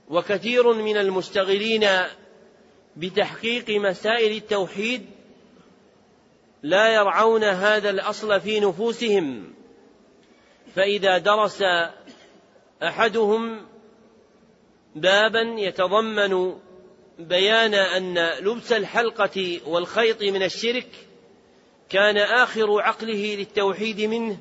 [0.10, 1.88] وكثير من المشتغلين
[2.96, 5.06] بتحقيق مسائل التوحيد
[6.64, 9.54] لا يرعون هذا الأصل في نفوسهم.
[10.76, 11.64] فإذا درس
[12.84, 13.66] أحدهم
[14.96, 16.56] بابا يتضمن
[17.20, 20.88] بيان أن لبس الحلقة والخيط من الشرك
[21.90, 24.38] كان آخر عقله للتوحيد منه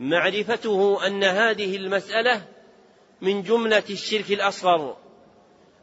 [0.00, 2.42] معرفته أن هذه المسألة
[3.20, 4.96] من جملة الشرك الأصغر.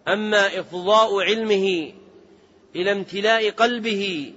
[0.07, 1.93] أما إفضاء علمه
[2.75, 4.33] إلى امتلاء قلبه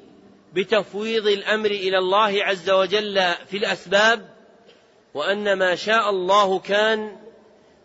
[0.54, 4.34] بتفويض الأمر إلى الله عز وجل في الأسباب
[5.14, 7.23] وأن ما شاء الله كان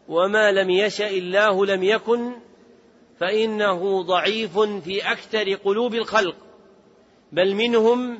[0.10, 2.32] وما لم يشأ الله لم يكن
[3.20, 6.36] فإنه ضعيف في أكثر قلوب الخلق.
[7.32, 8.20] بل منهم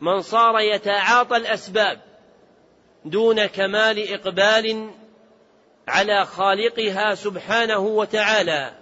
[0.00, 2.00] من صار يتعاطى الأسباب
[3.04, 4.90] دون كمال إقبال
[5.88, 8.74] على خالقها سبحانه وتعالى.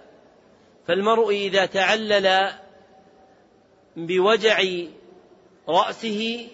[0.87, 2.49] فالمرء إذا تعلل
[3.95, 4.63] بوجع
[5.69, 6.47] رأسه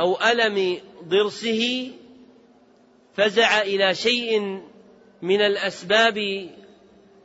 [0.00, 1.92] أو ألم ضرسه
[3.14, 4.62] فزع إلى شيء
[5.24, 6.48] من الأسباب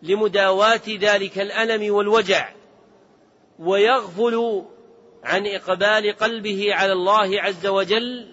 [0.01, 2.49] لمداواة ذلك الألم والوجع
[3.59, 4.65] ويغفل
[5.23, 8.31] عن إقبال قلبه على الله عز وجل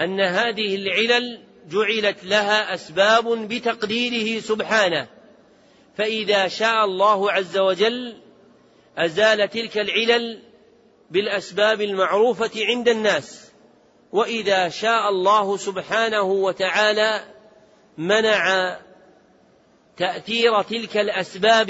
[0.00, 5.08] أن هذه العلل جعلت لها أسباب بتقديره سبحانه.
[5.96, 8.16] فإذا شاء الله عز وجل
[8.98, 10.42] أزال تلك العلل
[11.10, 13.52] بالأسباب المعروفة عند الناس
[14.12, 17.39] وإذا شاء الله سبحانه وتعالى
[17.98, 18.76] منع
[19.96, 21.66] تأثير تلك الأسباب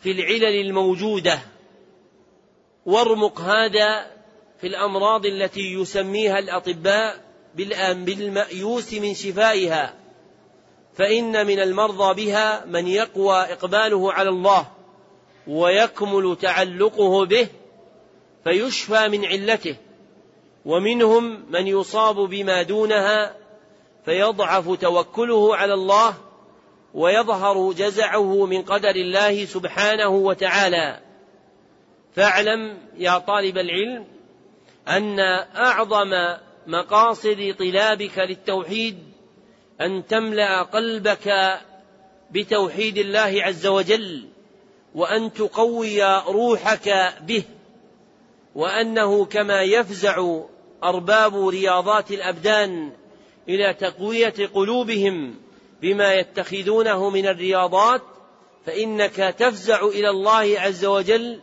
[0.00, 1.38] في العلل الموجودة.
[2.86, 4.10] وارمق هذا
[4.60, 7.24] في الأمراض التي يسميها الأطباء
[7.94, 9.94] بالمأيوس من شفائها.
[10.94, 14.66] فإن من المرضى بها من يقوى إقباله على الله
[15.46, 17.48] ويكمل تعلقه به
[18.44, 19.76] فيشفى من علته.
[20.64, 23.43] ومنهم من يصاب بما دونها
[24.04, 26.14] فيضعف توكله على الله
[26.94, 31.00] ويظهر جزعه من قدر الله سبحانه وتعالى.
[32.16, 34.06] فاعلم يا طالب العلم
[34.88, 35.20] أن
[35.56, 36.10] أعظم
[36.66, 38.98] مقاصد طلابك للتوحيد
[39.80, 41.58] أن تملأ قلبك
[42.30, 44.28] بتوحيد الله عز وجل
[44.94, 47.42] وأن تقوي روحك به
[48.54, 50.40] وأنه كما يفزع
[50.84, 52.92] أرباب رياضات الأبدان
[53.48, 55.34] إلى تقوية قلوبهم
[55.82, 58.02] بما يتخذونه من الرياضات
[58.66, 61.40] فإنك تفزع إلى الله عز وجل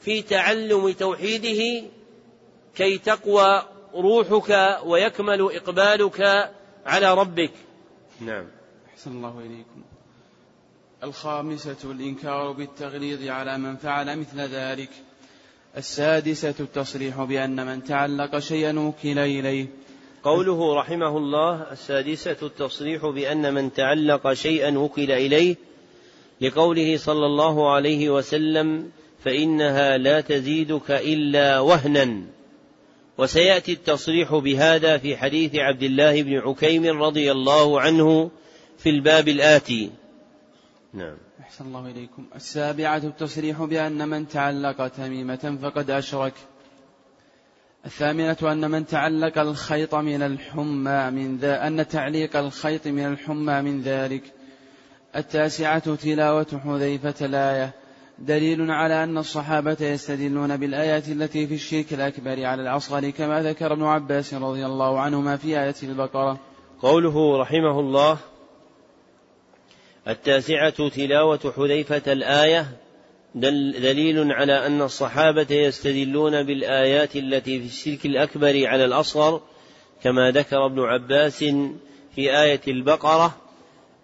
[0.00, 1.88] في تعلم توحيده
[2.74, 3.62] كي تقوى
[3.94, 6.50] روحك ويكمل إقبالك
[6.86, 7.50] على ربك.
[8.20, 8.46] نعم.
[8.94, 9.82] أحسن الله إليكم.
[11.04, 14.90] الخامسة الإنكار بالتغليظ على من فعل مثل ذلك.
[15.76, 19.66] السادسة التصريح بأن من تعلق شيئا وكل إليه.
[20.24, 25.56] قوله رحمه الله السادسة التصريح بأن من تعلق شيئا وكل إليه
[26.40, 28.90] لقوله صلى الله عليه وسلم
[29.24, 32.22] فإنها لا تزيدك إلا وهنا.
[33.18, 38.30] وسيأتي التصريح بهذا في حديث عبد الله بن عكيم رضي الله عنه
[38.78, 39.90] في الباب الآتي.
[40.94, 41.16] نعم.
[41.40, 42.26] أحسن الله إليكم.
[42.34, 46.34] السابعة التصريح بأن من تعلق تميمة فقد أشرك.
[47.86, 53.82] الثامنة أن من تعلق الخيط من الحمى من ذا أن تعليق الخيط من الحمى من
[53.82, 54.22] ذلك.
[55.16, 57.72] التاسعة تلاوة حذيفة الآية.
[58.18, 63.82] دليل على أن الصحابة يستدلون بالآيات التي في الشرك الأكبر على الأصغر كما ذكر ابن
[63.82, 66.38] عباس رضي الله عنهما في آية البقرة.
[66.82, 68.18] قوله رحمه الله
[70.08, 72.66] التاسعة تلاوة حذيفة الآية
[73.34, 79.40] دليل على أن الصحابة يستدلون بالآيات التي في الشرك الأكبر على الأصغر
[80.02, 81.38] كما ذكر ابن عباس
[82.14, 83.36] في آية البقرة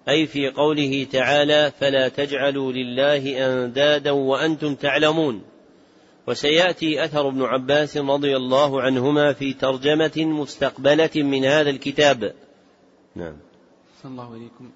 [0.09, 5.42] أي في قوله تعالى فلا تجعلوا لله أندادا وأنتم تعلمون
[6.26, 12.34] وسيأتي أثر ابن عباس رضي الله عنهما في ترجمة مستقبلة من هذا الكتاب.
[13.16, 13.36] نعم.
[14.02, 14.70] صلى الله عليكم.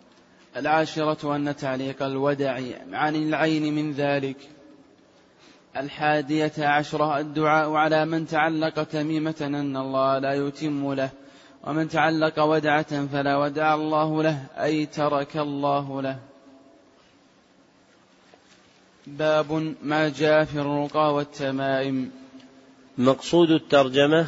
[0.57, 2.61] العاشرة أن تعليق الودع
[2.93, 4.37] عن العين من ذلك.
[5.77, 11.11] الحادية عشرة الدعاء على من تعلق تميمة أن الله لا يتم له
[11.65, 16.19] ومن تعلق ودعة فلا ودع الله له أي ترك الله له.
[19.07, 22.11] باب ما جاء في الرقى والتمائم.
[22.99, 24.27] مقصود الترجمة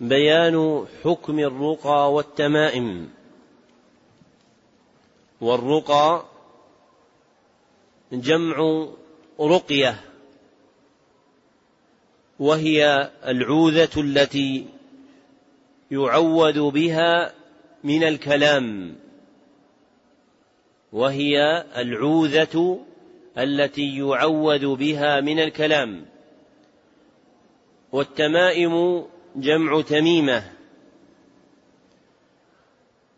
[0.00, 3.10] بيان حكم الرقى والتمائم.
[5.40, 6.24] والرقى
[8.12, 8.86] جمع
[9.40, 10.00] رقية
[12.38, 14.66] وهي العوذة التي
[15.90, 17.34] يعوذ بها
[17.84, 18.96] من الكلام
[20.92, 22.84] وهي العوذة
[23.38, 26.06] التي يعوذ بها من الكلام.
[27.92, 29.04] والتمائم
[29.36, 30.52] جمع تميمة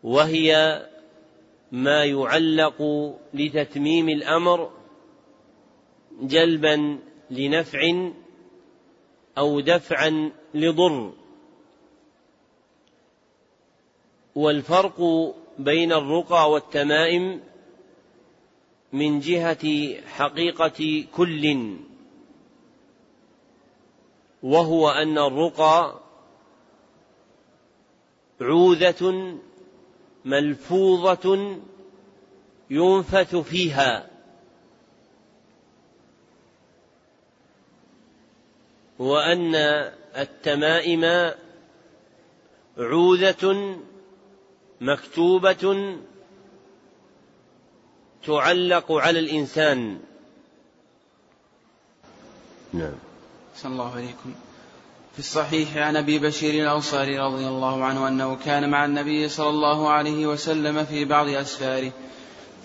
[0.03, 0.81] وهي
[1.71, 2.81] ما يعلق
[3.33, 4.71] لتتميم الأمر
[6.21, 6.99] جلبا
[7.31, 7.79] لنفع
[9.37, 11.13] أو دفعا لضر.
[14.35, 15.01] والفرق
[15.59, 17.41] بين الرقى والتمائم
[18.93, 21.75] من جهة حقيقة كل
[24.43, 25.99] وهو أن الرقى
[28.41, 29.33] عوذة
[30.27, 31.57] ملفوظة
[32.69, 34.09] ينفث فيها.
[38.99, 39.55] وأن
[40.15, 41.31] التمائم
[42.77, 43.75] عوذة
[44.81, 45.97] مكتوبة
[48.25, 49.99] تعلق على الإنسان.
[52.73, 52.95] نعم.
[53.55, 54.46] صلى الله عليكم.
[55.17, 59.89] في الصحيح عن أبي بشير الأنصاري رضي الله عنه أنه كان مع النبي صلى الله
[59.89, 61.91] عليه وسلم في بعض أسفاره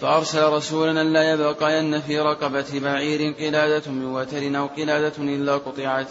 [0.01, 6.07] فأرسل رسولا لا يبقين في رقبة بعير قلادة من وتر أو قلادة إلا قطعت.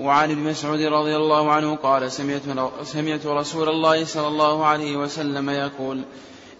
[0.00, 2.42] وعن ابن مسعود رضي الله عنه قال سمعت,
[2.82, 6.02] سمعت رسول الله صلى الله عليه وسلم يقول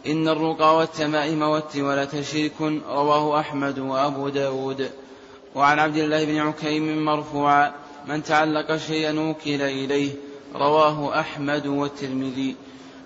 [0.07, 4.91] إن الرقى والتمائم والتولة شرك رواه أحمد وأبو داود.
[5.55, 10.11] وعن عبد الله بن عكيم مرفوعا من تعلق شيئا وكل إليه
[10.55, 12.57] رواه أحمد والترمذي.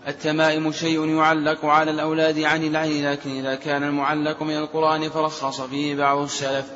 [0.08, 5.94] التمائم شيء يعلق على الأولاد عن العين لكن إذا كان المعلق من القرآن فرخص فيه
[5.94, 6.66] بعض السلف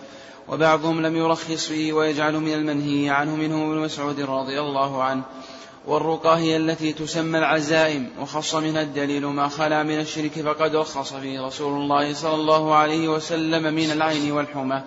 [0.48, 5.22] وبعضهم لم يرخص فيه ويجعل من المنهي عنه منهم ابن مسعود رضي الله عنه.
[5.86, 11.46] والرقى هي التي تسمى العزائم وخص منها الدليل ما خلا من الشرك فقد رخص فيه
[11.46, 14.82] رسول الله صلى الله عليه وسلم من العين والحمى.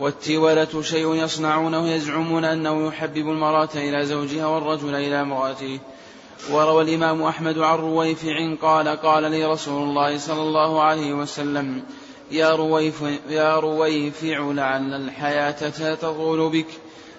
[0.00, 5.78] والتولة شيء يصنعونه يزعمون أنه يحبب المرأة إلى زوجها والرجل إلى امرأته.
[6.50, 11.82] وروى الإمام أحمد عن رويفع قال قال لي رسول الله صلى الله عليه وسلم
[12.30, 16.66] يا رويف يا رويفع لعل الحياة تطول بك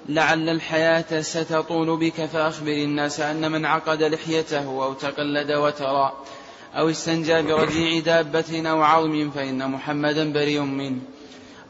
[0.09, 6.13] لعل الحياة ستطول بك فأخبر الناس أن من عقد لحيته أو تقلد وترى
[6.75, 10.99] أو استنجى برجيع دابة أو عظم فإن محمدا بريء منه.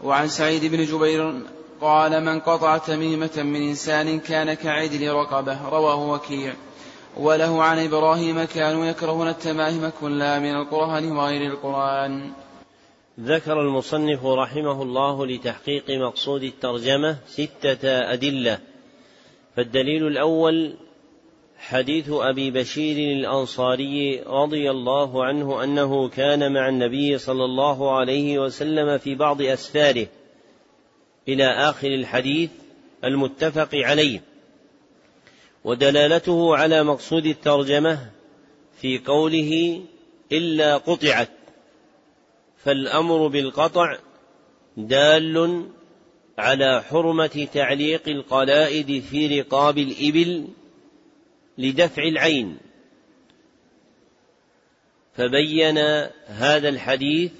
[0.03, 1.33] وعن سعيد بن جبير
[1.81, 6.53] قال من قطع تميمة من إنسان كان كعدل رقبة رواه وكيع.
[7.17, 12.31] وله عن إبراهيم كانوا يكرهون التمائم كلها من القرآن وغير القرآن.
[13.19, 18.59] ذكر المصنف رحمه الله لتحقيق مقصود الترجمة ستة أدلة.
[19.55, 20.73] فالدليل الأول
[21.61, 28.97] حديث أبي بشير الأنصاري رضي الله عنه أنه كان مع النبي صلى الله عليه وسلم
[28.97, 30.07] في بعض أسفاره
[31.27, 32.49] إلى آخر الحديث
[33.03, 34.21] المتفق عليه
[35.63, 38.09] ودلالته على مقصود الترجمة
[38.81, 39.81] في قوله
[40.31, 41.31] إلا قطعت
[42.63, 43.97] فالأمر بالقطع
[44.77, 45.65] دال
[46.37, 50.47] على حرمة تعليق القلائد في رقاب الإبل
[51.61, 52.57] لدفع العين.
[55.13, 55.77] فبين
[56.27, 57.31] هذا الحديث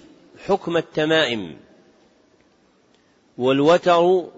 [0.47, 1.57] حكم التمائم.
[3.37, 4.29] والوتر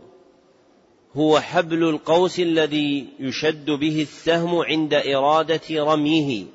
[1.15, 6.45] هو حبل القوس الذي يشد به السهم عند إرادة رميه.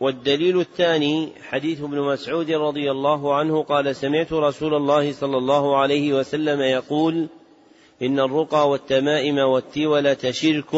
[0.00, 6.12] والدليل الثاني حديث ابن مسعود رضي الله عنه قال سمعت رسول الله صلى الله عليه
[6.12, 7.28] وسلم يقول
[8.02, 10.74] إن الرقى والتمائم والتولة شرك.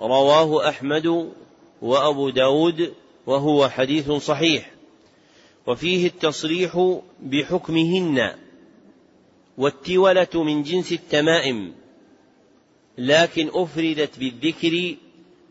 [0.00, 1.32] رواه أحمد
[1.82, 2.94] وأبو داود
[3.26, 4.70] وهو حديث صحيح.
[5.66, 8.34] وفيه التصريح بحكمهن.
[9.58, 11.74] والتولة من جنس التمائم.
[12.98, 14.96] لكن أفردت بالذكر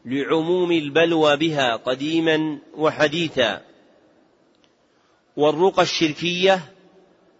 [0.05, 3.61] لعموم البلوى بها قديما وحديثا.
[5.37, 6.59] والرقى الشركية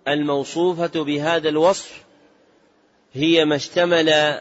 [0.07, 2.04] الموصوفة بهذا الوصف
[3.15, 4.39] هي ما اشتمل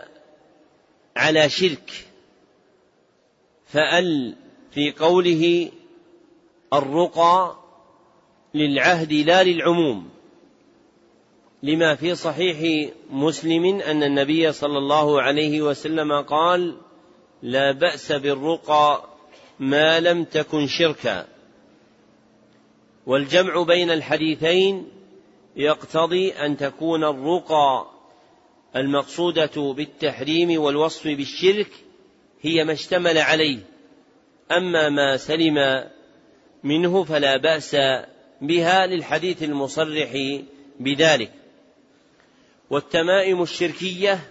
[1.17, 2.07] على شرك
[3.67, 4.35] فأل
[4.71, 5.71] في قوله
[6.73, 7.57] الرقى
[8.55, 10.09] للعهد لا للعموم.
[11.63, 16.77] لما في صحيح مسلم أن النبي صلى الله عليه وسلم قال
[17.43, 19.05] لا بأس بالرقى
[19.59, 21.27] ما لم تكن شركا
[23.07, 24.89] والجمع بين الحديثين
[25.57, 27.94] يقتضي أن تكون الرقى
[28.77, 31.71] المقصودة بالتحريم والوصف بالشرك
[32.43, 33.59] هي ما اشتمل عليه.
[34.53, 35.85] أما ما سلم
[36.65, 37.77] منه فلا بأس
[38.41, 40.41] بها للحديث المصرح
[40.81, 41.33] بذلك.
[42.71, 44.31] والتمائم الشركية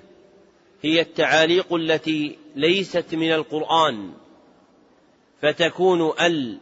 [0.81, 4.13] هي التعاليق التي ليست من القرآن
[5.41, 6.57] فتكون ال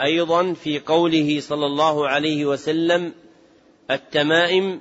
[0.00, 3.14] أيضا في قوله صلى الله عليه وسلم
[3.90, 4.80] التمائم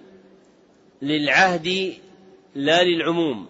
[1.02, 1.94] للعهد
[2.58, 3.48] لا للعموم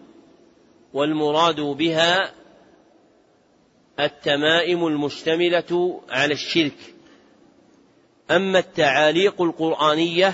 [0.94, 2.34] والمراد بها
[4.00, 6.78] التمائم المشتملة على الشرك.
[8.32, 10.34] أما التعاليق القرآنية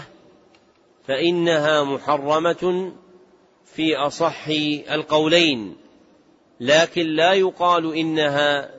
[1.07, 2.93] فإنها محرمة
[3.65, 4.47] في أصح
[4.91, 5.75] القولين
[6.59, 8.69] لكن لا يقال إنها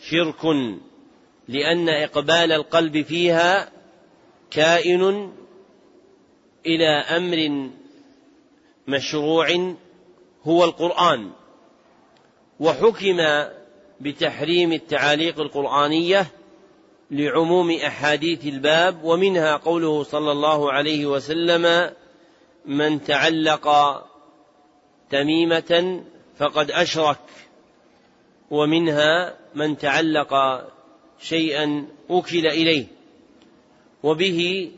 [0.00, 0.44] شرك
[1.48, 3.72] لأن إقبال القلب فيها
[4.50, 5.32] كائن
[6.66, 7.70] إلى أمر
[8.88, 9.74] مشروع
[10.44, 11.30] هو القرآن
[12.60, 13.16] وحكم
[14.00, 16.26] بتحريم التعاليق القرآنية
[17.10, 21.90] لعموم أحاديث الباب ومنها قوله صلى الله عليه وسلم
[22.66, 23.68] من تعلق
[25.10, 26.02] تميمة
[26.38, 27.18] فقد أشرك
[28.50, 30.34] ومنها من تعلق
[31.20, 32.86] شيئا أكل إليه
[34.02, 34.70] وبه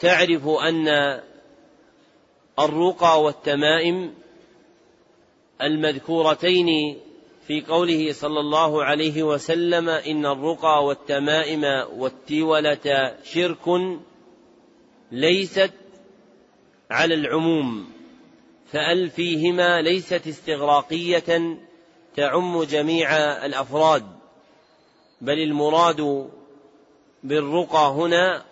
[0.00, 0.88] تعرف أن
[2.58, 4.14] الرقى والتمائم
[5.62, 6.98] المذكورتين
[7.46, 11.64] في قوله صلى الله عليه وسلم إن الرقى والتمائم
[11.96, 13.98] والتولة شرك
[15.12, 15.72] ليست
[16.90, 17.90] على العموم
[18.72, 21.58] فأل فيهما ليست استغراقية
[22.16, 23.16] تعم جميع
[23.46, 24.06] الأفراد
[25.20, 26.30] بل المراد
[27.24, 28.44] بالرقى هنا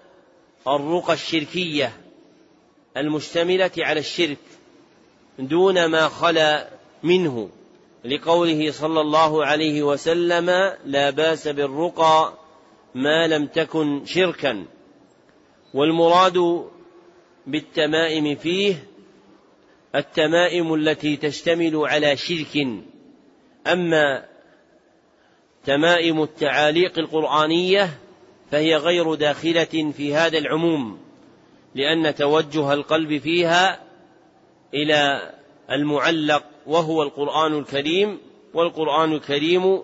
[0.69, 2.06] الرقى الشركية
[2.97, 4.39] المشتملة على الشرك
[5.39, 6.69] دون ما خلا
[7.03, 7.51] منه
[8.05, 12.33] لقوله صلى الله عليه وسلم لا بأس بالرقى
[12.95, 14.65] ما لم تكن شركا
[15.75, 16.65] والمراد
[17.47, 18.85] بالتمائم فيه
[19.95, 22.67] التمائم التي تشتمل على شرك.
[23.67, 24.25] أما
[25.65, 27.99] تمائم التعاليق القرآنية
[28.51, 31.06] فهي غير داخلة في هذا العموم.
[31.77, 33.81] لأن توجه القلب فيها
[34.75, 35.33] إلى
[35.71, 38.19] المعلق وهو القرآن الكريم
[38.55, 39.83] والقرآن الكريم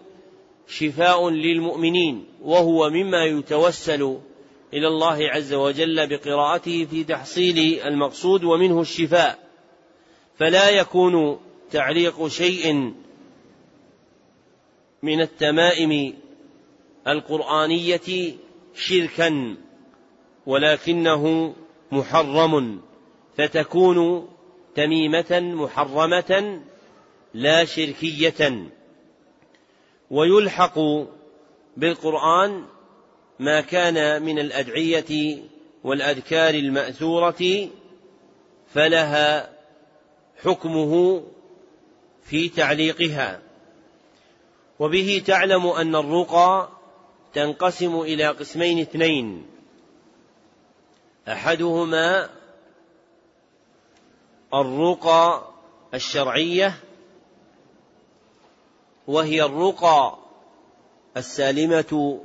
[0.69, 4.19] شفاء للمؤمنين وهو مما يتوسل
[4.75, 9.39] إلى الله عز وجل بقراءته في تحصيل المقصود ومنه الشفاء.
[10.39, 11.39] فلا يكون
[11.71, 12.93] تعليق شيء
[15.03, 16.15] من التمائم
[17.09, 18.35] القرآنية
[18.75, 19.57] شركا
[20.47, 21.55] ولكنه
[21.93, 22.81] محرم
[23.37, 24.29] فتكون
[24.75, 26.61] تميمة محرمة
[27.35, 28.71] لا شركية.
[30.11, 30.79] ويلحق
[31.77, 32.65] بالقرآن
[33.39, 35.39] ما كان من الأدعية
[35.85, 37.69] والأذكار المأثورة
[38.75, 39.51] فلها
[40.43, 41.23] حكمه
[42.23, 43.41] في تعليقها.
[44.79, 46.69] وبه تعلم أن الرقى
[47.35, 49.52] تنقسم إلى قسمين اثنين.
[51.29, 52.31] أحدهما
[54.55, 55.49] الرقى
[55.95, 56.75] الشرعية
[59.07, 60.19] وهي الرقى
[61.17, 62.21] السالمة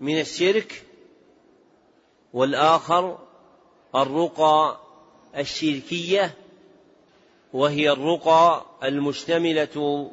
[0.00, 0.86] من الشرك
[2.32, 3.18] والآخر
[3.94, 4.80] الرقى
[5.38, 6.34] الشركية
[7.52, 10.10] وهي الرقى المشتملة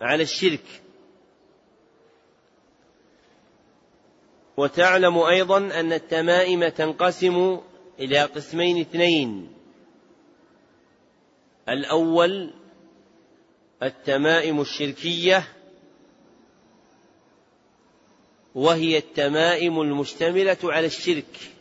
[0.00, 0.79] على الشرك.
[4.60, 7.60] وتعلم أيضا أن التمائم تنقسم
[7.98, 9.52] إلى قسمين اثنين.
[11.68, 12.54] الأول
[13.82, 15.48] التمائم الشركية
[18.54, 21.52] وهي التمائم المشتملة على الشرك.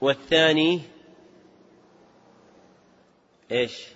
[0.00, 0.80] والثاني
[3.52, 3.93] إيش؟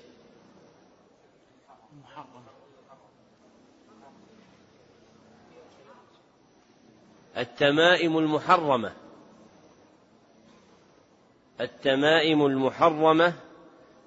[7.39, 8.93] التمائم المحرمة.
[11.61, 13.33] التمائم المحرمة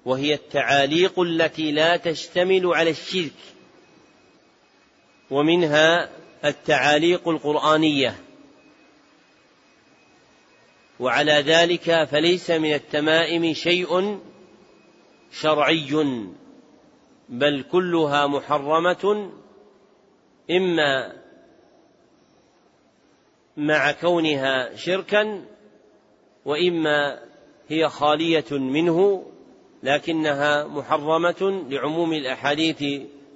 [0.04, 3.38] وهي التعاليق التي لا تشتمل على الشرك
[5.30, 6.10] ومنها
[6.44, 8.16] التعاليق القرآنية.
[11.00, 14.20] وعلى ذلك فليس من التمائم شيء
[15.32, 16.26] شرعي
[17.28, 19.32] بل كلها محرمة
[20.50, 21.21] إما
[23.56, 25.44] مع كونها شركا
[26.44, 27.18] وإما
[27.68, 29.26] هي خالية منه
[29.82, 32.78] لكنها محرمة لعموم الأحاديث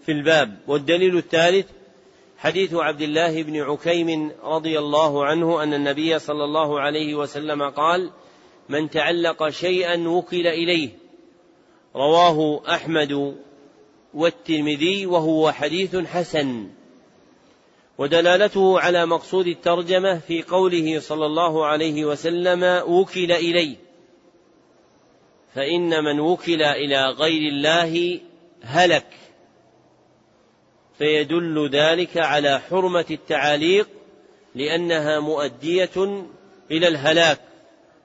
[0.02, 0.58] في الباب.
[0.66, 1.66] والدليل الثالث
[2.38, 8.10] حديث عبد الله بن عكيم رضي الله عنه أن النبي صلى الله عليه وسلم قال
[8.68, 10.90] من تعلق شيئا وكل إليه
[11.96, 13.36] رواه أحمد
[14.14, 16.68] والترمذي وهو حديث حسن.
[17.98, 23.76] ودلالته على مقصود الترجمة في قوله صلى الله عليه وسلم وكل إليه
[25.54, 28.20] فإن من وكل إلى غير الله
[28.62, 29.06] هلك.
[30.98, 33.88] فيدل ذلك على حرمة التعاليق
[34.54, 36.24] لأنها مؤدية
[36.70, 37.40] إلى الهلاك.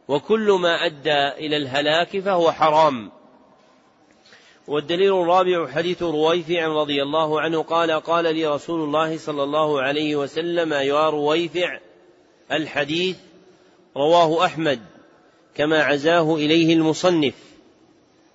[0.07, 3.11] وكل ما أدى إلى الهلاك فهو حرام.
[4.67, 10.15] والدليل الرابع حديث رويفع رضي الله عنه قال قال لي رسول الله صلى الله عليه
[10.15, 11.79] وسلم يا رويفع
[12.51, 13.17] الحديث
[13.97, 14.79] رواه أحمد
[15.55, 17.33] كما عزاه إليه المصنف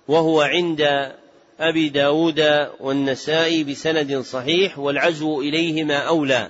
[0.07, 1.11] وهو عند
[1.59, 6.49] أبي داود والنسائي بسند صحيح والعزو إليهما أولى.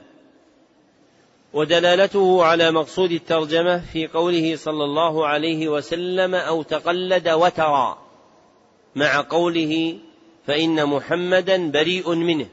[1.53, 8.06] ودلالته على مقصود الترجمة في قوله صلى الله عليه وسلم أو تقلد وترى.
[8.97, 9.97] مع قوله
[10.47, 12.47] فإن محمدا بريء منه.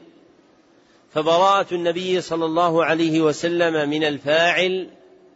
[1.13, 4.89] فبراءة النبي صلى الله عليه وسلم من الفاعل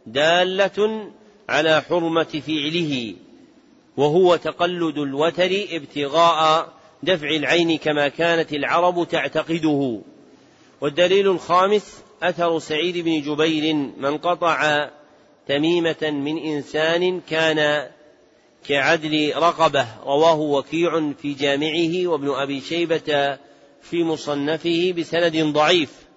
[0.06, 1.10] دالة
[1.50, 3.16] على حرمة فعله
[3.98, 6.74] وهو تقلد الوتر ابتغاء
[7.04, 10.02] دفع العين كما كانت العرب تعتقده.
[10.82, 14.90] والدليل الخامس أثر سعيد بن جبير من قطع
[15.48, 17.90] تميمة من إنسان كان
[18.70, 23.38] كعدل رقبة رواه وكيع في جامعه وابن أبي شيبة
[23.82, 26.08] في مصنفه بسند ضعيف.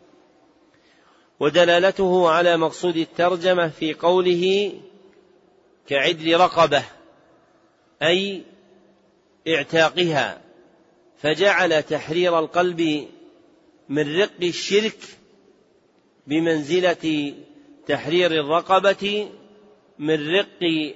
[1.41, 4.73] ودلالته على مقصود الترجمة في قوله
[5.87, 6.85] كعدل رقبة
[8.03, 8.43] أي
[9.49, 10.41] اعتاقها.
[11.19, 13.09] فجعل تحرير القلب
[13.89, 14.99] من رق الشرك
[16.27, 17.35] بمنزلة
[17.87, 19.29] تحرير الرقبة
[19.99, 20.93] من رق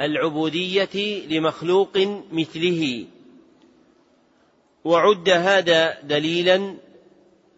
[0.00, 1.98] العبودية لمخلوق
[2.32, 3.04] مثله.
[4.84, 6.74] وعد هذا دليلا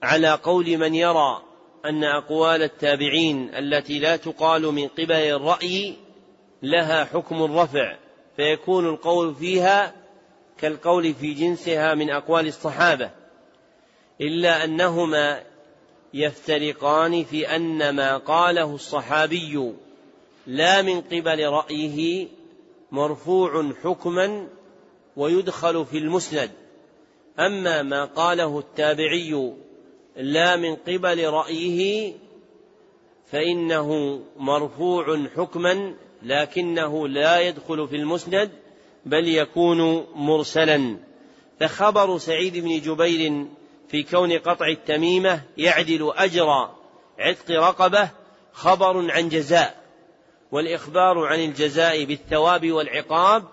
[0.03, 1.43] على قول من يرى
[1.85, 5.97] أن أقوال التابعين التي لا تقال من قبل الرأي
[6.63, 7.97] لها حكم الرفع
[8.37, 9.95] فيكون القول فيها
[10.59, 13.11] كالقول في جنسها من أقوال الصحابة.
[14.21, 15.43] إلا أنهما
[16.15, 19.73] يفترقان في أن ما قاله الصحابي
[20.51, 22.29] لا من قبل رأيه
[22.93, 24.49] مرفوع حكما
[25.17, 26.51] ويدخل في المسند.
[27.39, 29.53] أما ما قاله التابعي
[30.17, 32.13] لا من قبل رأيه
[33.27, 38.51] فإنه مرفوع حكما لكنه لا يدخل في المسند
[39.07, 40.97] بل يكون مرسلا.
[41.61, 43.47] فخبر سعيد بن جبير
[43.89, 46.69] في كون قطع التميمة يعدل أجر
[47.19, 48.11] عتق رقبة
[48.53, 49.80] خبر عن جزاء.
[50.53, 53.45] والإخبار عن الجزاء بالثواب والعقاب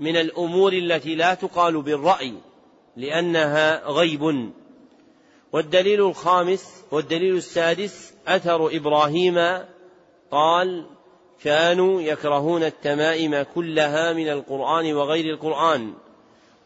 [0.00, 2.34] من الأمور التي لا تقال بالرأي
[2.96, 4.52] لأنها غيب.
[5.52, 9.38] والدليل الخامس والدليل السادس أثر إبراهيم
[10.30, 10.86] قال
[11.42, 15.94] كانوا يكرهون التمائم كلها من القرآن وغير القرآن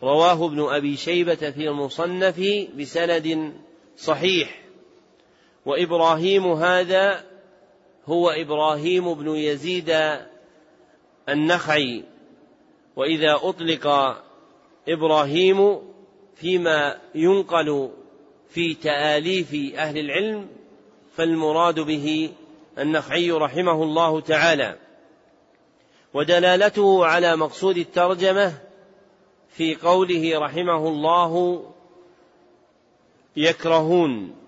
[0.02, 2.40] رواه ابن أبي شيبة في المصنف
[2.78, 3.52] بسند
[3.96, 4.62] صحيح.
[5.66, 7.31] وإبراهيم هذا
[8.06, 10.18] هو إبراهيم بن يزيد
[11.28, 12.04] النخعي
[12.96, 14.16] وإذا أطلق
[14.88, 15.78] إبراهيم
[16.36, 17.90] فيما ينقل
[18.48, 20.48] في تآليف أهل العلم
[21.16, 22.32] فالمراد به
[22.78, 24.76] النخعي رحمه الله تعالى.
[26.14, 28.52] ودلالته على مقصود الترجمة
[29.48, 31.64] في قوله رحمه الله
[33.36, 34.41] يكرهون.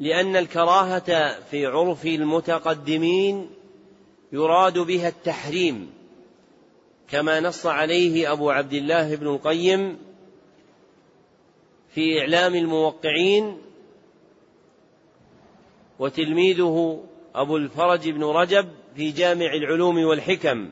[0.00, 3.50] لأن الكراهة في عرف المتقدمين
[4.32, 5.90] يراد بها التحريم
[7.08, 9.98] كما نص عليه أبو عبد الله بن القيم
[11.94, 13.58] في إعلام الموقعين
[15.98, 17.04] وتلميذه
[17.34, 20.68] أبو الفرج بن رجب في جامع العلوم والحكم.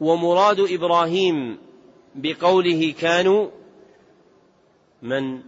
[0.00, 1.58] ومراد إبراهيم
[2.14, 3.50] بقوله كانوا
[5.02, 5.40] من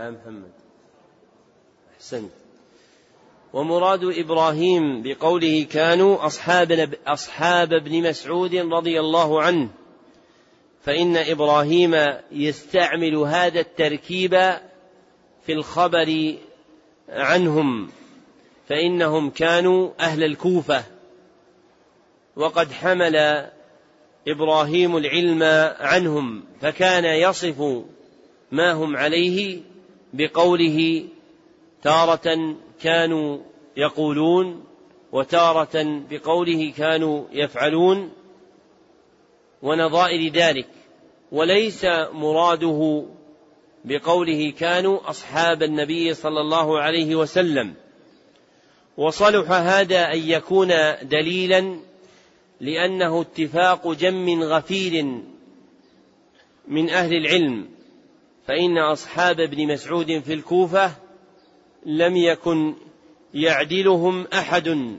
[0.00, 0.50] ها محمد.
[1.96, 2.30] أحسنت.
[3.52, 9.68] ومراد إبراهيم بقوله كانوا أصحاب أصحاب ابن مسعود رضي الله عنه.
[10.82, 11.96] فإن إبراهيم
[12.32, 14.30] يستعمل هذا التركيب
[15.46, 16.34] في الخبر
[17.08, 17.90] عنهم.
[18.68, 20.84] فإنهم كانوا أهل الكوفة.
[22.36, 23.46] وقد حمل
[24.28, 25.42] إبراهيم العلم
[25.80, 26.44] عنهم.
[26.60, 27.84] فكان يصف
[28.52, 29.69] ما هم عليه
[30.12, 31.04] بقوله
[31.82, 33.38] تارة كانوا
[33.76, 34.64] يقولون
[35.12, 38.10] وتارة بقوله كانوا يفعلون
[39.62, 40.68] ونظائر ذلك.
[41.32, 43.06] وليس مراده
[43.84, 47.74] بقوله كانوا أصحاب النبي صلى الله عليه وسلم.
[48.96, 50.68] وصلح هذا أن يكون
[51.02, 51.76] دليلا
[52.60, 55.04] لأنه اتفاق جم غفير
[56.68, 57.79] من أهل العلم.
[58.50, 60.90] فإن أصحاب ابن مسعود في الكوفة
[61.86, 62.74] لم يكن
[63.34, 64.98] يعدلهم أحد.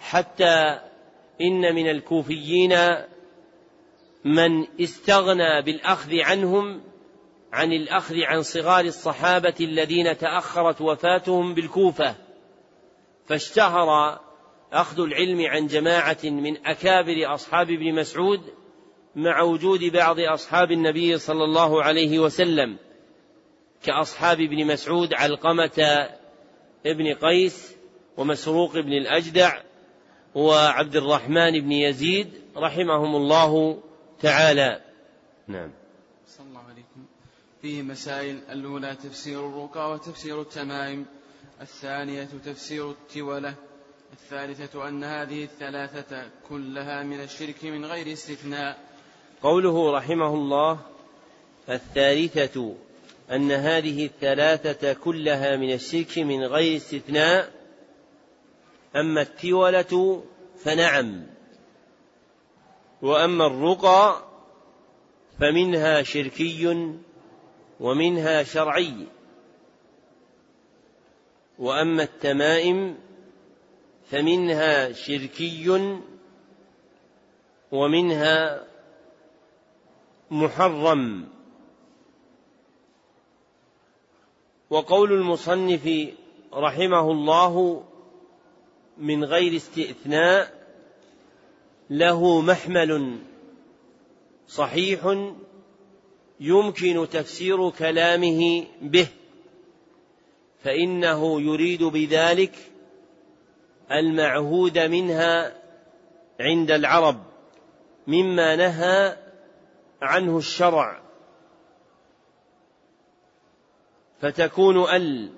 [0.00, 0.80] حتى
[1.40, 2.76] إن من الكوفيين
[4.24, 6.80] من استغنى بالأخذ عنهم
[7.52, 12.14] عن الأخذ عن صغار الصحابة الذين تأخرت وفاتهم بالكوفة.
[13.26, 14.20] فاشتهر
[14.72, 18.40] أخذ العلم عن جماعة من أكابر أصحاب ابن مسعود
[19.16, 22.76] مع وجود بعض أصحاب النبي صلى الله عليه وسلم
[23.82, 26.08] كأصحاب ابن مسعود علقمة
[26.86, 27.76] ابن قيس
[28.16, 29.60] ومسروق بن الأجدع
[30.34, 33.82] وعبد الرحمن بن يزيد رحمهم الله
[34.20, 34.80] تعالى.
[35.48, 35.70] نعم.
[36.26, 37.06] صلى الله عليكم.
[37.62, 41.06] فيه مسائل الأولى تفسير الرقى وتفسير التمائم
[41.60, 43.54] الثانية تفسير التولة
[44.12, 48.95] الثالثة أن هذه الثلاثة كلها من الشرك من غير استثناء.
[49.42, 50.78] قوله رحمه الله
[51.68, 52.74] الثالثة
[53.30, 57.52] أن هذه الثلاثة كلها من الشرك من غير استثناء
[58.96, 60.22] أما التولة
[60.64, 61.26] فنعم.
[63.02, 64.24] وأما الرقى
[65.40, 66.94] فمنها شركي
[67.80, 69.06] ومنها شرعي.
[71.58, 72.98] وأما التمائم
[74.10, 76.00] فمنها شركي
[77.72, 78.65] ومنها
[80.30, 81.28] محرم.
[84.70, 85.88] وقول المصنف
[86.52, 87.84] رحمه الله
[88.98, 90.66] من غير استئثناء
[91.90, 93.18] له محمل
[94.48, 95.16] صحيح
[96.40, 99.08] يمكن تفسير كلامه به
[100.62, 102.56] فإنه يريد بذلك
[103.92, 105.54] المعهود منها
[106.40, 107.22] عند العرب
[108.06, 109.16] مما نهى
[110.02, 111.00] عنه الشرع.
[114.20, 115.32] فتكون ال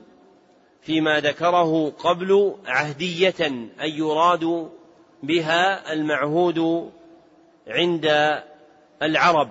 [0.81, 4.71] فيما ذكره قبل عهدية اي يراد
[5.23, 6.91] بها المعهود
[7.67, 8.07] عند
[9.03, 9.51] العرب.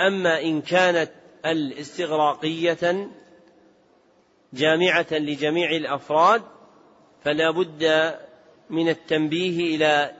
[0.00, 1.10] أما إن كانت
[1.46, 3.08] الاستغراقية
[4.52, 6.42] جامعة لجميع الأفراد
[7.22, 8.14] فلا بد
[8.70, 10.12] من التنبيه إلى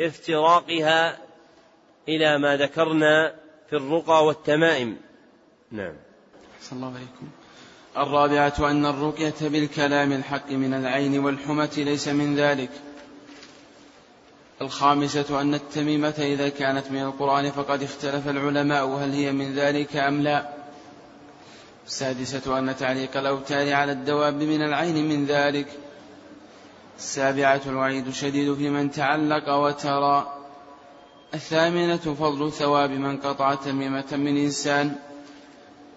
[0.00, 1.25] افتراقها
[2.08, 3.34] إلى ما ذكرنا
[3.70, 4.96] في الرقى والتمائم.
[5.70, 5.94] نعم.
[6.62, 7.28] صلى الله عليكم.
[7.96, 12.70] الرابعة أن الرقية بالكلام الحق من العين والحمة ليس من ذلك.
[14.62, 20.22] الخامسة أن التميمة إذا كانت من القرآن فقد اختلف العلماء هل هي من ذلك أم
[20.22, 20.48] لا.
[21.86, 25.66] السادسة أن تعليق الأوتار على الدواب من العين من ذلك.
[26.98, 30.35] السابعة الوعيد شديد في من تعلق وترى.
[31.34, 34.96] الثامنة فضل ثواب من قطع تميمة من إنسان.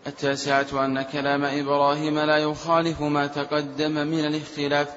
[0.08, 4.88] التاسعة أن كلام إبراهيم لا يخالف ما تقدم من الاختلاف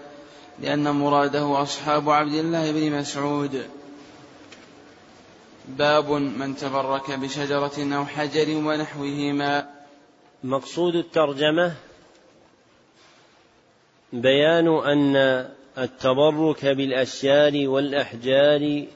[0.61, 3.67] لأن مراده أصحاب عبد الله بن مسعود.
[5.69, 9.69] باب من تبرك بشجرة أو حجر ونحوهما.
[10.45, 11.75] مقصود الترجمة
[14.13, 15.17] بيان أن
[15.79, 18.87] التبرك بالأشجار والأحجار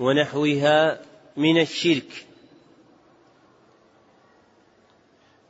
[0.00, 1.00] ونحوها
[1.36, 2.26] من الشرك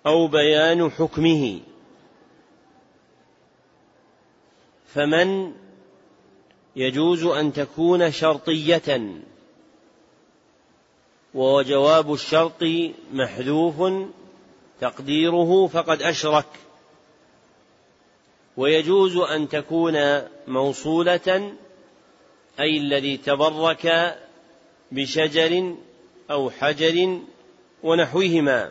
[0.06, 1.60] أو بيان حكمه.
[4.86, 5.52] فمن
[6.76, 9.20] يجوز أن تكون شرطية
[11.34, 12.64] وجواب الشرط
[13.12, 13.92] محذوف
[14.80, 16.46] تقديره فقد أشرك.
[18.56, 21.54] ويجوز أن تكون موصولة
[22.60, 24.16] أي الذي تبرك
[24.92, 25.74] بشجر
[26.30, 27.20] أو حجر
[27.82, 28.70] ونحوهما.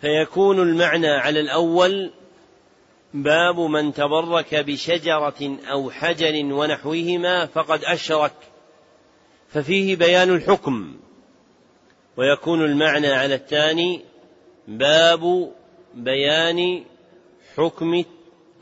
[0.00, 2.10] فيكون المعنى على الأول
[3.14, 8.34] باب من تبرك بشجرة أو حجر ونحوهما فقد أشرك.
[9.48, 10.96] ففيه بيان الحكم.
[12.16, 14.00] ويكون المعنى على الثاني
[14.68, 15.52] باب
[15.94, 16.84] بيان
[17.56, 18.04] حكم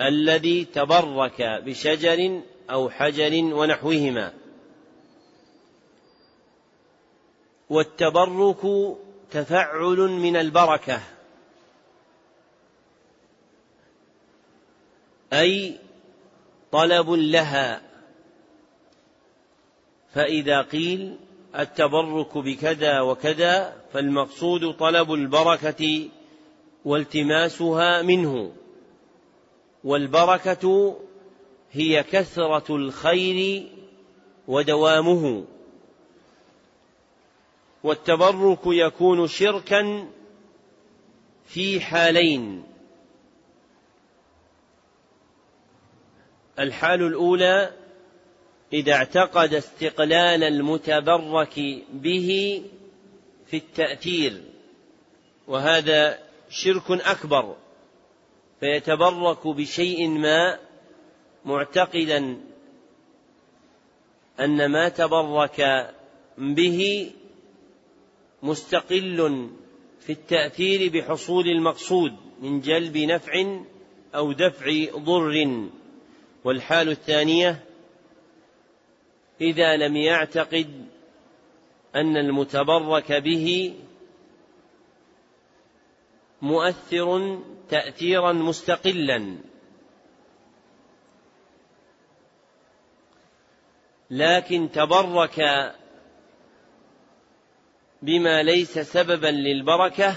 [0.01, 2.41] الذي تبرك بشجر
[2.71, 4.33] أو حجر ونحوهما.
[7.71, 8.97] والتبرك
[9.31, 11.01] تفعل من البركة.
[15.33, 15.79] أي
[16.73, 17.83] طلب لها.
[20.15, 21.17] فإذا قيل
[21.59, 26.09] التبرك بكذا وكذا فالمقصود طلب البركة
[26.85, 28.53] والتماسها منه.
[29.85, 30.97] والبركة
[31.73, 33.67] هي كثرة الخير
[34.49, 35.45] ودوامه.
[37.83, 40.09] والتبرك يكون شركا
[41.47, 42.65] في حالين.
[46.59, 47.73] الحال الأولى
[48.73, 51.61] إذا اعتقد استقلال المتبرك
[51.93, 52.63] به
[53.47, 54.43] في التأثير
[55.47, 56.19] وهذا
[56.51, 57.57] شرك أكبر
[58.61, 60.59] فيتبرك بشيء ما
[61.45, 62.41] معتقدا
[64.41, 65.91] أن ما تبرك
[66.39, 67.11] به
[68.43, 69.51] مستقل
[70.01, 73.61] في التأثير بحصول المقصود من جلب نفع
[74.15, 75.69] أو دفع ضر.
[76.45, 77.65] والحال الثانية
[79.41, 80.87] إذا لم يعتقد
[81.95, 83.75] أن المتبرك به
[86.43, 89.37] مؤثر تاثيرا مستقلا.
[94.11, 95.41] لكن تبرك
[98.03, 100.17] بما ليس سببا للبركة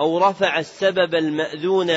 [0.00, 1.92] أو رفع السبب المأذون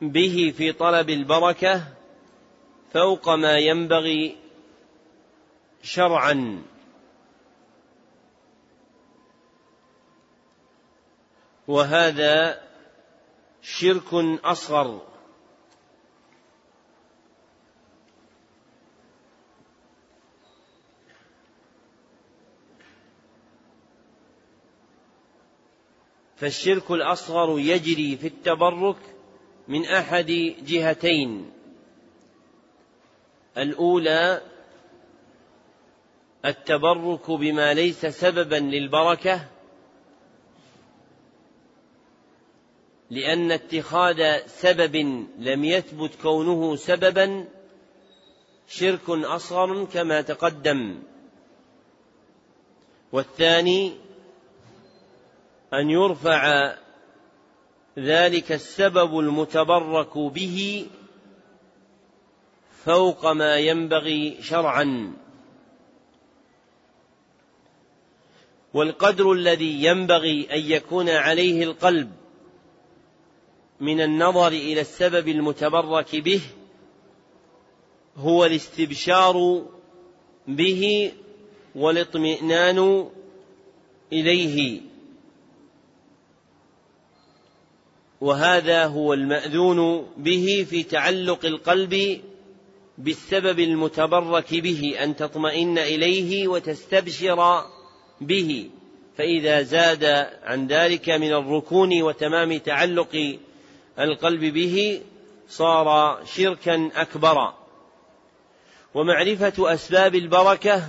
[0.00, 1.84] به في طلب البركة
[2.92, 4.36] فوق ما ينبغي
[5.82, 6.62] شرعا.
[11.68, 12.60] وهذا
[13.62, 14.14] شرك
[14.44, 15.13] أصغر.
[26.44, 28.96] فالشرك الأصغر يجري في التبرك
[29.68, 31.50] من أحد جهتين.
[33.58, 34.42] الأولى
[36.44, 39.48] التبرك بما ليس سببا للبركة
[43.10, 44.96] لأن اتخاذ سبب
[45.38, 47.48] لم يثبت كونه سببا
[48.68, 51.02] شرك أصغر كما تقدم.
[53.12, 54.03] والثاني
[55.80, 56.74] أن يرفع
[57.98, 60.86] ذلك السبب المتبرك به
[62.84, 65.12] فوق ما ينبغي شرعا.
[68.74, 72.12] والقدر الذي ينبغي أن يكون عليه القلب
[73.80, 76.40] من النظر إلى السبب المتبرك به
[78.16, 79.66] هو الاستبشار
[80.48, 81.12] به
[81.74, 83.08] والاطمئنان
[84.12, 84.80] إليه.
[88.20, 92.20] وهذا هو المأذون به في تعلق القلب
[92.98, 97.64] بالسبب المتبرك به أن تطمئن إليه وتستبشر
[98.20, 98.70] به.
[99.18, 100.04] فإذا زاد
[100.42, 103.38] عن ذلك من الركون وتمام تعلق
[103.98, 105.00] القلب به
[105.48, 107.52] صار شركا أكبر.
[108.94, 110.82] ومعرفة أسباب البركة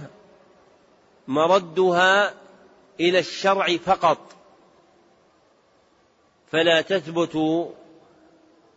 [1.28, 2.34] مردها
[3.00, 4.35] إلى الشرع فقط.
[6.56, 7.36] فلا تثبت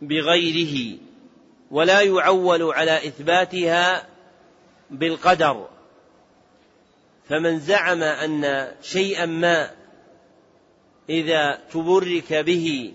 [0.01, 0.97] بغيره
[1.71, 4.07] ولا يعول على إثباتها
[4.89, 5.67] بالقدر.
[7.29, 9.71] فمن زعم أن شيئا ما
[11.09, 12.93] إذا تبرك به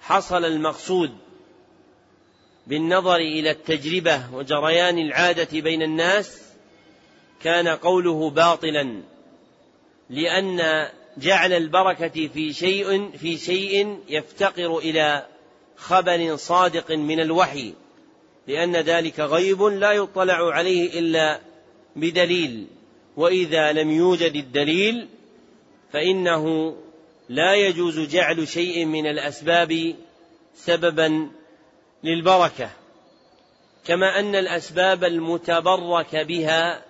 [0.00, 1.10] حصل المقصود
[2.66, 6.42] بالنظر إلى التجربة وجريان العادة بين الناس
[7.42, 9.02] كان قوله باطلا
[10.10, 15.26] لأن جعل البركة في شيء في شيء يفتقر إلى
[15.76, 17.74] خبر صادق من الوحي
[18.46, 21.40] لأن ذلك غيب لا يطلع عليه إلا
[21.96, 22.66] بدليل
[23.16, 25.08] وإذا لم يوجد الدليل
[25.92, 26.76] فإنه
[27.28, 29.94] لا يجوز جعل شيء من الأسباب
[30.54, 31.30] سببا
[32.04, 32.70] للبركة
[33.84, 36.82] كما أن الأسباب المتبرك بها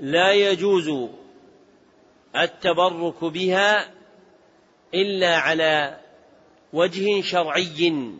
[0.00, 1.08] لا يجوز
[2.36, 3.90] التبرك بها
[4.94, 6.00] إلا على
[6.72, 8.12] وجه شرعي.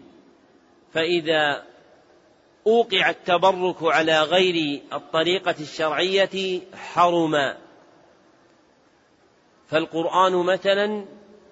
[0.93, 1.63] فإذا
[2.67, 7.55] أوقع التبرك على غير الطريقة الشرعية حرم.
[9.69, 11.05] فالقرآن مثلا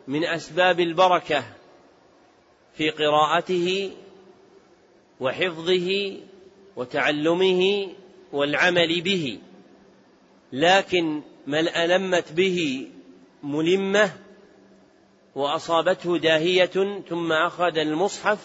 [0.09, 1.44] من أسباب البركة
[2.74, 3.90] في قراءته
[5.20, 6.16] وحفظه
[6.76, 7.89] وتعلمه
[8.32, 9.39] والعمل به.
[10.52, 12.89] لكن من ألمت به
[13.43, 14.10] ملمة
[15.35, 18.39] وأصابته داهية ثم أخذ المصحف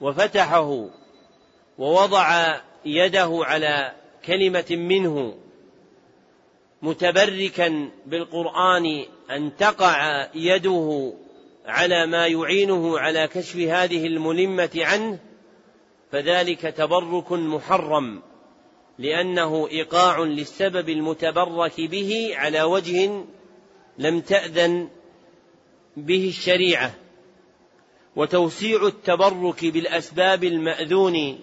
[0.00, 0.88] وفتحه
[1.78, 3.92] ووضع يده على
[4.24, 5.34] كلمة منه
[6.82, 11.12] متبركا بالقرآن أن تقع يده
[11.66, 15.18] على ما يعينه على كشف هذه الملمة عنه
[16.12, 18.22] فذلك تبرك محرم.
[18.98, 23.24] لأنه إيقاع للسبب المتبرك به على وجه
[23.98, 24.88] لم تأذن
[25.96, 26.94] به الشريعة.
[28.16, 31.40] وتوسيع التبرك بالأسباب المأذون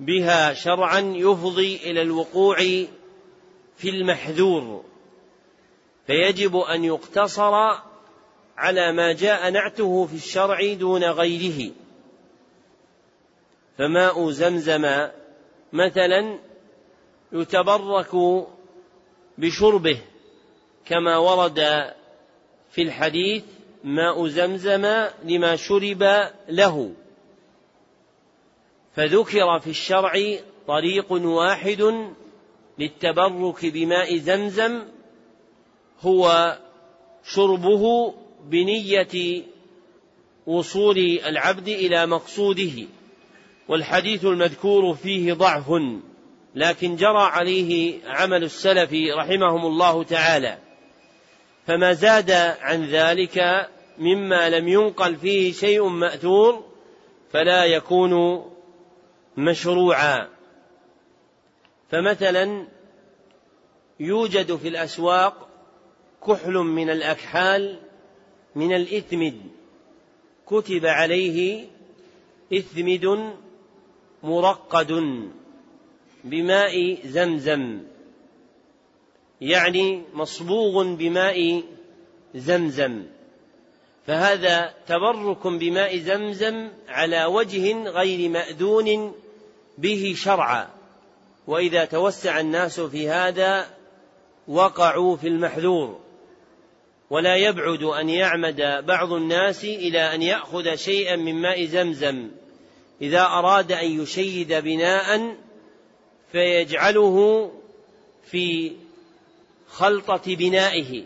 [0.00, 2.56] بها شرعا يفضي إلى الوقوع
[3.76, 4.84] في المحذور.
[6.06, 7.54] فيجب أن يقتصر
[8.56, 11.72] على ما جاء نعته في الشرع دون غيره.
[13.78, 15.08] فماء زمزم
[15.72, 16.38] مثلا
[17.32, 18.44] يتبرك
[19.38, 20.00] بشربه
[20.84, 21.60] كما ورد
[22.70, 23.44] في الحديث
[23.84, 26.92] ماء زمزم لما شرب له.
[28.94, 30.12] فذكر في الشرع
[30.66, 32.10] طريق واحد
[32.78, 34.82] للتبرك بماء زمزم
[36.00, 36.56] هو
[37.24, 39.42] شربه بنية
[40.46, 42.86] وصول العبد إلى مقصوده
[43.68, 45.70] والحديث المذكور فيه ضعف.
[46.56, 50.58] لكن جرى عليه عمل السلف رحمهم الله تعالى
[51.66, 52.30] فما زاد
[52.60, 53.68] عن ذلك
[53.98, 56.64] مما لم ينقل فيه شيء مأثور
[57.32, 58.44] فلا يكون
[59.36, 60.28] مشروعا.
[61.90, 62.66] فمثلا
[64.00, 65.48] يوجد في الأسواق
[66.26, 67.80] كحل من الأكحال
[68.54, 69.40] من الإثمد
[70.46, 71.66] كتب عليه
[72.52, 73.34] إثمد
[74.22, 74.92] مرقد.
[76.26, 77.80] بماء زمزم.
[79.40, 81.62] يعني مصبوغ بماء
[82.34, 83.02] زمزم.
[84.06, 89.14] فهذا تبرك بماء زمزم على وجه غير مأذون
[89.78, 90.68] به شرعا.
[91.46, 93.66] وإذا توسع الناس في هذا
[94.48, 96.00] وقعوا في المحذور.
[97.10, 102.30] ولا يبعد أن يعمد بعض الناس إلى أن يأخذ شيئا من ماء زمزم.
[103.02, 105.36] إذا أراد أن يشيد بناء
[106.32, 107.50] فيجعله
[108.24, 108.72] في
[109.68, 111.04] خلطة بنائه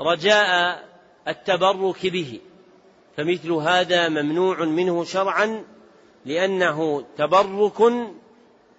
[0.00, 0.82] رجاء
[1.28, 2.40] التبرك به.
[3.16, 5.64] فمثل هذا ممنوع منه شرعا
[6.26, 7.92] لأنه تبرك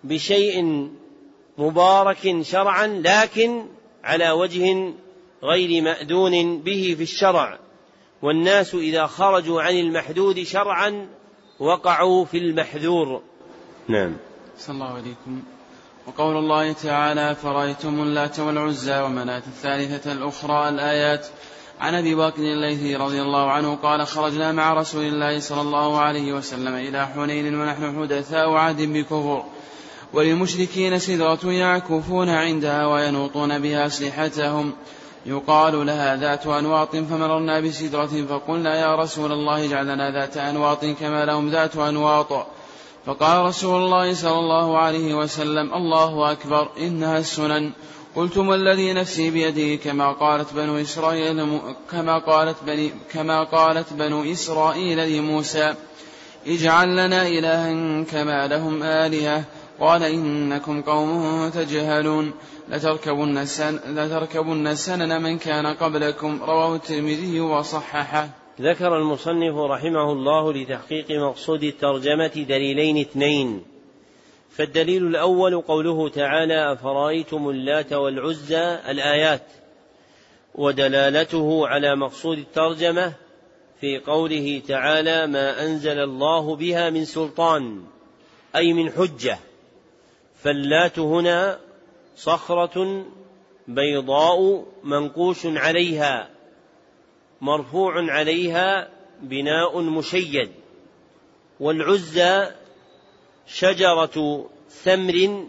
[0.03, 0.89] بشيء
[1.57, 3.65] مبارك شرعا لكن
[4.03, 4.93] على وجه
[5.43, 7.59] غير مأذون به في الشرع.
[8.22, 11.07] والناس إذا خرجوا عن المحدود شرعا
[11.59, 13.22] وقعوا في المحذور.
[13.88, 14.18] نعم.
[14.57, 15.41] صلى الله عليكم.
[16.11, 21.27] وقول الله تعالى فرأيتم اللات والعزى ومناة الثالثة الأخرى الآيات.
[21.79, 26.33] عن أبي بكر الليثي رضي الله عنه قال خرجنا مع رسول الله صلى الله عليه
[26.33, 29.43] وسلم إلى حنين ونحن حدثاء عهد بكفر
[30.13, 34.73] وللمشركين سدرة يعكفون عندها وينوطون بها أسلحتهم.
[35.25, 41.25] يقال لها ذات أنواط فمررنا بسدرة فقلنا يا رسول الله اجعل لنا ذات أنواط كما
[41.25, 42.47] لهم ذات أنواط.
[43.06, 47.72] فقال رسول الله صلى الله عليه وسلم الله أكبر إنها السنن.
[48.15, 51.60] قلتم والذي نفسي بيده؟ كما قالت بنو إسرائيل
[51.91, 55.73] كما قالت بني كما قالت بنو إسرائيل لموسى
[56.48, 59.44] اجعل لنا إلها كما لهم آلهة.
[59.80, 62.34] قال إنكم قوم تجهلون.
[62.69, 63.45] لتركبن
[63.88, 68.40] لتركبن سنن من كان قبلكم رواه الترمذي وصححه.
[68.61, 73.63] ذكر المصنف رحمه الله لتحقيق مقصود الترجمة دليلين اثنين.
[74.49, 79.43] فالدليل الأول قوله تعالى أفرأيتم اللات والعزى الآيات.
[80.55, 83.13] ودلالته على مقصود الترجمة
[83.79, 87.83] في قوله تعالى ما أنزل الله بها من سلطان
[88.55, 89.39] أي من حجة.
[90.43, 91.59] فاللات هنا
[92.15, 93.05] صخرة
[93.67, 96.31] بيضاء منقوش عليها.
[97.41, 98.89] مرفوع عليها
[99.22, 100.51] بناء مشيد
[101.59, 102.47] والعزى
[103.47, 105.45] شجرة ثمر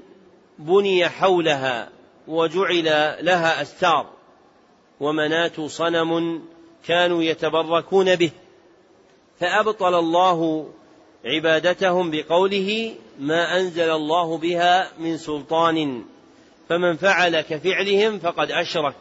[0.58, 1.88] بني حولها
[2.28, 2.84] وجعل
[3.20, 4.06] لها أستار
[5.00, 6.42] ومناة صنم
[6.86, 8.30] كانوا يتبركون به
[9.40, 10.70] فأبطل الله
[11.24, 16.04] عبادتهم بقوله ما أنزل الله بها من سلطان
[16.68, 18.94] فمن فعل كفعلهم فقد أشرك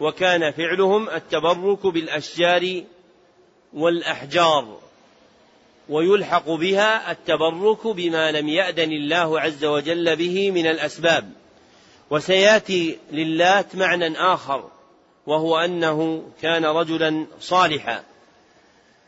[0.00, 2.82] وكان فعلهم التبرك بالأشجار
[3.72, 4.78] والأحجار
[5.88, 11.32] ويلحق بها التبرك بما لم يأذن الله عز وجل به من الأسباب.
[12.10, 14.70] وسيأتي للات معنى آخر
[15.26, 18.04] وهو أنه كان رجلا صالحا.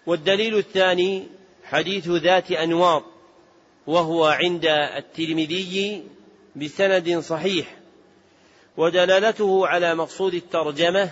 [0.06, 1.26] والدليل الثاني
[1.64, 3.04] حديث ذات أنواط
[3.86, 6.02] وهو عند الترمذي
[6.56, 7.79] بسند صحيح.
[8.76, 11.10] ودلالته على مقصود الترجمة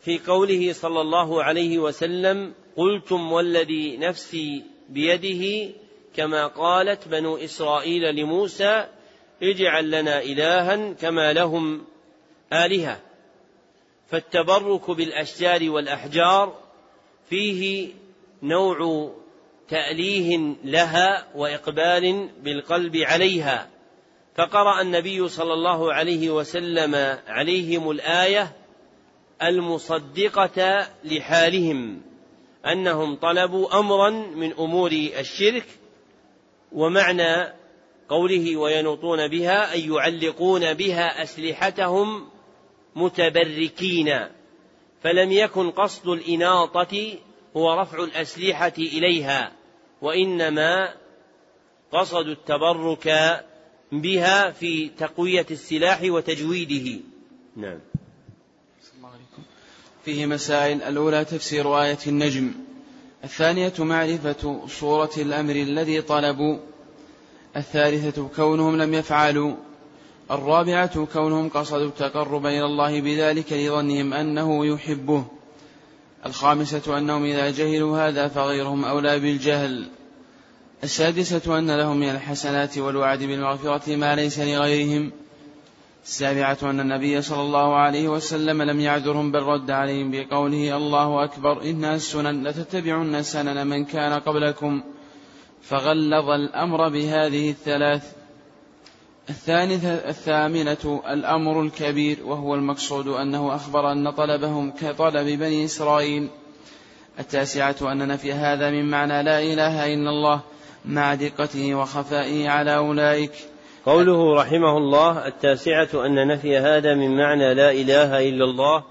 [0.00, 5.74] في قوله صلى الله عليه وسلم قلتم والذي نفسي بيده
[6.16, 8.86] كما قالت بنو إسرائيل لموسى
[9.42, 11.84] اجعل لنا إلها كما لهم
[12.52, 13.00] آلهة.
[14.08, 16.58] فالتبرك بالأشجار والأحجار
[17.30, 17.88] فيه
[18.42, 19.10] نوع
[19.68, 23.70] تأليه لها وإقبال بالقلب عليها.
[24.34, 28.56] فقرأ النبي صلى الله عليه وسلم عليهم الآية
[29.42, 32.02] المصدقة لحالهم
[32.66, 35.66] أنهم طلبوا أمرا من أمور الشرك
[36.72, 37.52] ومعنى
[38.08, 42.28] قوله وينوطون بها أي يعلقون بها أسلحتهم
[42.96, 44.28] متبركين
[45.02, 47.18] فلم يكن قصد الإناطة
[47.56, 49.52] هو رفع الأسلحة إليها
[50.02, 50.94] وإنما
[51.92, 53.08] قصدوا التبرك
[54.00, 57.00] بها في تقوية السلاح وتجويده.
[57.56, 57.78] نعم.
[60.04, 60.82] فيه مسائل.
[60.82, 62.52] الأولى تفسير آية النجم.
[63.24, 66.58] الثانية معرفة صورة الأمر الذي طلبوا.
[67.56, 69.54] الثالثة كونهم لم يفعلوا.
[70.30, 75.24] الرابعة كونهم قصدوا التقرب إلى الله بذلك لظنهم أنه يحبه.
[76.26, 79.88] الخامسة أنهم إذا جهلوا هذا فغيرهم أولى بالجهل.
[80.84, 85.12] السادسة أن لهم من الحسنات والوعد بالمغفرة ما ليس لغيرهم.
[86.04, 91.62] السابعة أن النبي صلى الله عليه وسلم لم يعذرهم بل رد عليهم بقوله الله أكبر
[91.62, 94.82] إنها السنن لتتبعن سنن من كان قبلكم.
[95.62, 98.12] فغلظ الأمر بهذه الثلاث.
[99.28, 106.28] الثالثة الثامنة الأمر الكبير وهو المقصود أنه أخبر أن طلبهم كطلب بني إسرائيل.
[107.18, 110.53] التاسعة أن نفي هذا من معنى لا إله إلا الله.
[110.84, 113.32] مع دقته وخفائه على أولئك.
[113.86, 118.84] قوله رحمه الله التاسعة أن نفي هذا من معنى لا إله إلا الله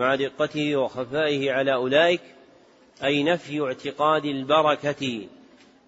[0.00, 2.20] مع دقته وخفائه على أولئك
[3.04, 5.20] أي نفي اعتقاد البركة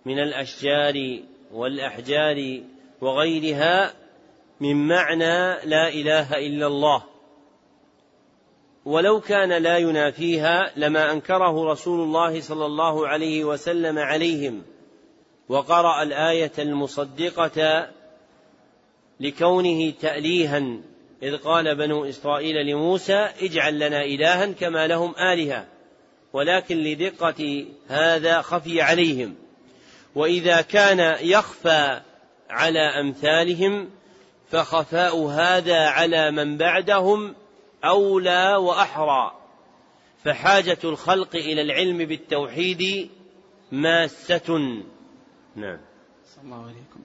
[0.07, 1.19] من الأشجار
[1.53, 2.61] والأحجار
[3.01, 3.93] وغيرها
[4.61, 7.03] من معنى لا إله إلا الله.
[8.85, 14.63] ولو كان لا ينافيها لما أنكره رسول الله صلى الله عليه وسلم عليهم.
[15.49, 17.89] وقرأ الآية المصدقة
[19.21, 20.63] لكونه تأليها
[21.23, 25.67] إذ قال بنو إسرائيل لموسى اجعل لنا إلها كما لهم آلهة
[26.33, 29.35] ولكن لدقة هذا خفي عليهم.
[30.15, 32.01] وإذا كان يخفى
[32.51, 33.91] على أمثالهم
[34.51, 37.35] فخفاء هذا على من بعدهم
[37.85, 39.33] أولى وأحرى.
[40.25, 43.11] فحاجة الخلق إلى العلم بالتوحيد
[43.73, 44.83] ماسة.
[45.57, 45.79] نعم.
[46.35, 47.01] صلى الله عليكم.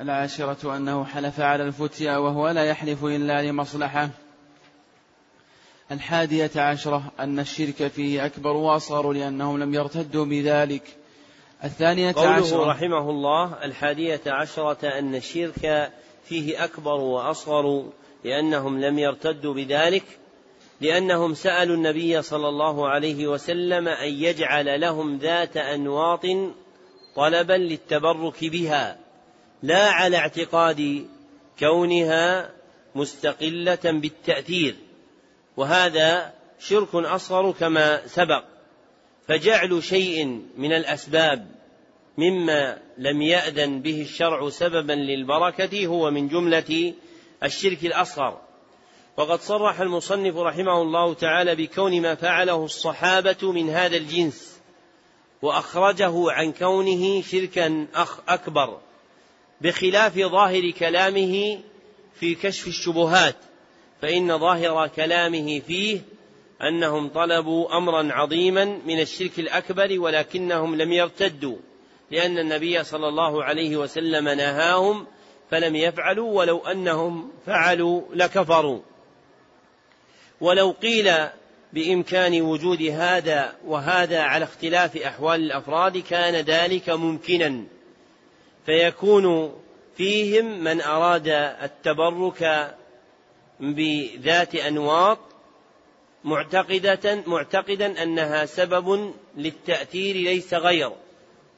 [0.00, 4.08] العاشرة أنه حلف على الفتيا وهو لا يحلف إلا لمصلحة.
[5.92, 10.96] الحادية عشرة أن الشرك فيه أكبر وأصغر لأنهم لم يرتدوا بذلك.
[11.64, 12.70] الثانية قوله عشرة.
[12.70, 15.92] رحمه الله الحادية عشرة أن الشرك
[16.24, 17.92] فيه أكبر وأصغر
[18.24, 20.04] لأنهم لم يرتدوا بذلك
[20.80, 26.24] لأنهم سألوا النبي صلى الله عليه وسلم أن يجعل لهم ذات أنواط
[27.16, 28.98] طلبا للتبرك بها
[29.62, 31.06] لا على اعتقاد
[31.58, 32.50] كونها
[32.94, 34.76] مستقلة بالتأثير.
[35.56, 38.44] وهذا شرك أصغر كما سبق.
[39.28, 40.24] فجعل شيء
[40.56, 41.46] من الأسباب
[42.18, 46.94] مما لم يأذن به الشرع سببا للبركة هو من جملة
[47.42, 48.40] الشرك الأصغر.
[49.16, 54.53] وقد صرح المصنف رحمه الله تعالى بكون ما فعله الصحابة من هذا الجنس.
[55.44, 58.78] وأخرجه عن كونه شركا أخ أكبر
[59.60, 61.60] بخلاف ظاهر كلامه
[62.14, 63.36] في كشف الشبهات
[64.02, 66.00] فإن ظاهر كلامه فيه
[66.62, 71.56] أنهم طلبوا أمرا عظيما من الشرك الأكبر ولكنهم لم يرتدوا
[72.10, 75.06] لأن النبي صلى الله عليه وسلم نهاهم
[75.50, 78.80] فلم يفعلوا ولو أنهم فعلوا لكفروا.
[80.40, 81.28] ولو قيل
[81.74, 87.64] بإمكان وجود هذا وهذا على اختلاف أحوال الأفراد كان ذلك ممكنا
[88.66, 89.54] فيكون
[89.96, 91.28] فيهم من أراد
[91.62, 92.74] التبرك
[93.60, 95.18] بذات أنواط
[96.24, 100.92] معتقدة معتقدا أنها سبب للتأثير ليس غير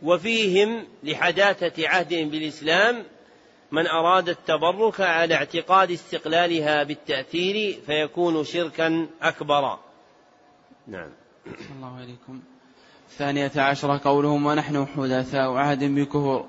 [0.02, 3.04] وفيهم لحداثة عهدهم بالإسلام
[3.72, 9.85] من أراد التبرك على اعتقاد استقلالها بالتأثير فيكون شركا أكبر.
[10.88, 11.08] نعم.
[11.76, 12.40] الله عليكم.
[13.08, 16.44] الثانية عشرة قولهم ونحن حدثاء عهد بكفر.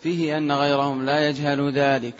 [0.00, 2.14] فيه أن غيرهم لا يجهل ذلك.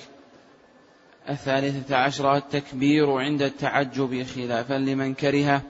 [1.29, 5.63] الثالثة عشرة التكبير عند التعجب خلافا لمن كرهه.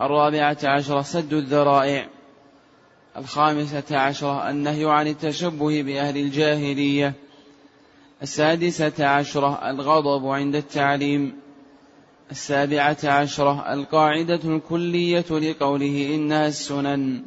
[0.00, 2.08] الرابعة عشرة سد الذرائع.
[3.16, 7.14] الخامسة عشرة النهي عن التشبه بأهل الجاهلية.
[8.22, 11.47] السادسة عشرة الغضب عند التعليم.
[12.30, 17.22] السابعة عشرة القاعدة الكلية لقوله إنها السنن.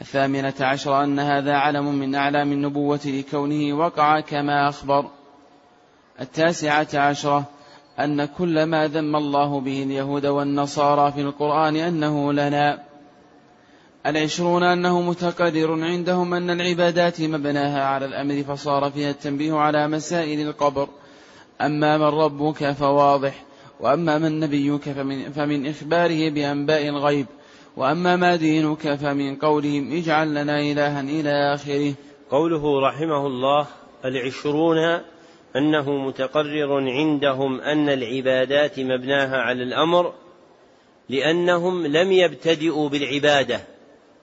[0.00, 5.10] الثامنة عشرة أن هذا علم من أعلام النبوة لكونه وقع كما أخبر.
[6.20, 7.44] التاسعة عشرة
[8.00, 12.82] أن كل ما ذم الله به اليهود والنصارى في القرآن أنه لنا.
[14.06, 20.88] العشرون أنه متقرر عندهم أن العبادات مبناها على الأمر فصار فيها التنبيه على مسائل القبر.
[21.60, 23.45] أما من ربك فواضح.
[23.80, 27.26] وأما من نبيك فمن, فمن إخباره بأنباء الغيب
[27.76, 31.94] وأما ما دينك فمن قولهم اجعل لنا إلها إلى آخره.
[32.30, 33.66] قوله رحمه الله
[34.04, 35.00] العشرون
[35.56, 40.12] أنه متقرر عندهم أن العبادات مبناها على الأمر
[41.08, 43.60] لأنهم لم يبتدئوا بالعبادة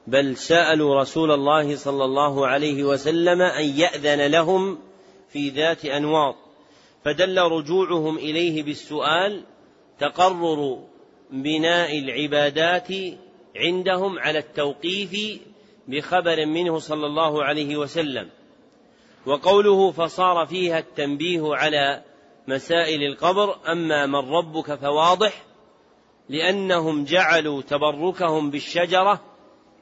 [0.08, 4.78] بل سألوا رسول الله صلى الله عليه وسلم أن يأذن لهم
[5.30, 6.36] في ذات أنواط.
[7.06, 9.44] فدل رجوعهم إليه بالسؤال
[10.00, 10.84] تقرر
[11.32, 12.88] بناء العبادات
[13.56, 15.42] عندهم على التوقيف
[15.88, 18.30] بخبر منه صلى الله عليه وسلم.
[19.26, 22.04] وقوله فصار فيها التنبيه على
[22.48, 25.44] مسائل القبر أما من ربك فواضح
[26.30, 29.22] لأنهم جعلوا تبركهم بالشجرة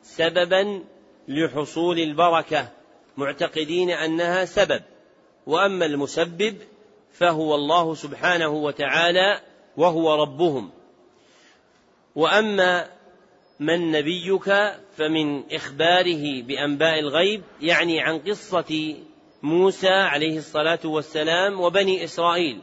[0.02, 0.84] سببا
[1.28, 2.72] لحصول البركة
[3.18, 4.82] معتقدين أنها سبب.
[5.48, 6.58] وأما المسبب
[7.14, 9.42] فهو الله سبحانه وتعالى
[9.78, 10.70] وهو ربهم.
[12.16, 12.88] وأما
[13.60, 14.54] من نبيك
[14.98, 18.96] فمن إخباره بأنباء الغيب يعني عن قصة
[19.44, 22.62] موسى عليه الصلاة والسلام وبني إسرائيل.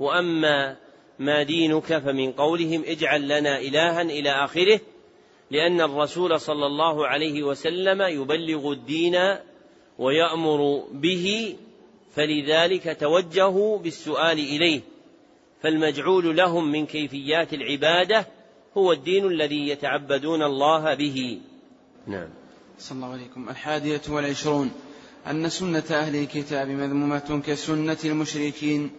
[0.00, 0.76] وأما
[1.18, 4.80] ما دينك فمن قولهم اجعل لنا إلها إلى آخره
[5.50, 9.36] لأن الرسول صلى الله عليه وسلم يبلغ الدين
[9.98, 11.56] ويأمر به
[12.18, 14.80] فلذلك توجهوا بالسؤال إليه
[15.62, 18.26] فالمجعول لهم من كيفيات العبادة
[18.76, 21.40] هو الدين الذي يتعبدون الله به.
[22.06, 22.28] نعم.
[22.78, 23.48] صلى الله عليكم.
[23.48, 24.70] الحادية والعشرون.
[25.30, 28.90] أن سنة أهل الكتاب مذمومة كسنة المشركين.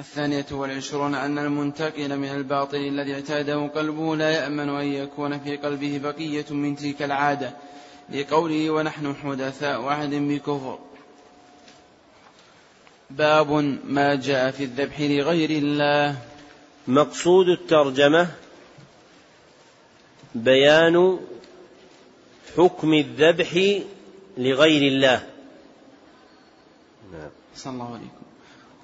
[0.00, 1.14] الثانية والعشرون.
[1.14, 6.76] أن المنتقل من الباطل الذي اعتاده قلبه لا يأمن أن يكون في قلبه بقية من
[6.76, 7.56] تلك العادة.
[8.10, 10.78] لقوله ونحن حدثاء عهد بكفر
[13.18, 16.16] باب ما جاء في الذبح لغير الله.
[16.88, 18.28] مقصود الترجمة
[20.34, 21.18] بيان
[22.56, 23.80] حكم الذبح
[24.38, 25.22] لغير الله.
[27.12, 27.30] نعم.
[27.54, 28.22] صلى الله عليكم.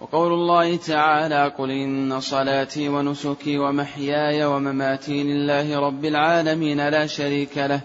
[0.01, 7.81] وقول الله تعالى قل إن صلاتي ونسكي ومحياي ومماتي لله رب العالمين لا شريك له.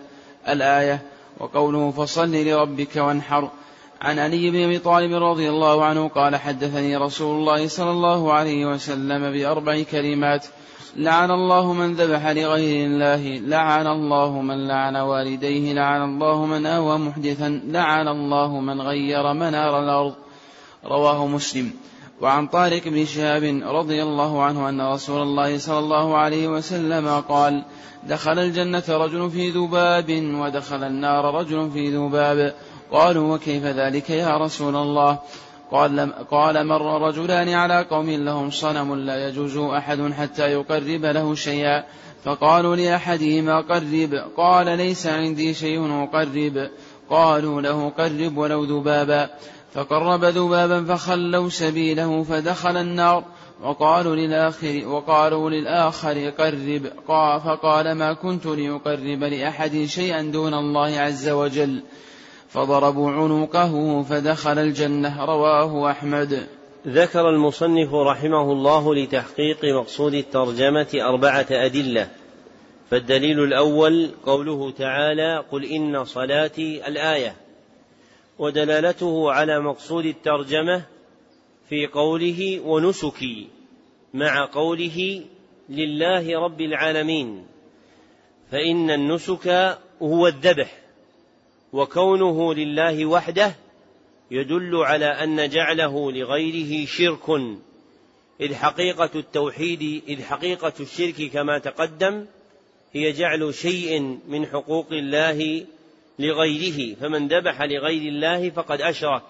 [0.47, 1.01] الآية
[1.39, 3.51] وقوله فصل لربك وانحر.
[4.03, 8.65] عن علي بن أبي طالب رضي الله عنه قال حدثني رسول الله صلى الله عليه
[8.65, 10.45] وسلم بأربع كلمات.
[10.95, 16.98] لعن الله من ذبح لغير الله لعن الله من لعن والديه لعن الله من آوى
[16.98, 20.14] محدثا لعن الله من غير منار الأرض.
[20.85, 21.72] رواه مسلم.
[22.22, 27.64] وعن طارق بن شهاب رضي الله عنه أن رسول الله صلى الله عليه وسلم قال
[28.09, 32.53] دخل الجنة رجل في ذباب ودخل النار رجل في ذباب.
[32.93, 35.19] قالوا وكيف ذلك يا رسول الله؟
[35.72, 41.83] قال, قال مر رجلان على قوم لهم صنم لا يجوز أحد حتى يقرب له شيئا.
[42.23, 44.23] فقالوا لأحدهما قرب.
[44.38, 46.69] قال ليس عندي شيء أقرب.
[47.09, 49.30] قالوا له قرب ولو ذبابا.
[49.73, 53.23] فقرب ذبابا فخلوا سبيله فدخل النار.
[53.63, 56.91] وقالوا للآخر وقالوا للآخر قرب.
[57.45, 61.83] فقال ما كنت لأقرب لأحد شيئا دون الله عز وجل.
[62.53, 66.48] فضربوا عنقه فدخل الجنة رواه أحمد.
[66.88, 72.09] ذكر المصنف رحمه الله لتحقيق مقصود الترجمة أربعة أدلة.
[72.90, 77.35] فالدليل الأول قوله تعالى قل إن صلاتي الآية
[78.40, 80.85] ودلالته على مقصود الترجمة
[81.69, 83.48] في قوله ونسكي
[84.14, 85.22] مع قوله
[85.69, 87.45] لله رب العالمين
[88.51, 90.83] فإن النسك هو الذبح.
[91.74, 93.56] وكونه لله وحده
[94.32, 97.30] يدل على أن جعله لغيره شرك.
[98.42, 102.26] إذ حقيقة التوحيد إذ حقيقة الشرك كما تقدم
[102.93, 105.66] هي جعل شيء من حقوق الله
[106.19, 109.24] لغيره فمن ذبح لغير الله فقد أشرك.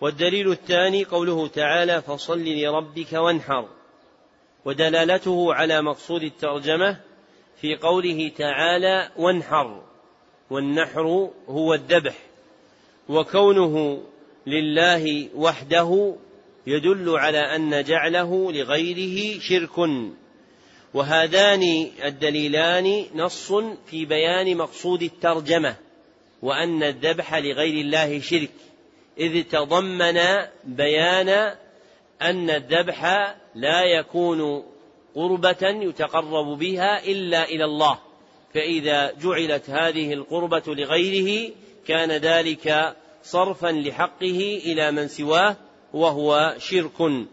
[0.00, 3.68] والدليل الثاني قوله تعالى فصل لربك وانحر.
[4.64, 7.00] ودلالته على مقصود الترجمة
[7.60, 9.91] في قوله تعالى وانحر.
[10.52, 12.14] والنحر هو الذبح
[13.08, 14.02] وكونه
[14.46, 16.14] لله وحده
[16.66, 19.78] يدل على أن جعله لغيره شرك.
[20.94, 23.52] وهذان الدليلان نص
[23.86, 25.76] في بيان مقصود الترجمة
[26.42, 28.50] وأن الذبح لغير الله شرك
[29.18, 30.18] إذ تضمن
[30.64, 31.28] بيان
[32.22, 33.04] أن الذبح
[33.54, 34.64] لا يكون
[35.14, 37.98] قربة يتقرب بها إلا إلى الله.
[38.54, 41.52] فإذا جعلت هذه القربة لغيره
[41.86, 45.56] كان ذلك صرفا لحقه إلى من سواه
[45.92, 47.26] وهو شرك.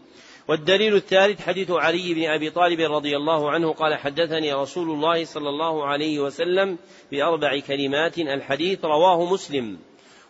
[0.48, 5.48] والدليل الثالث حديث علي بن أبي طالب رضي الله عنه قال حدثني رسول الله صلى
[5.48, 6.78] الله عليه وسلم
[7.12, 9.78] بأربع كلمات الحديث رواه مسلم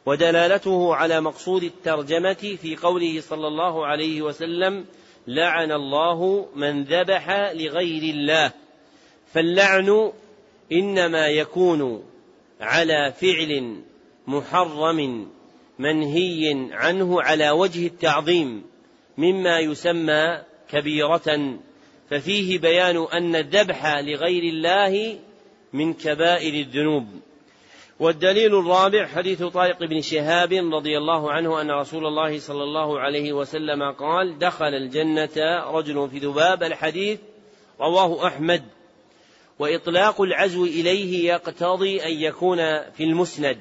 [0.07, 4.85] ودلالته على مقصود الترجمة في قوله صلى الله عليه وسلم
[5.27, 8.53] لعن الله من ذبح لغير الله.
[9.35, 10.13] فاللعن
[10.73, 12.05] إنما يكون
[12.61, 13.83] على فعل
[14.27, 15.29] محرم
[15.79, 18.63] منهي عنه على وجه التعظيم
[19.19, 21.59] مما يسمى كبيرة
[22.11, 25.19] ففيه بيان أن الذبح لغير الله
[25.73, 27.07] من كبائر الذنوب.
[28.01, 33.33] والدليل الرابع حديث طارق بن شهاب رضي الله عنه أن رسول الله صلى الله عليه
[33.33, 37.21] وسلم قال دخل الجنة رجل في ذباب الحديث
[37.81, 38.63] رواه أحمد
[39.61, 42.57] وإطلاق العزو إليه يقتضي أن يكون
[42.91, 43.59] في المسند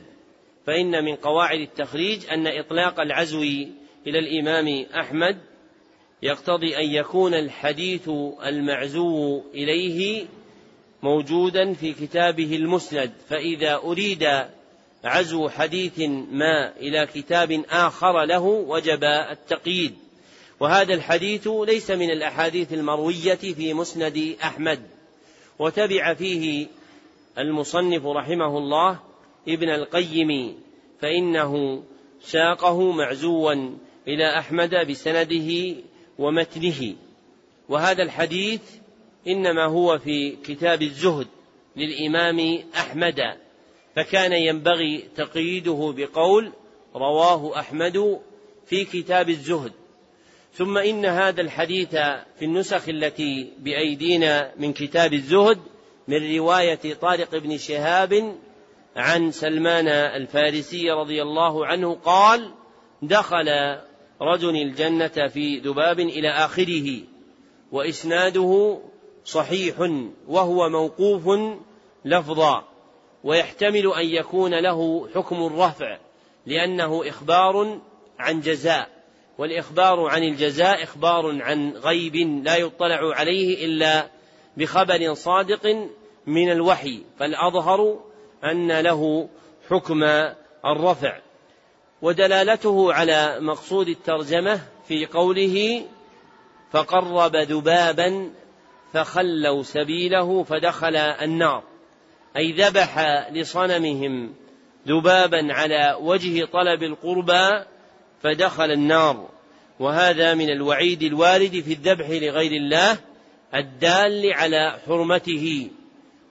[0.67, 3.41] فإن من قواعد التخريج أن إطلاق العزو
[4.07, 5.37] إلى الإمام أحمد
[6.21, 8.09] يقتضي أن يكون الحديث
[8.45, 10.25] المعزو إليه
[11.03, 14.27] موجودا في كتابه المسند فإذا أريد
[15.03, 15.99] عزو حديث
[16.31, 19.95] ما إلى كتاب آخر له وجب التقييد
[20.59, 24.98] وهذا الحديث ليس من الأحاديث المروية في مسند أحمد.
[25.59, 26.67] وتبع فيه
[27.37, 28.99] المصنف رحمه الله
[29.47, 30.55] ابن القيم
[31.01, 31.83] فإنه
[32.21, 33.53] ساقه معزوا
[34.07, 35.75] إلى أحمد بسنده
[36.19, 36.95] ومتنه.
[37.69, 38.61] وهذا الحديث
[39.27, 41.27] إنما هو في كتاب الزهد
[41.75, 43.19] للإمام أحمد
[43.95, 46.51] فكان ينبغي تقييده بقول
[46.95, 48.19] رواه أحمد
[48.65, 49.71] في كتاب الزهد.
[50.53, 51.89] ثم إن هذا الحديث
[52.39, 55.59] في النسخ التي بأيدينا من كتاب الزهد
[56.07, 58.35] من رواية طارق بن شهاب
[58.95, 62.51] عن سلمان الفارسي رضي الله عنه قال
[63.01, 63.77] دخل
[64.21, 66.99] رجل الجنة في ذباب إلى آخره
[67.71, 68.79] وإسناده
[69.25, 69.75] صحيح
[70.27, 71.29] وهو موقوف
[72.05, 72.63] لفظا
[73.23, 75.97] ويحتمل أن يكون له حكم الرفع
[76.45, 77.79] لأنه إخبار
[78.19, 78.98] عن جزاء.
[79.39, 84.07] والإخبار عن الجزاء إخبار عن غيب لا يطلع عليه إلا
[84.57, 85.89] بخبر صادق
[86.27, 87.99] من الوحي فالأظهر
[88.43, 89.29] أن له
[89.69, 90.03] حكم
[90.65, 91.19] الرفع.
[92.01, 95.85] ودلالته على مقصود الترجمة في قوله
[96.71, 98.31] فقرب ذبابا
[98.93, 101.63] فخلوا سبيله فدخل النار
[102.37, 102.99] أي ذبح
[103.31, 104.33] لصنمهم
[104.87, 107.65] ذبابا على وجه طلب القربى
[108.23, 109.29] فدخل النار.
[109.79, 112.97] وهذا من الوعيد الوارد في الذبح لغير الله
[113.55, 115.69] الدال على حرمته.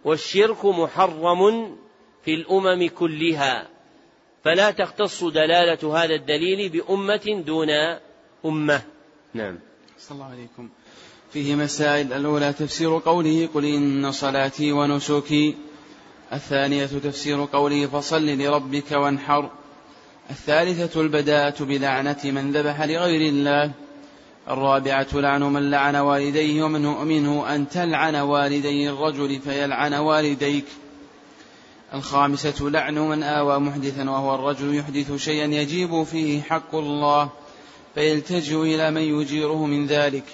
[0.05, 1.73] والشرك محرم
[2.25, 3.69] في الأمم كلها.
[4.45, 7.69] فلا تختص دلالة هذا الدليل بأمة دون
[8.47, 8.83] أمة.
[9.35, 9.59] نعم.
[9.99, 10.69] صلى الله عليكم.
[11.33, 12.13] فيه مسائل.
[12.13, 15.55] الأولى تفسير قوله قل إن صلاتي ونسكي.
[16.33, 19.51] الثانية تفسير قوله فصل لربك وانحر.
[20.31, 23.71] الثالثة البداءة بلعنة من ذبح لغير الله.
[24.51, 30.65] الرابعة لعن من لعن والديه ومنه منه أن تلعن والدي الرجل فيلعن والديك.
[31.95, 37.31] الخامسة لعن من آوى محدثا وهو الرجل يحدث شيئا يجيب فيه حق الله
[37.95, 40.25] فيلتجئ إلى من يجيره من ذلك.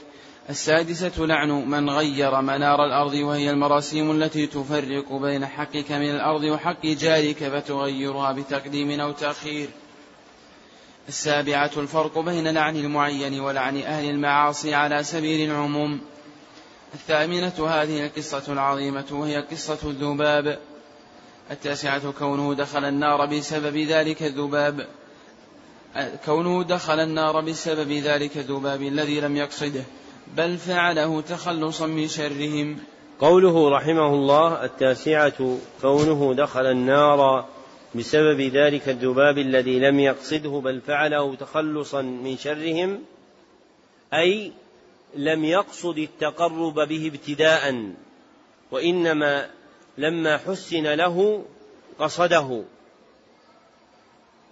[0.50, 6.86] السادسة لعن من غير منار الأرض وهي المراسيم التي تفرق بين حقك من الأرض وحق
[6.86, 9.68] جارك فتغيرها بتقديم أو تأخير.
[11.08, 16.00] السابعة الفرق بين لعن المعين ولعن أهل المعاصي على سبيل العموم.
[16.94, 20.58] الثامنة هذه القصة العظيمة وهي قصة الذباب.
[21.50, 24.86] التاسعة كونه دخل النار بسبب ذلك الذباب.
[26.24, 29.84] كونه دخل النار بسبب ذلك الذباب الذي لم يقصده
[30.36, 32.78] بل فعله تخلصا من شرهم.
[33.20, 37.44] قوله رحمه الله التاسعة كونه دخل النار
[37.94, 43.02] بسبب ذلك الذباب الذي لم يقصده بل فعله تخلصا من شرهم
[44.14, 44.52] أي
[45.16, 47.92] لم يقصد التقرب به ابتداء
[48.70, 49.50] وإنما
[49.98, 51.44] لما حسن له
[51.98, 52.64] قصده.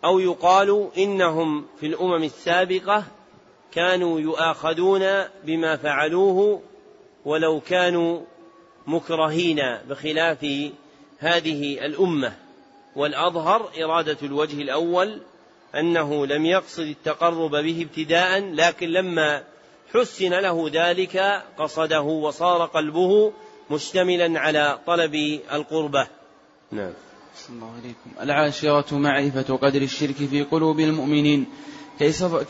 [0.04, 3.04] أو يقال إنهم في الأمم السابقة
[3.72, 5.02] كانوا يؤاخذون
[5.44, 6.62] بما فعلوه
[7.24, 8.20] ولو كانوا
[8.86, 10.46] مكرهين بخلاف
[11.18, 12.36] هذه الأمة.
[12.96, 15.20] والأظهر إرادة الوجه الأول
[15.74, 19.42] أنه لم يقصد التقرب به ابتداء لكن لما
[19.94, 23.32] حسن له ذلك قصده وصار قلبه
[23.70, 25.14] مشتملا على طلب
[25.52, 26.06] القربة.
[26.72, 26.92] نعم.
[27.50, 28.10] الله عليكم.
[28.20, 31.46] العاشرة معرفة قدر الشرك في قلوب المؤمنين.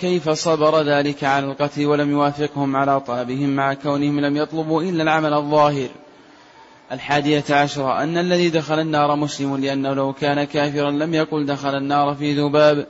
[0.00, 5.34] كيف صبر ذلك على القتل ولم يوافقهم على طلبهم مع كونهم لم يطلبوا إلا العمل
[5.34, 5.88] الظاهر؟
[6.92, 12.14] الحادية عشرة أن الذي دخل النار مسلم لأنه لو كان كافرا لم يقل دخل النار
[12.14, 12.86] في ذباب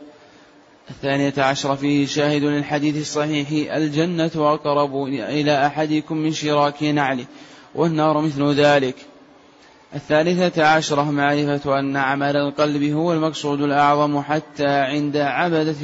[0.90, 7.24] الثانية عشرة فيه شاهد للحديث الصحيح الجنة أقرب إلى أحدكم من شراك نعله
[7.74, 8.96] والنار مثل ذلك
[9.94, 15.74] الثالثة عشرة معرفة أن عمل القلب هو المقصود الأعظم حتى عند عبدة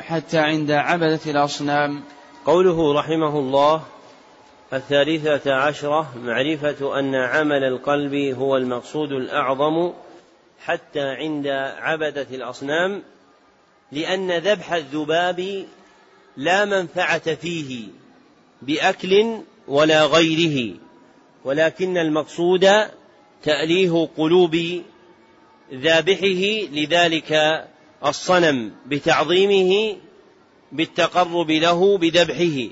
[0.00, 2.02] حتى عند عبدة الأصنام.
[2.46, 3.82] قوله رحمه الله
[4.72, 9.92] الثالثة عشرة معرفة أن عمل القلب هو المقصود الأعظم
[10.64, 11.46] حتى عند
[11.78, 13.02] عبدة الأصنام
[13.92, 15.66] لأن ذبح الذباب
[16.36, 17.88] لا منفعة فيه
[18.62, 19.38] بأكل
[19.68, 20.74] ولا غيره
[21.44, 22.68] ولكن المقصود
[23.42, 24.82] تأليه قلوب
[25.72, 27.62] ذابحه لذلك
[28.06, 29.96] الصنم بتعظيمه
[30.72, 32.70] بالتقرب له بذبحه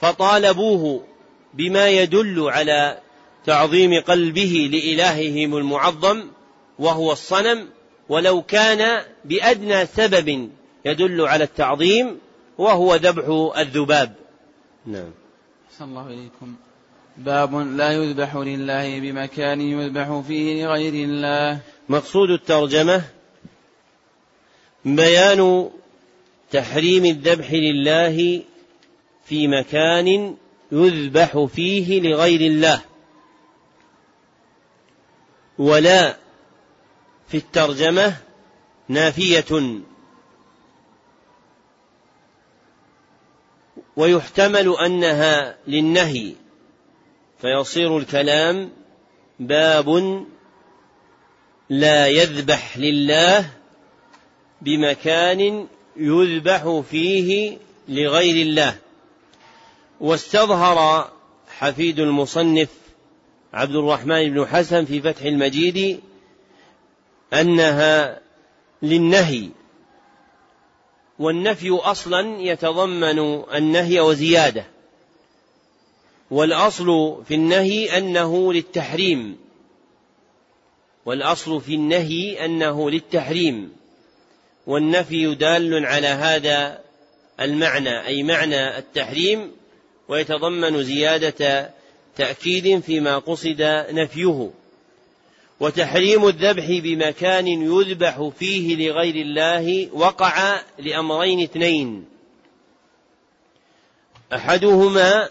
[0.00, 1.04] فطالبوه
[1.54, 2.98] بما يدل على
[3.46, 6.24] تعظيم قلبه لإلههم المعظم
[6.78, 7.68] وهو الصنم
[8.08, 10.50] ولو كان بأدنى سبب
[10.84, 12.18] يدل على التعظيم
[12.58, 14.14] وهو ذبح الذباب.
[14.86, 15.10] نعم.
[15.78, 16.54] صلى الله إليكم.
[17.16, 21.60] باب لا يذبح لله بمكان يذبح فيه لغير الله.
[21.88, 23.02] مقصود الترجمة
[24.84, 25.70] بيان
[26.50, 28.42] تحريم الذبح لله
[29.24, 30.36] في مكان
[30.72, 32.82] يذبح فيه لغير الله.
[35.58, 36.16] ولا
[37.28, 38.16] في الترجمة
[38.88, 39.80] نافية.
[43.96, 46.34] ويحتمل أنها للنهي.
[47.40, 48.72] فيصير الكلام
[49.40, 50.26] باب
[51.68, 53.50] لا يذبح لله
[54.60, 55.66] بمكان
[55.96, 57.58] يذبح فيه
[57.88, 58.78] لغير الله.
[60.00, 61.10] واستظهر
[61.48, 62.68] حفيد المصنف
[63.52, 66.00] عبد الرحمن بن حسن في فتح المجيد
[67.32, 68.20] أنها
[68.82, 69.48] للنهي
[71.18, 73.18] والنفي أصلا يتضمن
[73.54, 74.64] النهي وزيادة
[76.30, 79.38] والأصل في النهي أنه للتحريم
[81.06, 83.72] والأصل في النهي أنه للتحريم
[84.66, 86.80] والنفي دال على هذا
[87.40, 89.59] المعنى أي معنى التحريم
[90.10, 91.70] ويتضمن زيادة
[92.16, 94.50] تأكيد فيما قصد نفيه
[95.60, 102.04] وتحريم الذبح بمكان يذبح فيه لغير الله وقع لأمرين اثنين.
[104.34, 105.28] أحدهما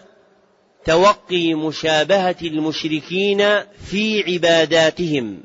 [0.85, 5.43] توقي مشابهة المشركين في عباداتهم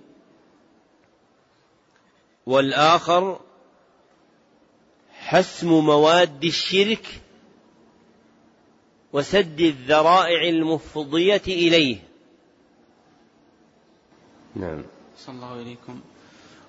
[2.46, 3.40] والآخر
[5.12, 7.23] حسم مواد الشرك
[9.14, 11.96] وسد الذرائع المفضية إليه.
[14.56, 14.82] نعم.
[15.18, 16.00] صلى الله إليكم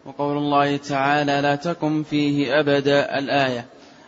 [0.06, 3.65] وقول الله تعالى لا تقم فيه أبدا الآية.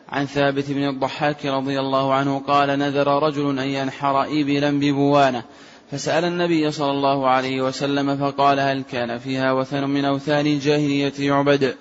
[0.10, 5.44] عن ثابت بن الضحاك رضي الله عنه قال نذر رجل أن ينحر إبلا ببوانة.
[5.92, 11.76] فسأل النبي صلى الله عليه وسلم فقال هل كان فيها وثن من أوثان الجاهلية يعبد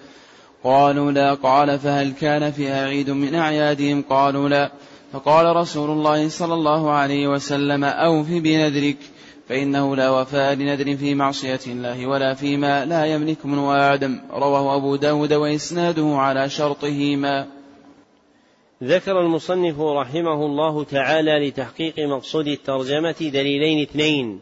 [0.65, 1.35] قالوا لا.
[1.35, 4.73] قال فهل كان فيها عيد من أعيادهم؟ قالوا لا.
[5.13, 8.97] فقال رسول الله صلى الله عليه وسلم أوف بنذرك
[9.49, 14.21] فإنه لا وفاء لنذر في معصية الله ولا فيما لا يملك من آدم.
[14.31, 17.47] رواه أبو داود وإسناده على شرطهما.
[18.85, 24.41] ذكر المصنف رحمه الله تعالى لتحقيق مقصود الترجمة دليلين اثنين.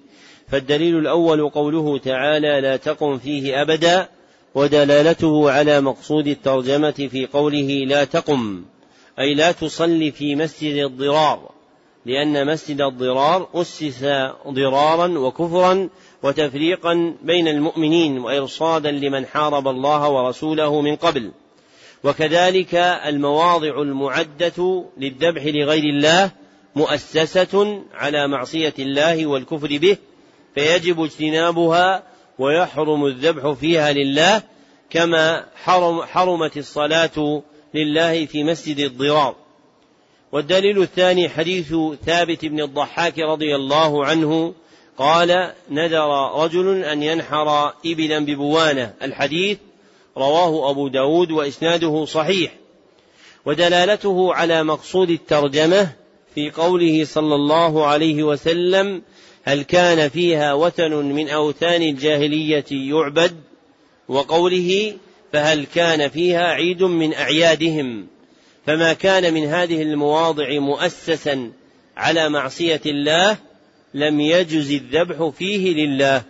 [0.48, 4.08] فالدليل الأول قوله تعالى لا تقم فيه أبدا
[4.54, 8.64] ودلالته على مقصود الترجمة في قوله لا تقم.
[9.18, 11.50] أي لا تصلي في مسجد الضرار
[12.06, 14.04] لأن مسجد الضرار أسس
[14.48, 15.88] ضرارا وكفرا
[16.22, 21.30] وتفريقا بين المؤمنين وإرصادا لمن حارب الله ورسوله من قبل.
[22.04, 22.74] وكذلك
[23.06, 26.30] المواضع المعدة للذبح لغير الله
[26.76, 29.96] مؤسسة على معصية الله والكفر به
[30.54, 32.02] فيجب اجتنابها
[32.38, 34.42] ويحرم الذبح فيها لله
[34.90, 37.42] كما حرم حرمت الصلاة
[37.74, 39.36] لله في مسجد الضرار.
[40.32, 41.74] والدليل الثاني حديث
[42.06, 44.54] ثابت بن الضحاك رضي الله عنه
[44.98, 48.94] قال نذر رجل أن ينحر إبلا ببوانة.
[49.02, 49.58] الحديث
[50.16, 52.54] رواه أبو داود وإسناده صحيح.
[53.46, 55.92] ودلالته على مقصود الترجمة
[56.34, 59.02] في قوله صلى الله عليه وسلم
[59.44, 63.36] هل كان فيها وثن من أوثان الجاهلية يعبد؟
[64.08, 64.94] وقوله
[65.34, 68.06] فهل كان فيها عيد من أعيادهم؟
[68.66, 71.52] فما كان من هذه المواضع مؤسسا
[71.96, 73.36] على معصية الله
[73.94, 76.22] لم يجز الذبح فيه لله.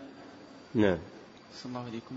[0.75, 0.99] نعم.
[1.67, 2.17] الله عليكم.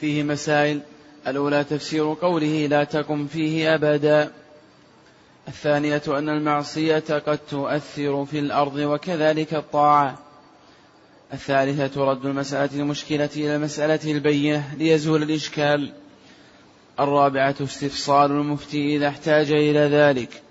[0.00, 0.80] فيه مسائل.
[1.26, 4.30] الأولى تفسير قوله لا تقم فيه أبدا.
[5.48, 10.18] الثانية أن المعصية قد تؤثر في الأرض وكذلك الطاعة.
[11.32, 16.01] الثالثة رد المسألة المشكلة إلى المسألة البينة ليزول الإشكال.
[17.04, 20.42] الرابعة استفصال المفتي إذا احتاج إلى ذلك.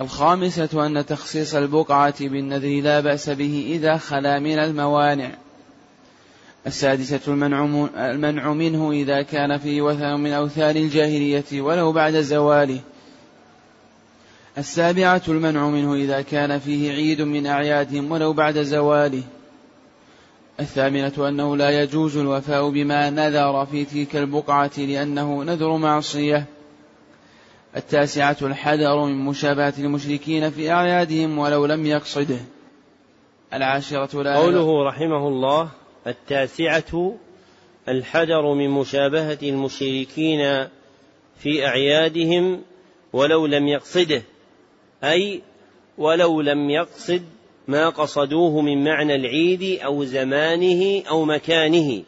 [0.00, 5.30] الخامسة أن تخصيص البقعة بالنذر لا بأس به إذا خلا من الموانع.
[6.66, 12.80] السادسة المنع, منه إذا كان فيه وثن من أوثان الجاهلية ولو بعد زواله.
[14.58, 19.22] السابعة المنع منه إذا كان فيه عيد من أعيادهم ولو بعد زواله.
[20.60, 26.44] الثامنة أنه لا يجوز الوفاء بما نذر في تلك البقعة لأنه نذر معصية.
[27.76, 32.38] التاسعة الحذر من مشابهة المشركين في أعيادهم ولو لم يقصده.
[33.52, 35.68] العاشرة لا قوله رحمه الله
[36.06, 37.16] التاسعة
[37.88, 40.68] الحذر من مشابهة المشركين
[41.38, 42.62] في أعيادهم
[43.12, 44.22] ولو لم يقصده.
[45.04, 45.42] أي
[45.98, 47.22] ولو لم يقصد
[47.70, 52.02] ما قصدوه من معنى العيد أو زمانه أو مكانه.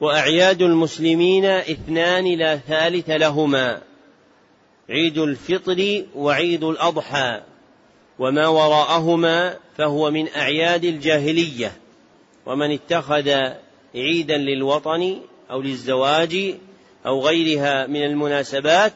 [0.00, 3.82] وأعياد المسلمين اثنان لا ثالث لهما.
[4.90, 7.40] عيد الفطر وعيد الأضحى.
[8.18, 11.72] وما وراءهما فهو من أعياد الجاهلية.
[12.46, 13.30] ومن اتخذ
[13.94, 15.16] عيدا للوطن
[15.50, 16.54] أو للزواج
[17.06, 18.94] أو غيرها من المناسبات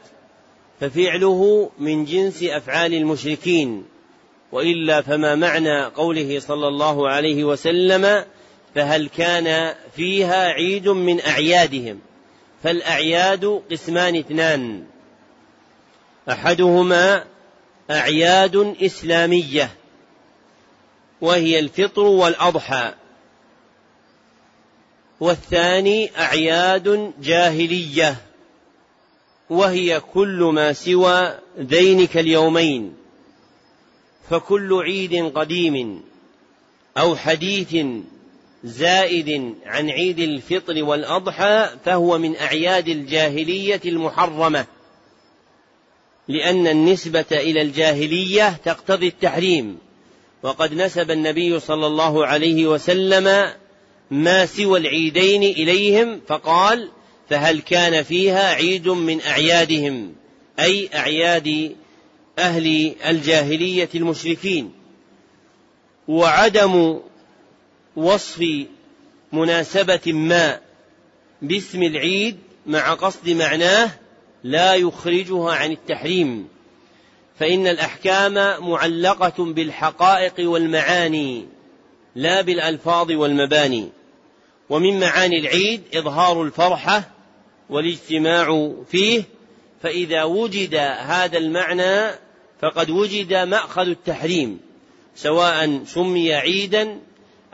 [0.80, 3.84] ففعله من جنس أفعال المشركين.
[4.52, 8.24] وإلا فما معنى قوله صلى الله عليه وسلم
[8.74, 12.00] فهل كان فيها عيد من أعيادهم؟
[12.62, 14.84] فالأعياد قسمان اثنان.
[16.30, 17.24] أحدهما
[17.90, 19.70] أعياد إسلامية
[21.20, 22.94] وهي الفطر والأضحى.
[25.20, 28.16] والثاني أعياد جاهلية
[29.50, 32.99] وهي كل ما سوى ذينك اليومين.
[34.30, 36.02] فكل عيد قديم
[36.98, 37.76] أو حديث
[38.64, 44.66] زائد عن عيد الفطر والأضحى فهو من أعياد الجاهلية المحرمة
[46.28, 49.78] لأن النسبة إلى الجاهلية تقتضي التحريم.
[50.42, 53.52] وقد نسب النبي صلى الله عليه وسلم
[54.10, 56.88] ما سوى العيدين إليهم فقال
[57.30, 60.12] فهل كان فيها عيد من أعيادهم؟
[60.60, 61.76] أي أعياد
[62.38, 64.72] أهل الجاهلية المشركين
[66.08, 67.00] وعدم
[67.96, 68.46] وصف
[69.32, 70.60] مناسبة ما
[71.42, 73.90] باسم العيد مع قصد معناه
[74.44, 76.48] لا يخرجها عن التحريم
[77.38, 78.34] فإن الأحكام
[78.70, 81.46] معلقة بالحقائق والمعاني
[82.14, 83.88] لا بالألفاظ والمباني
[84.70, 87.10] ومن معاني العيد إظهار الفرحة
[87.70, 89.22] والاجتماع فيه
[89.82, 92.10] فإذا وجد هذا المعنى
[92.60, 94.60] فقد وجد مأخذ التحريم
[95.14, 97.00] سواء سمي عيدا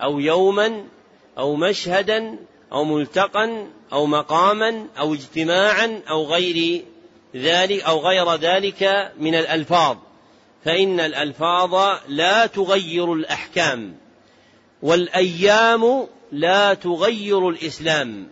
[0.02, 0.84] أو يوما
[1.38, 2.38] أو مشهدا
[2.72, 6.84] أو ملتقا أو مقاما أو اجتماعا أو غير
[7.36, 9.96] ذلك أو غير ذلك من الألفاظ.
[10.64, 13.94] فإن الألفاظ لا تغير الأحكام
[14.82, 18.28] والأيام لا تغير الإسلام.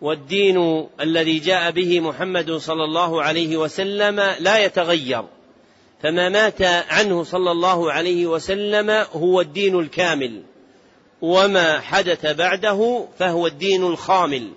[0.00, 5.24] والدين الذي جاء به محمد صلى الله عليه وسلم لا يتغير.
[6.02, 10.42] فما مات عنه صلى الله عليه وسلم هو الدين الكامل.
[11.22, 14.50] وما حدث بعده فهو الدين الخامل.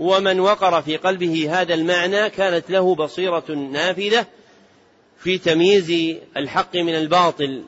[0.00, 4.26] ومن وقر في قلبه هذا المعنى كانت له بصيرة نافذة
[5.18, 7.62] في تمييز الحق من الباطل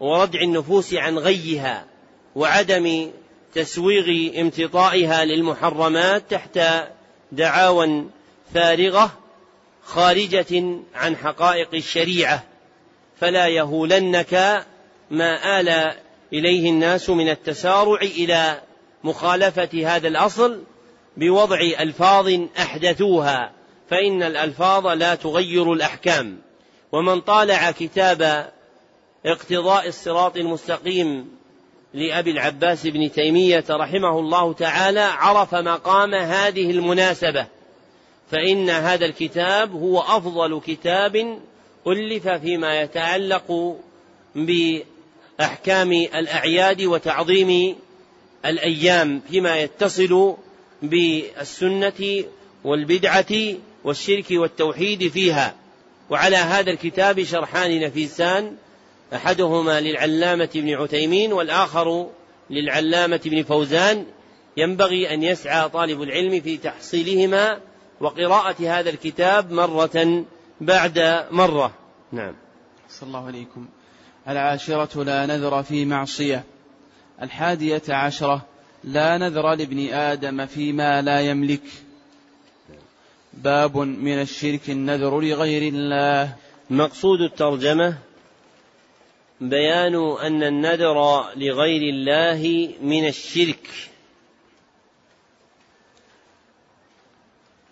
[0.00, 1.86] وردع النفوس عن غيها
[2.34, 3.10] وعدم
[3.56, 6.60] تسويغ امتطائها للمحرمات تحت
[7.32, 8.04] دعاوى
[8.54, 9.18] فارغة
[9.84, 12.44] خارجة عن حقائق الشريعة.
[13.20, 14.64] فلا يهولنك
[15.10, 15.94] ما آل
[16.32, 18.60] إليه الناس من التسارع إلى
[19.04, 20.62] مخالفة هذا الأصل
[21.16, 23.52] بوضع ألفاظ أحدثوها
[23.90, 26.38] فإن الألفاظ لا تغير الأحكام.
[26.92, 28.50] ومن طالع كتاب
[29.26, 31.35] اقتضاء الصراط المستقيم
[31.96, 37.46] لأبي العباس بن تيمية رحمه الله تعالى عرف مقام هذه المناسبة
[38.30, 41.40] فإن هذا الكتاب هو أفضل كتاب
[41.86, 43.76] ألف فيما يتعلق
[44.34, 47.76] بأحكام الأعياد وتعظيم
[48.46, 50.36] الأيام فيما يتصل
[50.82, 52.24] بالسنة
[52.64, 55.54] والبدعة والشرك والتوحيد فيها.
[56.10, 58.56] وعلى هذا الكتاب شرحان نفيسان
[59.14, 62.10] أحدهما للعلامة ابن عثيمين والآخر
[62.50, 64.06] للعلامة ابن فوزان.
[64.56, 67.60] ينبغي أن يسعى طالب العلم في تحصيلهما
[68.00, 70.24] وقراءة هذا الكتاب مرة
[70.60, 71.72] بعد مرة.
[72.12, 72.34] نعم.
[72.88, 73.66] صلى الله عليكم.
[74.28, 76.44] العاشرة لا نذر في معصية.
[77.22, 78.46] الحادية عشرة
[78.84, 81.62] لا نذر لابن آدم فيما لا يملك.
[83.34, 86.36] باب من الشرك النذر لغير الله.
[86.70, 87.98] مقصود الترجمة
[89.40, 93.68] بيان أن النذر لغير الله من الشرك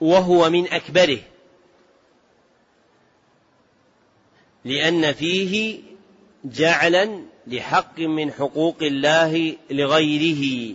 [0.01, 1.19] وهو من أكبره
[4.65, 5.81] لأن فيه
[6.45, 10.75] جعلا لحق من حقوق الله لغيره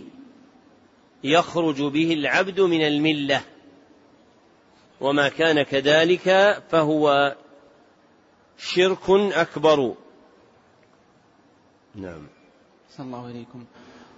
[1.24, 3.42] يخرج به العبد من الملة
[5.00, 7.36] وما كان كذلك فهو
[8.58, 9.94] شرك أكبر.
[11.94, 12.22] نعم.
[12.96, 13.64] صلى الله عليكم.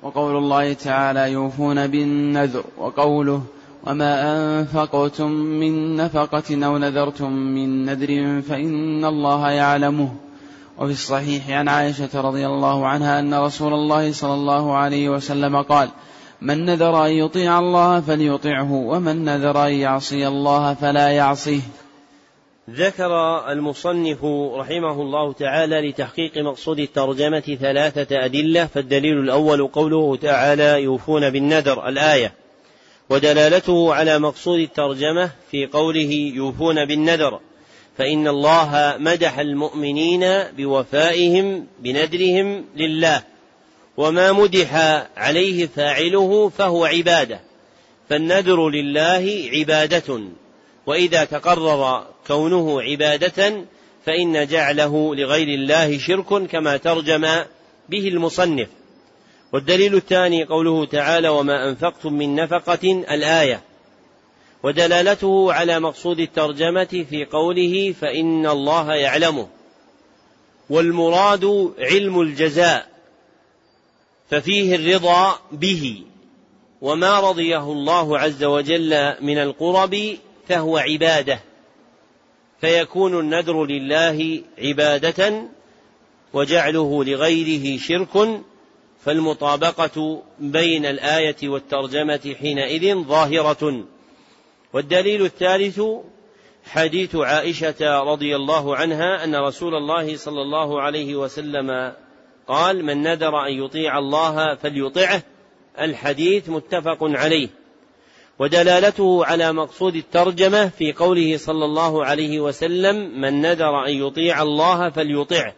[0.03, 3.43] وقول الله تعالى يوفون بالنذر وقوله
[3.87, 4.13] وما
[4.61, 10.15] أنفقتم من نفقة أو نذرتم من نذر فإن الله يعلمه.
[10.79, 15.89] وفي الصحيح عن عائشة رضي الله عنها أن رسول الله صلى الله عليه وسلم قال
[16.41, 21.61] من نذر أن يطيع الله فليطعه ومن نذر أن يعصي الله فلا يعصيه.
[22.71, 23.13] ذكر
[23.53, 24.25] المصنف
[24.55, 32.35] رحمه الله تعالى لتحقيق مقصود الترجمة ثلاثة أدلة فالدليل الأول قوله تعالى يوفون بالنذر الآية.
[33.11, 37.41] ودلالته على مقصود الترجمة في قوله يوفون بالنذر
[37.99, 40.25] فإن الله مدح المؤمنين
[40.57, 43.23] بوفائهم بنذرهم لله
[43.97, 44.75] وما مدح
[45.17, 47.41] عليه فاعله فهو عبادة
[48.09, 50.21] فالنذر لله عبادة.
[50.87, 53.65] وإذا تقرر كونه عبادة
[54.07, 57.27] فإن جعله لغير الله شرك كما ترجم
[57.89, 58.69] به المصنف.
[59.53, 63.63] والدليل الثاني قوله تعالى وما أنفقتم من نفقة الآية.
[64.63, 69.49] ودلالته على مقصود الترجمة في قوله فإن الله يعلمه.
[70.71, 72.89] والمراد علم الجزاء
[74.31, 76.03] ففيه الرضا به.
[76.81, 80.17] وما رضيه الله عز وجل من القرب
[80.49, 81.41] فهو عبادة.
[82.61, 85.43] فيكون النذر لله عبادة
[86.33, 88.41] وجعله لغيره شرك
[89.05, 93.85] فالمطابقة بين الآية والترجمة حينئذ ظاهرة.
[94.73, 95.81] والدليل الثالث
[96.65, 101.93] حديث عائشة رضي الله عنها أن رسول الله صلى الله عليه وسلم
[102.49, 105.23] قال من نذر أن يطيع الله فليطعه.
[105.81, 107.49] الحديث متفق عليه.
[108.39, 114.91] ودلالته على مقصود الترجمة في قوله صلى الله عليه وسلم من نذر أن يطيع الله
[114.91, 115.55] فليطعه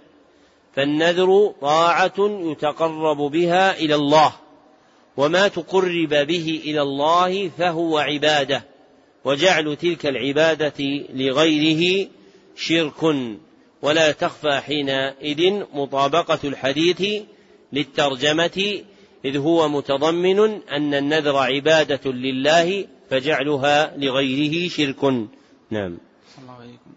[0.76, 4.32] فالنذر طاعة يتقرب بها إلى الله
[5.16, 8.64] وما تقرب به إلى الله فهو عبادة
[9.24, 12.08] وجعل تلك العبادة لغيره
[12.56, 13.16] شرك
[13.82, 17.22] ولا تخفى حينئذ مطابقة الحديث
[17.72, 18.82] للترجمة
[19.24, 25.04] إذ هو متضمن أن النذر عبادة لله فجعلها لغيره شرك.
[25.70, 25.98] نعم.
[26.42, 26.90] الله عليكم.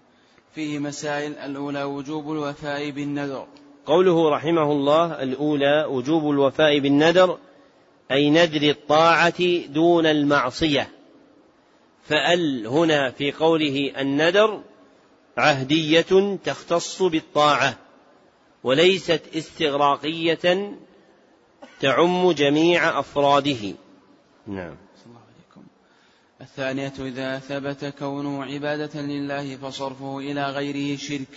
[0.56, 1.36] فيه مسائل.
[1.36, 3.48] الأولى وجوب الوفاء بالنذر.
[3.86, 7.38] قوله رحمه الله الأولى وجوب الوفاء بالنذر
[8.12, 10.90] أي نذر الطاعة دون المعصية.
[12.04, 14.62] فأل هنا في قوله النذر
[15.38, 17.78] عهدية تختص بالطاعة
[18.64, 20.78] وليست استغراقية
[21.82, 23.74] تعم جميع أفراده.
[24.48, 24.76] نعم.
[25.06, 25.68] الله عليكم.
[26.42, 31.28] الثانية إذا ثبت كونه عبادة لله فصرفه إلى غيره شرك.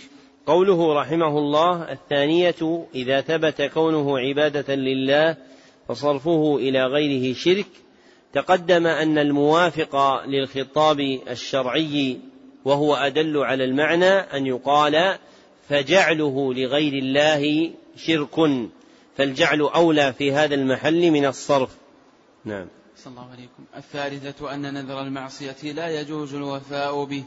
[0.45, 5.37] قوله رحمه الله الثانية إذا ثبت كونه عبادة لله
[5.87, 7.67] فصرفه إلى غيره شرك
[8.33, 12.19] تقدم أن الموافق للخطاب الشرعي
[12.65, 15.17] وهو أدل على المعنى أن يقال
[15.69, 18.39] فجعله لغير الله شرك.
[19.17, 21.69] فالجعل أولى في هذا المحل من الصرف.
[22.45, 22.67] نعم.
[22.97, 23.63] صلى الله عليكم.
[23.77, 27.23] الثالثة أن نذر المعصية لا يجوز الوفاء به.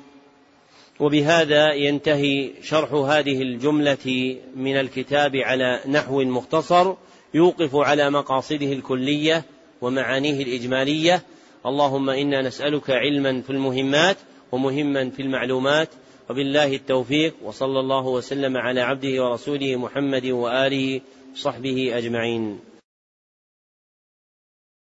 [1.01, 6.95] وبهذا ينتهي شرح هذه الجملة من الكتاب على نحو مختصر
[7.35, 9.45] يوقف على مقاصده الكلية
[9.81, 11.23] ومعانيه الإجمالية.
[11.67, 14.17] اللهم إنا نسألك علما في المهمات
[14.53, 15.89] ومهما في المعلومات.
[16.31, 21.01] وبالله التوفيق وصلى الله وسلم على عبده ورسوله محمد وآله
[21.35, 22.61] صحبه أجمعين.